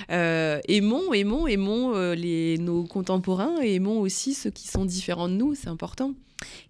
aimons, 0.09 1.13
aimons, 1.13 1.47
aimons 1.47 2.11
les, 2.11 2.57
nos 2.57 2.84
contemporains 2.84 3.61
et 3.61 3.76
aimons 3.76 3.99
aussi 3.99 4.34
ceux 4.34 4.51
qui 4.51 4.68
sont 4.68 4.86
différents 4.86 5.30
de 5.30 5.36
nous. 5.36 5.55
C'est 5.55 5.70
important. 5.70 6.13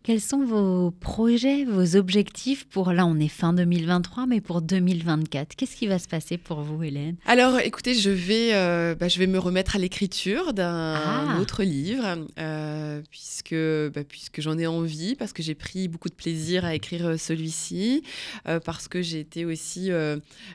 Quels 0.04 0.22
sont 0.22 0.45
vos 0.45 0.91
projets, 0.91 1.66
vos 1.66 1.95
objectifs 1.95 2.66
pour, 2.66 2.93
là 2.93 3.06
on 3.06 3.20
est 3.20 3.28
fin 3.28 3.54
2023, 3.88 4.25
mais 4.27 4.41
pour 4.41 4.61
2024 4.61 5.55
Qu'est-ce 5.55 5.77
qui 5.77 5.88
va 5.88 5.97
se 5.97 6.09
passer 6.09 6.38
pour 6.38 6.59
vous, 6.61 6.83
Hélène? 6.83 7.15
Alors 7.25 7.57
écoutez, 7.59 7.93
je 7.93 8.09
vais, 8.09 8.53
euh, 8.53 8.95
bah, 8.95 9.07
je 9.07 9.17
vais 9.17 9.27
me 9.27 9.39
remettre 9.39 9.77
à 9.77 9.79
l'écriture 9.79 10.53
d'un 10.53 10.95
ah. 10.95 11.38
autre 11.39 11.63
livre, 11.63 12.03
euh, 12.38 13.01
puisque, 13.09 13.55
bah, 13.55 14.03
puisque 14.03 14.41
j'en 14.41 14.57
ai 14.57 14.67
envie, 14.67 15.15
parce 15.15 15.31
que 15.31 15.41
j'ai 15.41 15.55
pris 15.55 15.88
beaucoup 15.88 16.09
de 16.09 16.13
plaisir 16.13 16.65
à 16.65 16.75
écrire 16.75 17.05
euh, 17.07 17.17
celui-ci, 17.17 18.03
euh, 18.47 18.59
parce 18.59 18.89
que 18.89 19.01
j'ai 19.01 19.21
été 19.21 19.45
aussi 19.45 19.89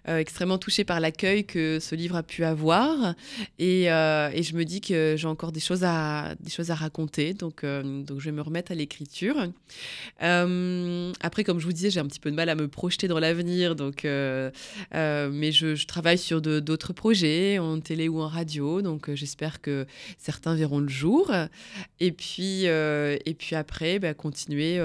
extrêmement 0.06 0.58
touchée 0.58 0.84
par 0.84 1.00
l'accueil 1.00 1.44
que 1.44 1.78
ce 1.80 1.94
livre 1.94 2.16
a 2.16 2.22
pu 2.22 2.44
avoir, 2.44 3.14
et, 3.58 3.84
et 3.84 4.42
je 4.42 4.54
me 4.54 4.64
dis 4.64 4.82
que 4.82 5.14
j'ai 5.16 5.26
encore 5.26 5.52
des 5.52 5.60
choses 5.60 5.84
à, 5.84 6.34
des 6.40 6.50
choses 6.50 6.70
à 6.70 6.74
raconter, 6.74 7.32
donc, 7.32 7.64
donc 7.64 8.20
je 8.20 8.24
vais 8.26 8.32
me 8.32 8.42
remettre 8.42 8.72
à 8.72 8.74
l'écriture. 8.74 9.36
Après, 10.18 11.44
comme 11.44 11.60
je 11.60 11.64
vous 11.64 11.72
disais, 11.72 11.90
j'ai 11.90 12.00
un 12.00 12.06
petit 12.06 12.20
peu 12.20 12.30
de 12.30 12.36
mal 12.36 12.50
à 12.50 12.54
me 12.54 12.68
projeter 12.68 13.08
dans 13.08 13.21
l'avenir, 13.22 13.74
donc, 13.74 14.04
euh, 14.04 14.50
euh, 14.94 15.30
mais 15.32 15.52
je, 15.52 15.74
je, 15.74 15.86
travaille 15.86 16.18
sur 16.18 16.42
d'autres 16.42 16.92
projets 16.92 17.58
en 17.58 17.80
télé 17.80 18.08
ou 18.08 18.20
en 18.20 18.28
radio, 18.28 18.82
donc 18.82 19.08
euh, 19.08 19.16
j'espère 19.16 19.62
que 19.62 19.86
certains 20.18 20.54
verront 20.54 20.80
le 20.80 20.88
jour. 20.88 21.32
Et 22.00 22.12
puis, 22.12 22.64
et 22.64 23.34
puis 23.38 23.56
après, 23.56 23.98
bah, 23.98 24.12
continuer 24.12 24.80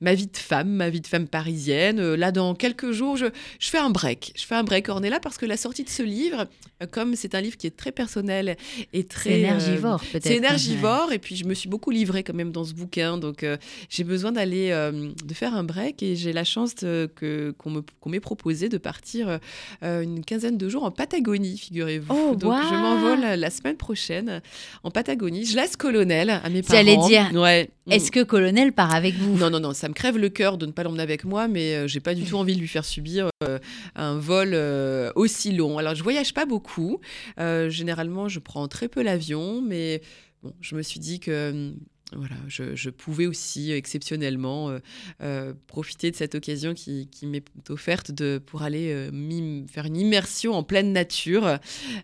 ma 0.00 0.14
vie 0.14 0.26
de 0.26 0.36
femme, 0.36 0.70
ma 0.70 0.88
vie 0.88 1.00
de 1.00 1.06
femme 1.06 1.28
parisienne. 1.28 2.14
là, 2.14 2.32
dans 2.32 2.54
quelques 2.54 2.90
jours, 2.90 3.16
je, 3.16 3.26
je, 3.60 3.68
fais 3.68 3.78
un 3.78 3.90
break. 3.90 4.32
Je 4.36 4.44
fais 4.44 4.54
un 4.54 4.64
break. 4.64 4.88
On 4.88 5.02
est 5.02 5.10
là 5.10 5.20
parce 5.20 5.36
que 5.36 5.46
la 5.46 5.58
sortie 5.58 5.84
de 5.84 5.90
ce 5.90 6.02
livre, 6.02 6.48
comme 6.90 7.14
c'est 7.14 7.34
un 7.34 7.40
livre 7.40 7.56
qui 7.56 7.66
est 7.66 7.76
très 7.76 7.92
personnel 7.92 8.56
et 8.92 9.04
très 9.04 9.40
énergivore, 9.40 10.00
peut-être. 10.00 10.24
C'est 10.24 10.36
énergivore, 10.36 11.12
et 11.12 11.18
puis 11.18 11.36
je 11.36 11.44
me 11.44 11.54
suis 11.54 11.68
beaucoup 11.68 11.90
livrée 11.90 12.22
quand 12.22 12.34
même 12.34 12.52
dans 12.52 12.64
ce 12.64 12.72
bouquin, 12.72 13.18
donc 13.18 13.44
j'ai 13.90 14.04
besoin 14.04 14.32
d'aller, 14.32 14.70
de 14.70 15.34
faire 15.34 15.54
un 15.54 15.64
break 15.64 16.02
et 16.02 16.16
j'ai 16.16 16.32
la 16.32 16.44
chance 16.44 16.74
de, 16.76 17.10
que, 17.14 17.54
qu'on, 17.58 17.73
qu'on 18.00 18.10
m'ait 18.10 18.20
proposé 18.20 18.68
de 18.68 18.78
partir 18.78 19.38
euh, 19.82 20.02
une 20.02 20.24
quinzaine 20.24 20.58
de 20.58 20.68
jours 20.68 20.84
en 20.84 20.90
Patagonie, 20.90 21.58
figurez-vous. 21.58 22.14
Oh, 22.14 22.34
Donc 22.34 22.52
wow. 22.52 22.62
je 22.62 22.74
m'envole 22.74 23.38
la 23.38 23.50
semaine 23.50 23.76
prochaine 23.76 24.42
en 24.82 24.90
Patagonie. 24.90 25.44
Je 25.44 25.56
laisse 25.56 25.76
Colonel 25.76 26.30
à 26.30 26.48
mes 26.48 26.62
parents. 26.62 26.78
J'allais 26.78 26.96
dire, 26.96 27.30
ouais. 27.34 27.70
est-ce 27.90 28.10
que 28.10 28.22
Colonel 28.22 28.72
part 28.72 28.94
avec 28.94 29.14
vous? 29.14 29.36
Non, 29.36 29.50
non, 29.50 29.60
non, 29.60 29.72
ça 29.72 29.88
me 29.88 29.94
crève 29.94 30.18
le 30.18 30.28
cœur 30.28 30.58
de 30.58 30.66
ne 30.66 30.72
pas 30.72 30.82
l'emmener 30.82 31.02
avec 31.02 31.24
moi, 31.24 31.48
mais 31.48 31.74
euh, 31.74 31.86
j'ai 31.86 32.00
pas 32.00 32.14
du 32.14 32.24
tout 32.24 32.36
envie 32.36 32.54
de 32.54 32.60
lui 32.60 32.68
faire 32.68 32.84
subir 32.84 33.28
euh, 33.42 33.58
un 33.94 34.16
vol 34.18 34.50
euh, 34.52 35.10
aussi 35.16 35.52
long. 35.52 35.78
Alors 35.78 35.94
je 35.94 36.02
voyage 36.02 36.34
pas 36.34 36.46
beaucoup. 36.46 37.00
Généralement, 37.38 38.28
je 38.28 38.38
prends 38.38 38.68
très 38.68 38.88
peu 38.88 39.02
l'avion, 39.02 39.62
mais 39.62 40.02
bon, 40.42 40.52
je 40.60 40.76
me 40.76 40.82
suis 40.82 41.00
dit 41.00 41.20
que 41.20 41.72
voilà, 42.16 42.36
je, 42.48 42.74
je, 42.74 42.90
pouvais 42.90 43.26
aussi 43.26 43.72
exceptionnellement 43.72 44.70
euh, 44.70 44.78
euh, 45.22 45.54
profiter 45.66 46.10
de 46.10 46.16
cette 46.16 46.34
occasion 46.34 46.74
qui, 46.74 47.08
qui 47.08 47.26
m'est 47.26 47.44
offerte 47.68 48.10
de, 48.10 48.40
pour 48.44 48.62
aller 48.62 48.92
euh, 48.92 49.66
faire 49.66 49.86
une 49.86 49.96
immersion 49.96 50.54
en 50.54 50.62
pleine 50.62 50.92
nature 50.92 51.58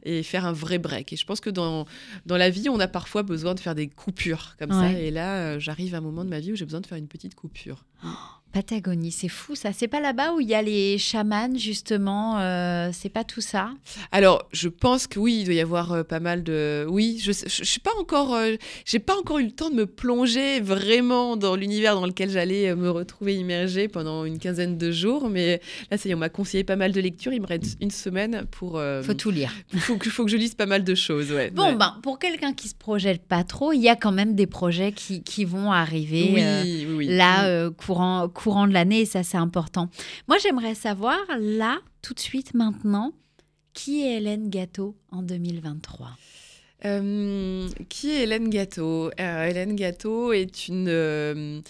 et 0.04 0.22
faire 0.22 0.46
un 0.46 0.52
vrai 0.52 0.78
break. 0.78 1.12
Et 1.12 1.16
je 1.16 1.24
pense 1.24 1.40
que 1.40 1.50
dans, 1.50 1.86
dans 2.26 2.36
la 2.36 2.50
vie, 2.50 2.68
on 2.68 2.80
a 2.80 2.88
parfois 2.88 3.22
besoin 3.22 3.54
de 3.54 3.60
faire 3.60 3.74
des 3.74 3.88
coupures 3.88 4.56
comme 4.58 4.70
ouais. 4.70 4.92
ça. 4.92 4.98
Et 4.98 5.10
là, 5.10 5.58
j'arrive 5.58 5.94
à 5.94 5.98
un 5.98 6.02
moment 6.02 6.24
de 6.24 6.30
ma 6.30 6.40
vie 6.40 6.52
où 6.52 6.56
j'ai 6.56 6.64
besoin 6.64 6.80
de 6.80 6.86
faire 6.86 6.98
une 6.98 7.08
petite 7.08 7.34
coupure. 7.34 7.84
Patagonie, 8.52 9.12
c'est 9.12 9.28
fou 9.28 9.54
ça. 9.54 9.72
C'est 9.72 9.86
pas 9.86 10.00
là-bas 10.00 10.32
où 10.32 10.40
il 10.40 10.48
y 10.48 10.54
a 10.54 10.62
les 10.62 10.98
chamans 10.98 11.56
justement. 11.56 12.38
Euh, 12.40 12.90
c'est 12.92 13.08
pas 13.08 13.22
tout 13.22 13.40
ça? 13.40 13.70
Alors, 14.10 14.48
je 14.52 14.68
pense 14.68 15.06
que 15.06 15.20
oui, 15.20 15.38
il 15.40 15.44
doit 15.44 15.54
y 15.54 15.60
avoir 15.60 15.92
euh, 15.92 16.02
pas 16.02 16.18
mal 16.18 16.42
de. 16.42 16.84
Oui, 16.88 17.20
je, 17.22 17.30
je, 17.30 17.44
je 17.48 17.64
suis 17.64 17.80
pas 17.80 17.92
encore. 18.00 18.34
Euh, 18.34 18.56
j'ai 18.84 18.98
pas 18.98 19.16
encore 19.16 19.38
eu 19.38 19.44
le 19.44 19.52
temps 19.52 19.70
de 19.70 19.76
me 19.76 19.86
plonger 19.86 20.60
vraiment 20.60 21.36
dans 21.36 21.54
l'univers 21.54 21.94
dans 21.94 22.06
lequel 22.06 22.30
j'allais 22.30 22.74
me 22.74 22.90
retrouver 22.90 23.36
immergée 23.36 23.86
pendant 23.86 24.24
une 24.24 24.38
quinzaine 24.38 24.76
de 24.76 24.90
jours. 24.90 25.28
Mais 25.28 25.60
là, 25.90 25.96
ça 25.96 26.08
y 26.08 26.12
est, 26.12 26.14
on 26.14 26.18
m'a 26.18 26.28
conseillé 26.28 26.64
pas 26.64 26.76
mal 26.76 26.90
de 26.90 27.00
lectures. 27.00 27.32
Il 27.32 27.42
me 27.42 27.46
reste 27.46 27.76
une 27.80 27.92
semaine 27.92 28.46
pour. 28.50 28.80
faut 29.02 29.14
tout 29.14 29.30
lire. 29.30 29.52
Faut 29.80 29.96
que, 29.96 30.10
faut 30.10 30.24
que 30.24 30.30
je 30.30 30.36
lise 30.36 30.54
pas 30.54 30.66
mal 30.66 30.84
de 30.84 30.94
choses. 30.94 31.32
Ouais. 31.32 31.50
Bon, 31.50 31.70
ouais. 31.70 31.74
ben 31.74 31.96
pour 32.02 32.18
quelqu'un 32.18 32.52
qui 32.52 32.68
se 32.68 32.74
projette 32.74 33.22
pas 33.22 33.44
trop, 33.44 33.72
il 33.72 33.80
y 33.80 33.88
a 33.88 33.96
quand 33.96 34.12
même 34.12 34.34
des 34.34 34.46
projets 34.46 34.92
qui, 34.92 35.22
qui 35.22 35.44
vont 35.44 35.72
arriver 35.72 36.30
oui, 36.34 36.86
oui, 36.96 37.06
là 37.06 37.70
courant 37.70 38.28
courant 38.42 38.66
de 38.66 38.72
l'année 38.72 39.00
et 39.00 39.06
ça 39.06 39.22
c'est 39.22 39.36
important. 39.36 39.88
Moi 40.28 40.38
j'aimerais 40.38 40.74
savoir 40.74 41.18
là, 41.38 41.78
tout 42.02 42.14
de 42.14 42.20
suite 42.20 42.54
maintenant, 42.54 43.12
qui 43.72 44.02
est 44.02 44.16
Hélène 44.16 44.48
Gâteau 44.48 44.96
en 45.10 45.22
2023 45.22 46.08
Euh, 46.86 47.68
qui 47.90 48.10
est 48.10 48.22
Hélène 48.22 48.48
Gâteau 48.48 49.10
euh, 49.20 49.44
Hélène 49.44 49.76
Gâteau 49.76 50.32
est 50.32 50.66
une, 50.66 50.88
euh, 50.88 51.60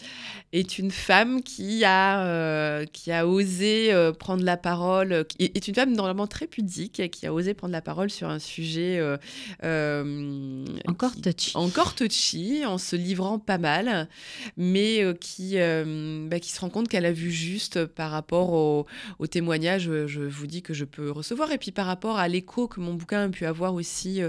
est 0.53 0.79
une 0.79 0.93
femme 0.93 1.43
qui 1.43 1.85
a, 1.85 2.85
qui 2.87 3.11
a 3.11 3.27
osé 3.27 3.93
prendre 4.19 4.45
la 4.45 4.57
parole, 4.57 5.25
qui 5.27 5.51
est 5.53 5.67
une 5.67 5.75
femme 5.75 5.93
normalement 5.93 6.29
très 6.29 6.47
pudique, 6.47 7.11
qui 7.11 7.27
a 7.27 7.35
osé 7.35 7.55
prendre 7.55 7.73
la 7.73 7.83
parole 7.83 8.11
sur 8.11 8.29
un 8.29 8.39
sujet 8.39 9.01
encore 10.87 11.13
touchy. 11.21 11.53
Encore 11.57 11.95
touchy, 11.95 12.65
en 12.65 12.79
se 12.79 12.95
livrant 12.95 13.39
pas 13.39 13.59
mal, 13.59 14.09
mais 14.57 15.03
qui, 15.21 15.57
bah, 15.57 16.39
qui 16.41 16.51
se 16.51 16.61
rend 16.61 16.71
compte 16.71 16.89
qu'elle 16.89 17.07
a 17.07 17.13
vu 17.13 17.31
juste 17.31 17.85
par 17.85 18.11
rapport 18.11 18.53
au, 18.53 18.87
au 19.19 19.27
témoignage, 19.27 19.91
je 20.07 20.21
vous 20.21 20.47
dis 20.47 20.63
que 20.63 20.75
je 20.75 20.85
peux 20.85 21.11
recevoir, 21.11 21.51
et 21.53 21.59
puis 21.59 21.73
par 21.73 21.87
rapport 21.87 22.19
à 22.19 22.29
l'écho 22.29 22.69
que 22.69 22.81
mon 22.81 22.95
bouquin 22.95 23.25
a 23.25 23.29
pu 23.29 23.47
avoir 23.47 23.75
aussi 23.75 24.21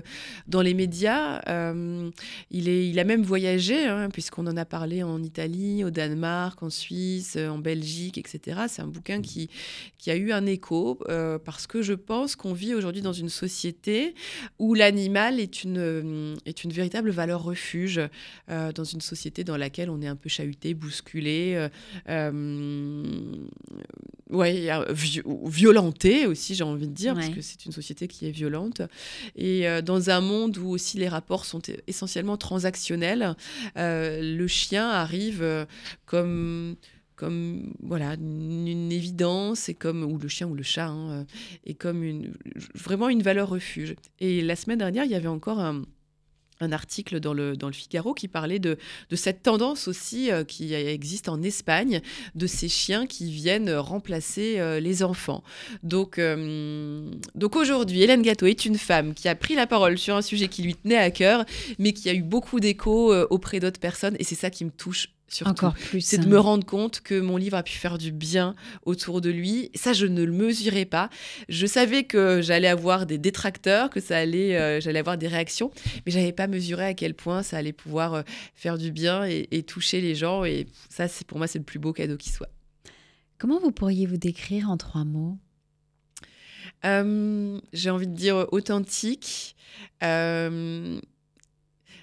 dans 0.47 0.61
les 0.61 0.70
médias. 0.73 1.41
Euh, 1.47 2.09
il, 2.49 2.69
est, 2.69 2.87
il 2.89 2.99
a 2.99 3.03
même 3.03 3.23
voyagé, 3.23 3.85
hein, 3.85 4.09
puisqu'on 4.11 4.47
en 4.47 4.57
a 4.57 4.65
parlé 4.65 5.03
en 5.03 5.21
Italie, 5.21 5.83
au 5.83 5.89
Danemark, 5.89 6.61
en 6.63 6.69
Suisse, 6.69 7.37
en 7.37 7.57
Belgique, 7.57 8.17
etc. 8.17 8.61
C'est 8.67 8.81
un 8.81 8.87
bouquin 8.87 9.21
qui, 9.21 9.49
qui 9.97 10.11
a 10.11 10.15
eu 10.15 10.31
un 10.31 10.45
écho, 10.45 10.99
euh, 11.09 11.37
parce 11.37 11.67
que 11.67 11.81
je 11.81 11.93
pense 11.93 12.35
qu'on 12.35 12.53
vit 12.53 12.75
aujourd'hui 12.75 13.01
dans 13.01 13.13
une 13.13 13.29
société 13.29 14.15
où 14.59 14.73
l'animal 14.73 15.39
est 15.39 15.63
une, 15.63 15.77
euh, 15.77 16.35
est 16.45 16.63
une 16.63 16.71
véritable 16.71 17.11
valeur 17.11 17.43
refuge, 17.43 18.01
dans 18.47 18.83
une 18.83 19.01
société 19.01 19.43
dans 19.43 19.57
laquelle 19.57 19.89
on 19.89 20.01
est 20.01 20.07
un 20.07 20.15
peu 20.15 20.29
chahuté, 20.29 20.73
bousculé, 20.73 21.69
ouais, 24.31 24.69
violenté 25.45 26.25
aussi, 26.25 26.55
j'ai 26.55 26.63
envie 26.63 26.87
de 26.87 26.93
dire, 26.93 27.13
parce 27.13 27.29
que 27.29 27.41
c'est 27.41 27.65
une 27.65 27.71
société 27.71 28.07
qui 28.07 28.27
est 28.27 28.31
violente. 28.31 28.81
Et 29.35 29.65
dans 29.83 30.09
un 30.09 30.21
monde 30.21 30.57
où 30.57 30.69
aussi 30.69 30.97
les 30.97 31.07
rapports 31.07 31.45
sont 31.45 31.61
essentiellement 31.87 32.37
transactionnels, 32.37 33.35
euh, 33.77 34.21
le 34.21 34.47
chien 34.47 34.89
arrive 34.89 35.41
euh, 35.41 35.65
comme 36.05 36.75
comme 37.15 37.73
voilà 37.83 38.15
une, 38.15 38.91
évidence 38.91 39.69
et 39.69 39.75
comme 39.75 40.03
ou 40.03 40.17
le 40.17 40.27
chien 40.27 40.47
ou 40.47 40.55
le 40.55 40.63
chat 40.63 40.87
hein, 40.87 41.11
euh, 41.11 41.23
et 41.65 41.75
comme 41.75 42.03
une 42.03 42.33
vraiment 42.73 43.09
une 43.09 43.21
valeur 43.21 43.49
refuge. 43.49 43.95
Et 44.19 44.41
la 44.41 44.55
semaine 44.55 44.79
dernière, 44.79 45.05
il 45.05 45.11
y 45.11 45.15
avait 45.15 45.27
encore 45.27 45.59
un 45.59 45.83
un 46.63 46.71
article 46.71 47.19
dans 47.19 47.33
le, 47.33 47.55
Figaro 47.71 48.13
qui 48.13 48.27
parlait 48.27 48.59
de, 48.59 48.77
de 49.09 49.15
cette 49.15 49.43
tendance 49.43 49.87
aussi 49.87 50.31
euh, 50.31 50.43
qui 50.43 50.73
existe 50.73 51.29
en 51.29 51.41
Espagne, 51.41 52.01
de 52.35 52.47
ces 52.47 52.67
chiens 52.67 53.05
qui 53.05 53.31
viennent 53.31 53.73
remplacer 53.73 54.59
euh, 54.59 54.79
les 54.79 55.03
enfants. 55.03 55.43
Donc, 55.83 56.19
euh, 56.19 57.09
donc 57.35 57.55
aujourd'hui, 57.55 58.01
Hélène 58.01 58.21
Gâteau 58.21 58.45
est 58.45 58.65
une 58.65 58.77
femme 58.77 59.13
qui 59.13 59.27
a 59.27 59.35
pris 59.35 59.55
la 59.55 59.67
parole 59.67 59.97
sur 59.97 60.15
un 60.15 60.21
sujet 60.21 60.47
qui 60.47 60.63
lui 60.63 60.75
tenait 60.75 60.97
à 60.97 61.11
cœur, 61.11 61.45
mais 61.79 61.93
qui 61.93 62.09
a 62.09 62.13
eu 62.13 62.23
beaucoup 62.23 62.59
d'écho 62.59 63.13
auprès 63.29 63.59
d'autres 63.59 63.79
personnes, 63.79 64.15
et 64.19 64.23
c'est 64.23 64.35
ça 64.35 64.49
qui 64.49 64.65
me 64.65 64.71
touche 64.71 65.09
encore 65.45 65.73
plus. 65.73 66.01
C'est 66.01 66.17
de 66.17 66.27
me 66.27 66.39
rendre 66.39 66.65
compte 66.65 67.01
que 67.01 67.19
mon 67.19 67.37
livre 67.37 67.57
a 67.57 67.63
pu 67.63 67.73
faire 67.73 67.97
du 67.97 68.11
bien 68.11 68.55
autour 68.85 69.21
de 69.21 69.29
lui. 69.29 69.71
Ça, 69.75 69.93
je 69.93 70.05
ne 70.05 70.23
le 70.23 70.31
mesurais 70.31 70.85
pas. 70.85 71.09
Je 71.49 71.65
savais 71.65 72.03
que 72.03 72.41
j'allais 72.41 72.67
avoir 72.67 73.05
des 73.05 73.17
détracteurs, 73.17 73.89
que 73.89 73.99
ça 73.99 74.17
allait, 74.17 74.57
euh, 74.57 74.81
j'allais 74.81 74.99
avoir 74.99 75.17
des 75.17 75.27
réactions, 75.27 75.71
mais 76.05 76.11
j'avais 76.11 76.33
pas 76.33 76.47
mesuré 76.47 76.85
à 76.85 76.93
quel 76.93 77.13
point 77.13 77.43
ça 77.43 77.57
allait 77.57 77.73
pouvoir 77.73 78.13
euh, 78.13 78.21
faire 78.55 78.77
du 78.77 78.91
bien 78.91 79.23
et, 79.25 79.63
toucher 79.63 80.01
les 80.01 80.15
gens. 80.15 80.43
Et 80.43 80.67
ça, 80.89 81.07
c'est 81.07 81.25
pour 81.25 81.37
moi, 81.37 81.47
c'est 81.47 81.59
le 81.59 81.65
plus 81.65 81.79
beau 81.79 81.93
cadeau 81.93 82.17
qui 82.17 82.29
soit. 82.29 82.49
Comment 83.37 83.59
vous 83.59 83.71
pourriez 83.71 84.05
vous 84.05 84.17
décrire 84.17 84.69
en 84.69 84.77
trois 84.77 85.05
mots? 85.05 85.37
Euh, 86.83 87.59
J'ai 87.73 87.89
envie 87.89 88.07
de 88.07 88.15
dire 88.15 88.47
authentique, 88.51 89.55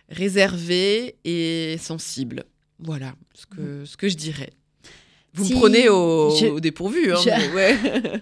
réservé 0.08 1.16
et 1.24 1.76
sensible. 1.78 2.44
Voilà 2.78 3.14
ce 3.34 3.46
que, 3.46 3.84
ce 3.84 3.96
que 3.96 4.08
je 4.08 4.16
dirais. 4.16 4.50
Vous 5.34 5.44
me 5.44 5.60
prenez 5.60 5.88
au, 5.88 6.58
dépourvu. 6.58 7.12
Hein, 7.12 7.18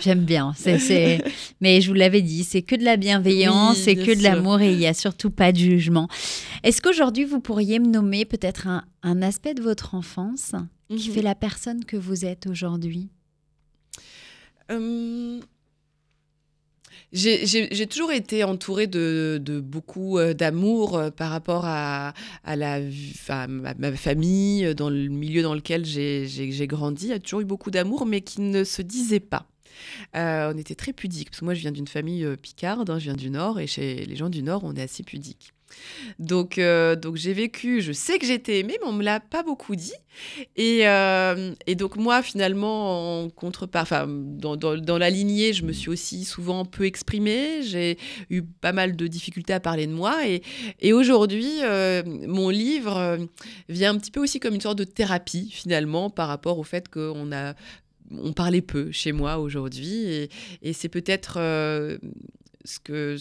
J'aime 0.00 0.24
bien. 0.24 0.52
C'est, 0.56 1.24
Mais 1.60 1.80
je 1.80 1.88
vous 1.88 1.94
l'avais 1.94 2.22
dit, 2.22 2.44
c'est 2.44 2.62
que 2.62 2.76
de 2.76 2.84
la 2.84 2.96
bienveillance, 2.96 3.78
c'est 3.78 3.96
que 3.96 4.16
de 4.16 4.22
l'amour 4.22 4.60
et 4.60 4.72
il 4.72 4.78
n'y 4.78 4.86
a 4.86 4.94
surtout 4.94 5.30
pas 5.30 5.52
de 5.52 5.58
jugement. 5.58 6.08
Est-ce 6.62 6.80
qu'aujourd'hui, 6.80 7.24
vous 7.24 7.40
pourriez 7.40 7.78
me 7.78 7.86
nommer 7.86 8.24
peut-être 8.24 8.66
un, 8.66 8.84
un 9.02 9.22
aspect 9.22 9.54
de 9.54 9.62
votre 9.62 9.94
enfance 9.94 10.52
qui 10.88 11.08
mhm. 11.08 11.14
fait 11.14 11.22
la 11.22 11.34
personne 11.34 11.84
que 11.84 11.96
vous 11.96 12.24
êtes 12.24 12.46
aujourd'hui? 12.46 13.08
Hum, 14.70 15.40
j'ai 17.12 17.86
toujours 17.86 18.12
été 18.12 18.44
entourée 18.44 18.86
de, 18.86 19.60
beaucoup 19.64 20.18
euh, 20.18 20.34
d'amour 20.34 20.96
euh, 20.96 21.10
par 21.10 21.30
rapport 21.30 21.64
à, 21.64 22.12
ma 22.44 23.92
famille, 23.96 24.66
euh, 24.66 24.74
dans 24.74 24.90
le 24.90 25.08
milieu 25.08 25.42
dans 25.42 25.54
lequel 25.54 25.84
j'ai 25.84 26.66
grandi. 26.66 27.06
Il 27.06 27.10
y 27.10 27.12
a 27.12 27.18
toujours 27.18 27.40
eu 27.40 27.46
beaucoup 27.46 27.70
d'amour, 27.70 28.04
mais 28.04 28.20
qui 28.20 28.40
ne 28.42 28.64
se 28.64 28.82
disait 28.82 29.20
pas. 29.20 29.46
on 30.14 30.56
était 30.58 30.74
très 30.74 30.92
pudiques, 30.92 31.30
parce 31.30 31.40
que 31.40 31.44
moi 31.44 31.54
je 31.54 31.60
viens 31.60 31.72
d'une 31.72 31.88
famille 31.88 32.26
picarde, 32.42 32.90
hein, 32.90 32.98
je 32.98 33.04
viens 33.04 33.14
du 33.14 33.30
Nord, 33.30 33.58
et 33.60 33.66
chez 33.66 34.04
les 34.04 34.16
gens 34.16 34.28
du 34.28 34.42
Nord, 34.42 34.62
on 34.64 34.74
est 34.74 34.82
assez 34.82 35.02
pudiques. 35.02 35.52
Donc, 36.18 36.58
euh, 36.58 36.96
donc 36.96 37.16
j'ai 37.16 37.32
vécu, 37.32 37.80
je 37.80 37.92
sais 37.92 38.18
que 38.18 38.26
j'étais 38.26 38.60
aimée, 38.60 38.76
mais 38.80 38.88
on 38.88 38.92
me 38.92 39.02
l'a 39.02 39.20
pas 39.20 39.42
beaucoup 39.42 39.76
dit. 39.76 39.92
Et, 40.56 40.88
euh, 40.88 41.54
donc 41.76 41.96
moi, 41.96 42.22
finalement, 42.22 43.24
en 43.24 43.28
dans, 43.30 44.98
la 44.98 45.10
lignée, 45.10 45.52
je 45.52 45.64
me 45.64 45.72
suis 45.72 45.90
aussi 45.90 46.24
souvent 46.24 46.64
peu 46.64 46.84
exprimée. 46.84 47.62
J'ai 47.62 47.98
eu 48.30 48.42
pas 48.42 48.72
mal 48.72 48.96
de 48.96 49.06
difficultés 49.06 49.52
à 49.52 49.60
parler 49.60 49.86
de 49.86 49.92
moi. 49.92 50.16
Et, 50.80 50.92
aujourd'hui, 50.92 51.62
euh, 51.62 52.02
mon 52.04 52.48
livre 52.48 53.18
vient 53.68 53.94
un 53.94 53.98
petit 53.98 54.10
peu 54.10 54.20
aussi 54.20 54.40
comme 54.40 54.54
une 54.54 54.60
sorte 54.60 54.78
de 54.78 54.84
thérapie, 54.84 55.50
finalement, 55.52 56.10
par 56.10 56.28
rapport 56.28 56.58
au 56.58 56.64
fait 56.64 56.88
qu'on 56.88 57.32
a 57.32 57.54
on 58.10 58.32
parlait 58.32 58.62
peu 58.62 58.90
chez 58.90 59.12
moi 59.12 59.36
aujourd'hui 59.36 60.30
et 60.62 60.72
c'est 60.72 60.88
peut-être 60.88 61.34
ce 61.34 62.78
que 62.82 63.16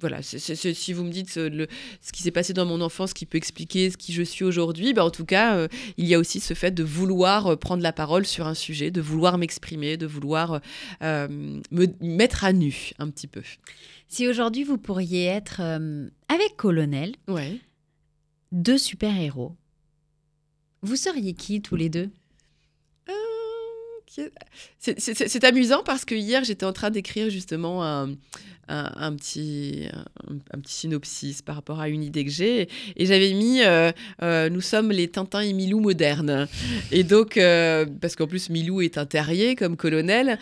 voilà, 0.00 0.22
si 0.22 0.92
vous 0.92 1.02
me 1.02 1.10
dites 1.10 1.36
euh, 1.38 1.66
ce 2.00 2.12
qui 2.12 2.22
s'est 2.22 2.30
passé 2.30 2.52
dans 2.52 2.64
mon 2.64 2.80
enfance 2.80 3.12
qui 3.12 3.26
peut 3.26 3.36
expliquer 3.36 3.90
ce 3.90 3.96
qui 3.96 4.12
je 4.12 4.22
suis 4.22 4.44
aujourd'hui, 4.44 4.92
bah 4.92 5.04
en 5.04 5.10
tout 5.10 5.24
cas, 5.24 5.56
euh, 5.56 5.68
il 5.96 6.06
y 6.06 6.14
a 6.14 6.20
aussi 6.20 6.38
ce 6.38 6.54
fait 6.54 6.70
de 6.70 6.84
vouloir 6.84 7.48
euh, 7.48 7.56
prendre 7.56 7.82
la 7.82 7.92
parole 7.92 8.24
sur 8.24 8.46
un 8.46 8.54
sujet, 8.54 8.92
de 8.92 9.00
vouloir 9.00 9.38
m'exprimer, 9.38 9.96
de 9.96 10.06
vouloir 10.06 10.60
me 11.00 11.86
mettre 12.00 12.44
à 12.44 12.52
nu 12.52 12.90
un 12.98 13.10
petit 13.10 13.26
peu. 13.26 13.42
Si 14.06 14.28
aujourd'hui 14.28 14.62
vous 14.62 14.78
pourriez 14.78 15.24
être 15.24 15.60
avec 15.60 16.56
Colonel, 16.56 17.14
ouais. 17.26 17.58
deux 18.52 18.78
super-héros, 18.78 19.56
vous 20.82 20.96
seriez 20.96 21.34
qui 21.34 21.60
tous 21.60 21.76
les 21.76 21.88
deux? 21.88 22.10
C'est 24.78 25.44
amusant 25.44 25.82
parce 25.84 26.04
que 26.04 26.14
hier 26.14 26.44
j'étais 26.44 26.66
en 26.66 26.72
train 26.72 26.90
d'écrire 26.90 27.30
justement 27.30 27.84
un, 28.68 29.16
petit 29.16 29.88
synopsis 30.66 31.42
par 31.42 31.56
rapport 31.56 31.80
à 31.80 31.88
une 31.88 32.02
idée 32.02 32.24
que 32.24 32.30
j'ai. 32.30 32.68
Et 32.96 33.06
j'avais 33.06 33.32
mis 33.32 33.62
euh, 33.62 33.92
euh, 34.22 34.48
Nous 34.48 34.60
sommes 34.60 34.90
les 34.90 35.08
Tintin 35.08 35.40
et 35.40 35.52
Milou 35.52 35.80
modernes. 35.80 36.46
Et 36.92 37.04
donc, 37.04 37.36
euh, 37.36 37.86
parce 38.00 38.16
qu'en 38.16 38.26
plus, 38.26 38.50
Milou 38.50 38.80
est 38.80 38.98
un 38.98 39.06
terrier 39.06 39.56
comme 39.56 39.76
colonel. 39.76 40.38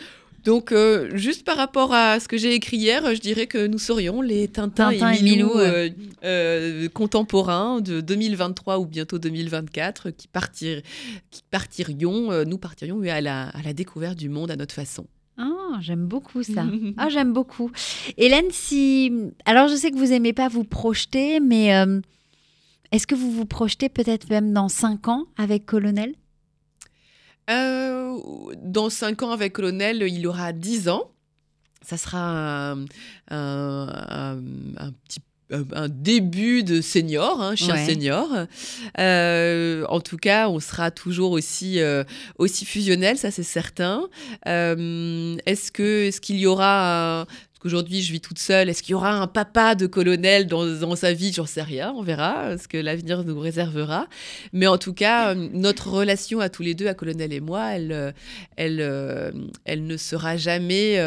Donc, 0.47 0.73
juste 1.15 1.45
par 1.45 1.57
rapport 1.57 1.93
à 1.93 2.21
ce 2.21 2.29
que 2.29 2.39
j'ai 2.39 2.55
écrit 2.55 2.79
hier, 2.79 3.15
je 3.15 3.21
dirais 3.21 3.47
que 3.47 3.67
nous 3.67 3.79
serions 3.79 4.23
les 4.23 4.49
Tintin, 4.49 4.91
et 4.91 5.23
Milou, 5.23 5.51
contemporains 6.95 7.81
de 7.81 8.01
2023 8.01 8.79
ou 8.79 8.87
bientôt 8.87 9.19
2024 9.19 10.11
qui, 10.11 10.29
partir, 10.29 10.81
qui 11.31 11.43
partirions, 11.51 12.45
nous 12.45 12.59
partirions 12.59 13.03
à 13.03 13.21
la, 13.21 13.49
à 13.49 13.63
la 13.63 13.73
découverte 13.73 14.17
du 14.17 14.29
monde 14.29 14.51
à 14.51 14.57
notre 14.57 14.75
façon. 14.75 15.07
Ah, 15.39 15.79
j'aime 15.81 16.07
beaucoup 16.07 16.43
ça. 16.43 16.65
ah, 16.97 17.09
j'aime 17.09 17.33
beaucoup. 17.33 17.71
Hélène, 18.17 18.51
si. 18.51 19.13
Alors, 19.45 19.69
je 19.69 19.77
sais 19.77 19.91
que 19.91 19.97
vous 19.97 20.13
aimez 20.13 20.33
pas 20.33 20.49
vous 20.49 20.65
projeter, 20.65 21.41
mais 21.41 21.75
euh, 21.75 22.01
est-ce 22.93 23.07
que 23.07 23.15
vous 23.15 23.31
vous 23.31 23.47
projetez 23.47 23.89
peut-être 23.89 24.31
même 24.31 24.53
dans 24.53 24.69
5 24.69 25.09
ans 25.09 25.27
avec 25.37 25.67
Colonel? 25.67 26.15
Euh, 27.51 28.19
Dans 28.63 28.91
5 28.91 29.23
ans 29.23 29.31
avec 29.31 29.53
Colonel, 29.53 30.03
il 30.09 30.27
aura 30.27 30.53
10 30.53 30.89
ans. 30.89 31.11
Ça 31.83 31.97
sera 31.97 32.19
un, 32.19 32.85
un, 33.31 34.43
un 34.77 34.93
petit 35.05 35.21
un 35.51 35.89
début 35.89 36.65
de 36.65 36.81
senior, 36.81 37.41
un 37.41 37.51
hein, 37.51 37.55
chien 37.55 37.77
senior. 37.77 38.29
Euh, 38.99 39.85
en 39.89 40.01
tout 40.01 40.17
cas, 40.17 40.49
on 40.49 40.59
sera 40.59 40.91
toujours 40.91 41.31
aussi, 41.31 41.81
euh, 41.81 42.03
aussi 42.39 42.65
fusionnel, 42.65 43.17
ça 43.17 43.31
c'est 43.31 43.45
certain. 43.45 44.09
est-ce 44.45 45.71
que 45.71 46.07
est-ce 46.07 46.21
qu'il 46.21 46.37
y 46.39 46.47
aura 46.47 47.27
qu'aujourd'hui 47.67 48.03
je 48.03 48.13
vis 48.13 48.21
toute 48.21 48.39
seule. 48.39 48.69
Est-ce 48.69 48.83
qu'il 48.83 48.93
y 48.93 48.95
aura 48.95 49.13
un 49.13 49.27
papa 49.27 49.75
de 49.75 49.87
colonel 49.87 50.47
dans, 50.47 50.97
sa 50.97 51.13
vie? 51.13 51.33
J'en 51.33 51.47
sais 51.47 51.63
rien, 51.63 51.93
on 51.97 52.03
verra 52.03 52.57
ce 52.59 52.69
que 52.69 52.79
l'avenir 52.79 53.25
nous 53.25 53.39
réservera. 53.39 54.07
Mais 54.53 54.67
en 54.67 54.79
tout 54.79 54.93
cas, 54.93 55.35
notre 55.35 55.89
relation 55.89 56.41
à 56.41 56.49
tous 56.49 56.63
les 56.63 56.75
deux, 56.75 56.87
à 56.87 56.95
colonel 56.95 57.33
et 57.33 57.41
moi, 57.41 57.73
elle, 57.75 58.15
elle, 58.57 59.33
elle 59.65 59.87
ne 59.87 59.97
sera 59.97 60.37
jamais 60.37 60.99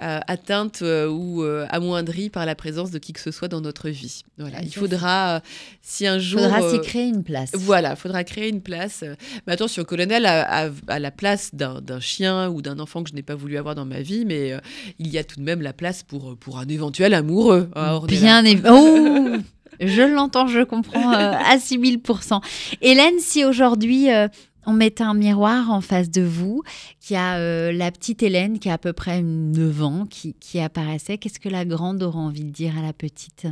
atteinte 0.00 0.82
ou 0.82 1.42
amoindrie 1.68 2.30
par 2.30 2.46
la 2.46 2.54
présence 2.54 2.90
de 2.90 2.98
qui 2.98 3.12
que 3.12 3.20
ce 3.20 3.30
soit 3.30 3.48
dans 3.48 3.60
notre 3.60 3.90
vie. 3.90 4.22
Voilà. 4.38 4.62
Il 4.62 4.72
faudra, 4.72 5.42
si 5.82 6.06
un 6.06 6.18
jour... 6.18 6.40
Il 6.40 6.50
faudra 6.50 6.70
s'y 6.70 6.80
créer 6.80 7.08
une 7.08 7.24
place. 7.24 7.50
Voilà, 7.54 7.90
il 7.90 7.96
faudra 7.96 8.24
créer 8.24 8.48
une 8.48 8.62
place. 8.62 9.04
Mais 9.46 9.52
attention, 9.52 9.84
colonel 9.84 10.26
a, 10.26 10.70
la 10.88 11.10
place 11.10 11.54
d'un 11.54 12.00
chien 12.00 12.48
ou 12.48 12.62
d'un 12.62 12.78
enfant 12.78 13.02
que 13.02 13.10
je 13.10 13.14
n'ai 13.14 13.22
pas 13.22 13.34
voulu 13.34 13.56
avoir 13.56 13.74
dans 13.74 13.84
ma 13.84 14.00
vie, 14.00 14.24
mais 14.24 14.52
euh, 14.52 14.58
il 14.98 15.08
y 15.08 15.18
a 15.18 15.24
tout 15.24 15.38
de 15.38 15.44
même 15.44 15.62
la 15.62 15.72
place 15.74 16.02
pour, 16.02 16.36
pour 16.36 16.58
un 16.58 16.66
éventuel 16.66 17.14
amoureux. 17.14 17.70
Bien 18.06 18.44
évidemment. 18.44 19.40
Oh 19.76 19.86
je 19.86 20.02
l'entends, 20.02 20.46
je 20.46 20.60
comprends 20.60 21.12
euh, 21.14 21.32
à 21.32 21.56
6000%. 21.56 22.40
Hélène, 22.80 23.18
si 23.18 23.44
aujourd'hui 23.44 24.08
euh, 24.08 24.28
on 24.66 24.72
mettait 24.72 25.02
un 25.02 25.14
miroir 25.14 25.72
en 25.72 25.80
face 25.80 26.10
de 26.10 26.22
vous, 26.22 26.62
qui 27.00 27.16
a 27.16 27.72
la 27.72 27.90
petite 27.90 28.22
Hélène 28.22 28.60
qui 28.60 28.70
a 28.70 28.74
à 28.74 28.78
peu 28.78 28.92
près 28.92 29.20
9 29.20 29.82
ans, 29.82 30.06
qui, 30.08 30.34
qui 30.34 30.60
apparaissait, 30.60 31.18
qu'est-ce 31.18 31.40
que 31.40 31.48
la 31.48 31.64
grande 31.64 32.04
aura 32.04 32.20
envie 32.20 32.44
de 32.44 32.50
dire 32.50 32.78
à 32.78 32.82
la 32.82 32.92
petite? 32.92 33.48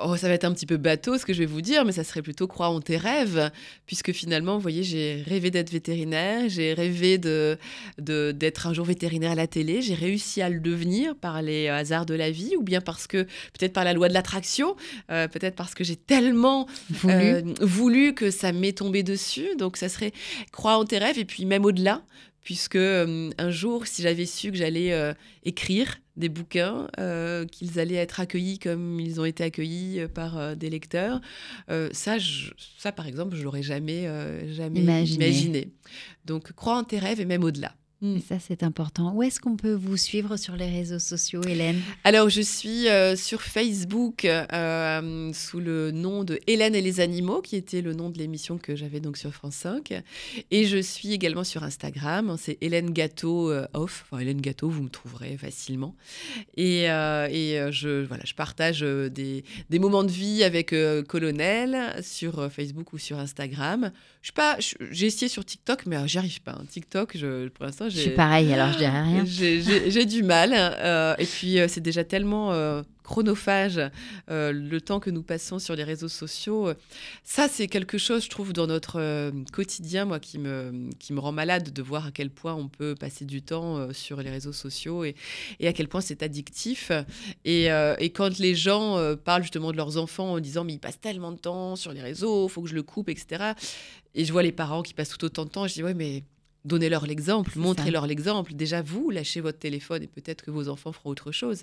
Oh, 0.00 0.16
ça 0.16 0.28
va 0.28 0.34
être 0.34 0.44
un 0.44 0.52
petit 0.52 0.66
peu 0.66 0.76
bateau 0.76 1.18
ce 1.18 1.26
que 1.26 1.32
je 1.32 1.40
vais 1.40 1.46
vous 1.46 1.60
dire, 1.60 1.84
mais 1.84 1.92
ça 1.92 2.04
serait 2.04 2.22
plutôt 2.22 2.46
croire 2.46 2.70
en 2.70 2.80
tes 2.80 2.96
rêves, 2.96 3.50
puisque 3.86 4.12
finalement, 4.12 4.54
vous 4.54 4.60
voyez, 4.60 4.84
j'ai 4.84 5.24
rêvé 5.26 5.50
d'être 5.50 5.70
vétérinaire, 5.70 6.48
j'ai 6.48 6.72
rêvé 6.72 7.18
de, 7.18 7.58
d'être 7.98 8.68
un 8.68 8.74
jour 8.74 8.84
vétérinaire 8.84 9.32
à 9.32 9.34
la 9.34 9.48
télé, 9.48 9.82
j'ai 9.82 9.94
réussi 9.94 10.40
à 10.40 10.50
le 10.50 10.60
devenir 10.60 11.16
par 11.16 11.42
les 11.42 11.68
hasards 11.68 12.06
de 12.06 12.14
la 12.14 12.30
vie, 12.30 12.54
ou 12.56 12.62
bien 12.62 12.80
parce 12.80 13.08
que, 13.08 13.24
peut-être 13.58 13.72
par 13.72 13.84
la 13.84 13.92
loi 13.92 14.08
de 14.08 14.14
l'attraction, 14.14 14.76
euh, 15.10 15.26
peut-être 15.26 15.56
parce 15.56 15.74
que 15.74 15.82
j'ai 15.82 15.96
tellement 15.96 16.66
voulu. 16.90 17.14
Euh, 17.14 17.42
voulu 17.60 18.14
que 18.14 18.30
ça 18.30 18.52
m'est 18.52 18.76
tombé 18.76 19.02
dessus, 19.02 19.48
donc 19.58 19.76
ça 19.76 19.88
serait 19.88 20.12
croire 20.52 20.78
en 20.78 20.84
tes 20.84 20.98
rêves, 20.98 21.18
et 21.18 21.24
puis 21.24 21.44
même 21.44 21.64
au-delà, 21.64 22.02
puisque 22.48 22.76
euh, 22.76 23.28
un 23.36 23.50
jour, 23.50 23.86
si 23.86 24.00
j'avais 24.00 24.24
su 24.24 24.50
que 24.50 24.56
j'allais 24.56 24.94
euh, 24.94 25.12
écrire 25.44 25.98
des 26.16 26.30
bouquins, 26.30 26.88
euh, 26.98 27.44
qu'ils 27.44 27.78
allaient 27.78 27.96
être 27.96 28.20
accueillis 28.20 28.58
comme 28.58 28.98
ils 28.98 29.20
ont 29.20 29.26
été 29.26 29.44
accueillis 29.44 30.06
par 30.14 30.56
des 30.56 30.70
lecteurs, 30.70 31.20
ça, 31.92 32.16
ça, 32.78 32.90
par 32.90 33.06
exemple, 33.06 33.36
je 33.36 33.42
l'aurais 33.42 33.62
jamais, 33.62 34.08
jamais 34.48 34.80
imaginé. 34.80 35.68
Donc, 36.24 36.52
crois 36.54 36.78
en 36.78 36.84
tes 36.84 36.98
rêves 36.98 37.20
et 37.20 37.26
même 37.26 37.44
au-delà. 37.44 37.74
Mm. 38.00 38.16
Et 38.16 38.20
ça, 38.20 38.38
c'est 38.38 38.62
important. 38.62 39.12
Où 39.14 39.22
est-ce 39.24 39.40
qu'on 39.40 39.56
peut 39.56 39.72
vous 39.72 39.96
suivre 39.96 40.36
sur 40.36 40.54
les 40.54 40.70
réseaux 40.70 41.00
sociaux, 41.00 41.42
Hélène? 41.42 41.80
Alors, 42.04 42.28
je 42.28 42.40
suis 42.40 42.88
euh, 42.88 43.16
sur 43.16 43.42
Facebook 43.42 44.24
euh, 44.24 45.32
sous 45.32 45.58
le 45.58 45.90
nom 45.90 46.22
de 46.22 46.38
Hélène 46.46 46.76
et 46.76 46.80
les 46.80 47.00
animaux, 47.00 47.42
qui 47.42 47.56
était 47.56 47.80
le 47.80 47.94
nom 47.94 48.10
de 48.10 48.18
l'émission 48.18 48.56
que 48.56 48.76
j'avais 48.76 49.00
donc 49.00 49.16
sur 49.16 49.32
France 49.34 49.56
5. 49.56 50.00
Et 50.52 50.66
je 50.66 50.78
suis 50.78 51.12
également 51.12 51.42
sur 51.42 51.64
Instagram. 51.64 52.36
C'est 52.38 52.58
Hélène 52.60 52.92
Gâteau 52.92 53.50
euh, 53.50 53.66
Off. 53.74 54.06
Enfin, 54.10 54.22
Hélène 54.22 54.40
Gâteau, 54.40 54.68
vous 54.68 54.84
me 54.84 54.90
trouverez 54.90 55.36
facilement. 55.36 55.96
Et, 56.56 56.84
et 56.84 57.68
je, 57.72 58.04
voilà, 58.04 58.22
je 58.24 58.34
partage 58.34 58.80
des, 58.80 59.44
des, 59.70 59.78
moments 59.78 60.04
de 60.04 60.10
vie 60.10 60.44
avec 60.44 60.74
Colonel 61.08 62.02
sur 62.02 62.50
Facebook 62.52 62.92
ou 62.92 62.98
sur 62.98 63.18
Instagram. 63.18 63.90
Je 64.22 64.32
pas, 64.32 64.56
j'ai 64.90 65.06
essayé 65.06 65.28
sur 65.28 65.44
TikTok, 65.44 65.86
mais 65.86 65.96
j'y 66.06 66.18
arrive 66.18 66.42
pas. 66.42 66.52
Hein. 66.52 66.64
TikTok, 66.68 67.16
je, 67.16 67.48
pour 67.48 67.64
l'instant, 67.64 67.87
je 67.88 67.98
suis 67.98 68.10
pareil, 68.10 68.52
alors 68.52 68.72
je 68.72 68.78
dirais 68.78 69.02
rien. 69.02 69.24
J'ai 69.24 70.04
du 70.04 70.22
mal. 70.22 70.52
Euh, 70.54 71.14
et 71.18 71.26
puis, 71.26 71.58
euh, 71.58 71.66
c'est 71.68 71.80
déjà 71.80 72.04
tellement 72.04 72.52
euh, 72.52 72.82
chronophage, 73.02 73.80
le 74.28 74.78
temps 74.78 75.00
que 75.00 75.10
nous 75.10 75.22
passons 75.22 75.58
sur 75.58 75.74
les 75.74 75.84
réseaux 75.84 76.08
sociaux. 76.08 76.70
Ça, 77.24 77.48
c'est 77.48 77.66
quelque 77.66 77.96
chose, 77.96 78.24
je 78.24 78.28
trouve, 78.28 78.52
dans 78.52 78.66
notre 78.66 79.32
quotidien, 79.50 80.04
moi, 80.04 80.20
qui 80.20 80.38
me, 80.38 80.90
qui 80.98 81.14
me 81.14 81.20
rend 81.20 81.32
malade 81.32 81.72
de 81.72 81.82
voir 81.82 82.06
à 82.06 82.10
quel 82.10 82.28
point 82.28 82.54
on 82.54 82.68
peut 82.68 82.94
passer 82.94 83.24
du 83.24 83.40
temps 83.40 83.92
sur 83.94 84.20
les 84.20 84.28
réseaux 84.28 84.52
sociaux 84.52 85.04
et, 85.04 85.14
et 85.58 85.68
à 85.68 85.72
quel 85.72 85.88
point 85.88 86.02
c'est 86.02 86.22
addictif. 86.22 86.92
Et, 87.46 87.68
et, 87.98 88.10
quand 88.10 88.38
les 88.38 88.54
gens 88.54 88.98
parlent 89.24 89.42
justement 89.42 89.72
de 89.72 89.78
leurs 89.78 89.96
enfants 89.96 90.32
en 90.32 90.40
disant, 90.40 90.64
mais 90.64 90.74
ils 90.74 90.78
passent 90.78 91.00
tellement 91.00 91.32
de 91.32 91.38
temps 91.38 91.76
sur 91.76 91.94
les 91.94 92.02
réseaux, 92.02 92.46
il 92.46 92.50
faut 92.50 92.60
que 92.60 92.68
je 92.68 92.74
le 92.74 92.82
coupe, 92.82 93.08
etc. 93.08 93.52
Et 94.14 94.26
je 94.26 94.32
vois 94.32 94.42
les 94.42 94.52
parents 94.52 94.82
qui 94.82 94.92
passent 94.92 95.16
tout 95.16 95.24
autant 95.24 95.46
de 95.46 95.50
temps, 95.50 95.66
je 95.66 95.72
dis, 95.72 95.82
ouais, 95.82 95.94
mais 95.94 96.24
Donnez-leur 96.64 97.06
l'exemple, 97.06 97.52
montrez-leur 97.56 98.06
l'exemple. 98.06 98.52
Déjà, 98.52 98.82
vous, 98.82 99.10
lâchez 99.10 99.40
votre 99.40 99.58
téléphone 99.58 100.02
et 100.02 100.06
peut-être 100.06 100.44
que 100.44 100.50
vos 100.50 100.68
enfants 100.68 100.92
feront 100.92 101.10
autre 101.10 101.30
chose. 101.30 101.62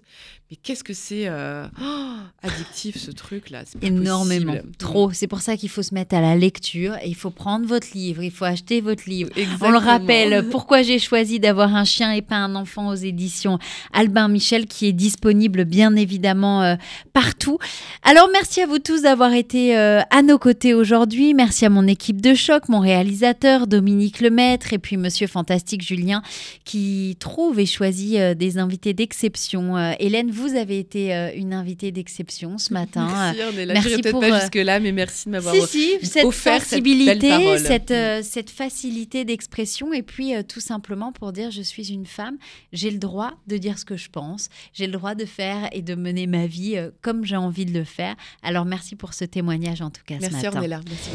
Mais 0.50 0.56
qu'est-ce 0.56 0.84
que 0.84 0.94
c'est 0.94 1.28
euh, 1.28 1.68
oh, 1.82 2.16
addictif 2.42 2.98
ce 2.98 3.12
truc-là? 3.12 3.64
Énormément, 3.82 4.56
trop. 4.80 5.12
C'est 5.12 5.28
pour 5.28 5.42
ça 5.42 5.58
qu'il 5.58 5.70
faut 5.70 5.84
se 5.84 5.94
mettre 5.94 6.16
à 6.16 6.22
la 6.22 6.36
lecture 6.36 6.96
et 7.04 7.08
il 7.08 7.16
faut 7.16 7.30
prendre 7.30 7.68
votre 7.68 7.88
livre, 7.94 8.24
il 8.24 8.32
faut 8.32 8.46
acheter 8.46 8.80
votre 8.80 9.10
livre. 9.10 9.30
On 9.62 9.70
le 9.70 9.78
rappelle, 9.78 10.48
pourquoi 10.50 10.82
j'ai 10.82 10.98
choisi 10.98 11.40
d'avoir 11.40 11.76
un 11.76 11.84
chien 11.84 12.14
et 12.14 12.22
pas 12.22 12.38
un 12.38 12.56
enfant 12.56 12.90
aux 12.90 12.96
éditions 12.96 13.60
Albin 13.94 14.30
Michel 14.30 14.66
qui 14.66 14.88
est 14.88 14.94
disponible 14.94 15.66
bien 15.66 15.96
évidemment 15.96 16.64
euh, 16.64 16.76
partout. 17.14 17.58
Alors 18.02 18.30
merci 18.32 18.62
à 18.62 18.66
vous 18.66 18.80
tous 18.80 19.02
d'avoir 19.02 19.34
été 19.34 19.78
euh, 19.78 20.02
à 20.10 20.22
nos 20.22 20.38
côtés 20.38 20.74
aujourd'hui. 20.74 21.34
Merci 21.34 21.66
à 21.66 21.70
mon 21.70 21.86
équipe 21.86 22.22
de 22.22 22.34
choc, 22.34 22.70
mon 22.70 22.80
réalisateur 22.80 23.68
Dominique 23.68 24.22
Lemaître 24.22 24.74
et 24.74 24.80
puis 24.86 24.98
Monsieur 24.98 25.26
Fantastique 25.26 25.82
Julien 25.82 26.22
qui 26.64 27.18
trouve 27.20 27.60
et 27.60 27.66
choisit 27.66 28.18
euh, 28.18 28.36
des 28.36 28.60
invités 28.60 28.94
d'exception. 28.94 29.76
Euh, 29.76 29.94
Hélène, 29.98 30.30
vous 30.30 30.56
avez 30.56 30.78
été 30.78 31.12
euh, 31.12 31.32
une 31.36 31.56
invitée 31.56 31.92
d'exception 31.92 32.60
ce 32.60 32.72
matin. 32.72 33.08
Merci, 33.12 33.40
on 33.52 33.58
est 33.58 33.66
là. 33.66 33.74
Merci 33.74 34.02
peut-être 34.02 34.20
pas 34.20 34.40
jusque-là, 34.42 34.80
mais 34.80 34.92
merci 34.92 35.26
de 35.26 35.32
m'avoir 35.32 35.56
si, 35.56 35.98
si, 36.00 36.06
cette 36.06 36.32
sensibilité, 36.32 37.58
cette, 37.58 38.24
cette, 38.24 38.52
facilité 38.52 39.26
d'expression 39.26 39.92
et 39.92 40.04
puis 40.04 40.34
tout 40.48 40.60
simplement 40.60 41.12
pour 41.12 41.34
dire 41.34 41.50
je 41.50 41.64
suis 41.64 41.92
une 41.92 42.06
femme, 42.06 42.38
j'ai 42.72 42.92
le 42.92 43.00
droit 43.00 43.32
de 43.48 43.58
dire 43.58 43.80
ce 43.80 43.86
que 43.86 43.98
je 43.98 44.10
pense, 44.10 44.50
j'ai 44.72 44.86
le 44.86 44.94
droit 44.94 45.16
de 45.16 45.26
faire 45.26 45.68
et 45.72 45.82
de 45.82 45.96
mener 45.96 46.28
ma 46.28 46.46
vie 46.46 46.78
comme 47.02 47.26
j'ai 47.26 47.38
envie 47.38 47.66
de 47.66 47.74
le 47.74 47.86
faire. 47.86 48.16
Alors 48.44 48.66
merci 48.66 48.96
pour 48.96 49.16
ce 49.16 49.26
témoignage 49.26 49.82
en 49.82 49.90
tout 49.90 50.04
cas 50.06 50.18
merci, 50.22 50.42
ce 50.42 50.46
matin. 50.46 50.62
Merci, 50.62 51.10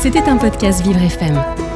C'était 0.00 0.22
un 0.22 0.38
podcast 0.38 0.82
Vivre 0.82 1.02
FM. 1.02 1.75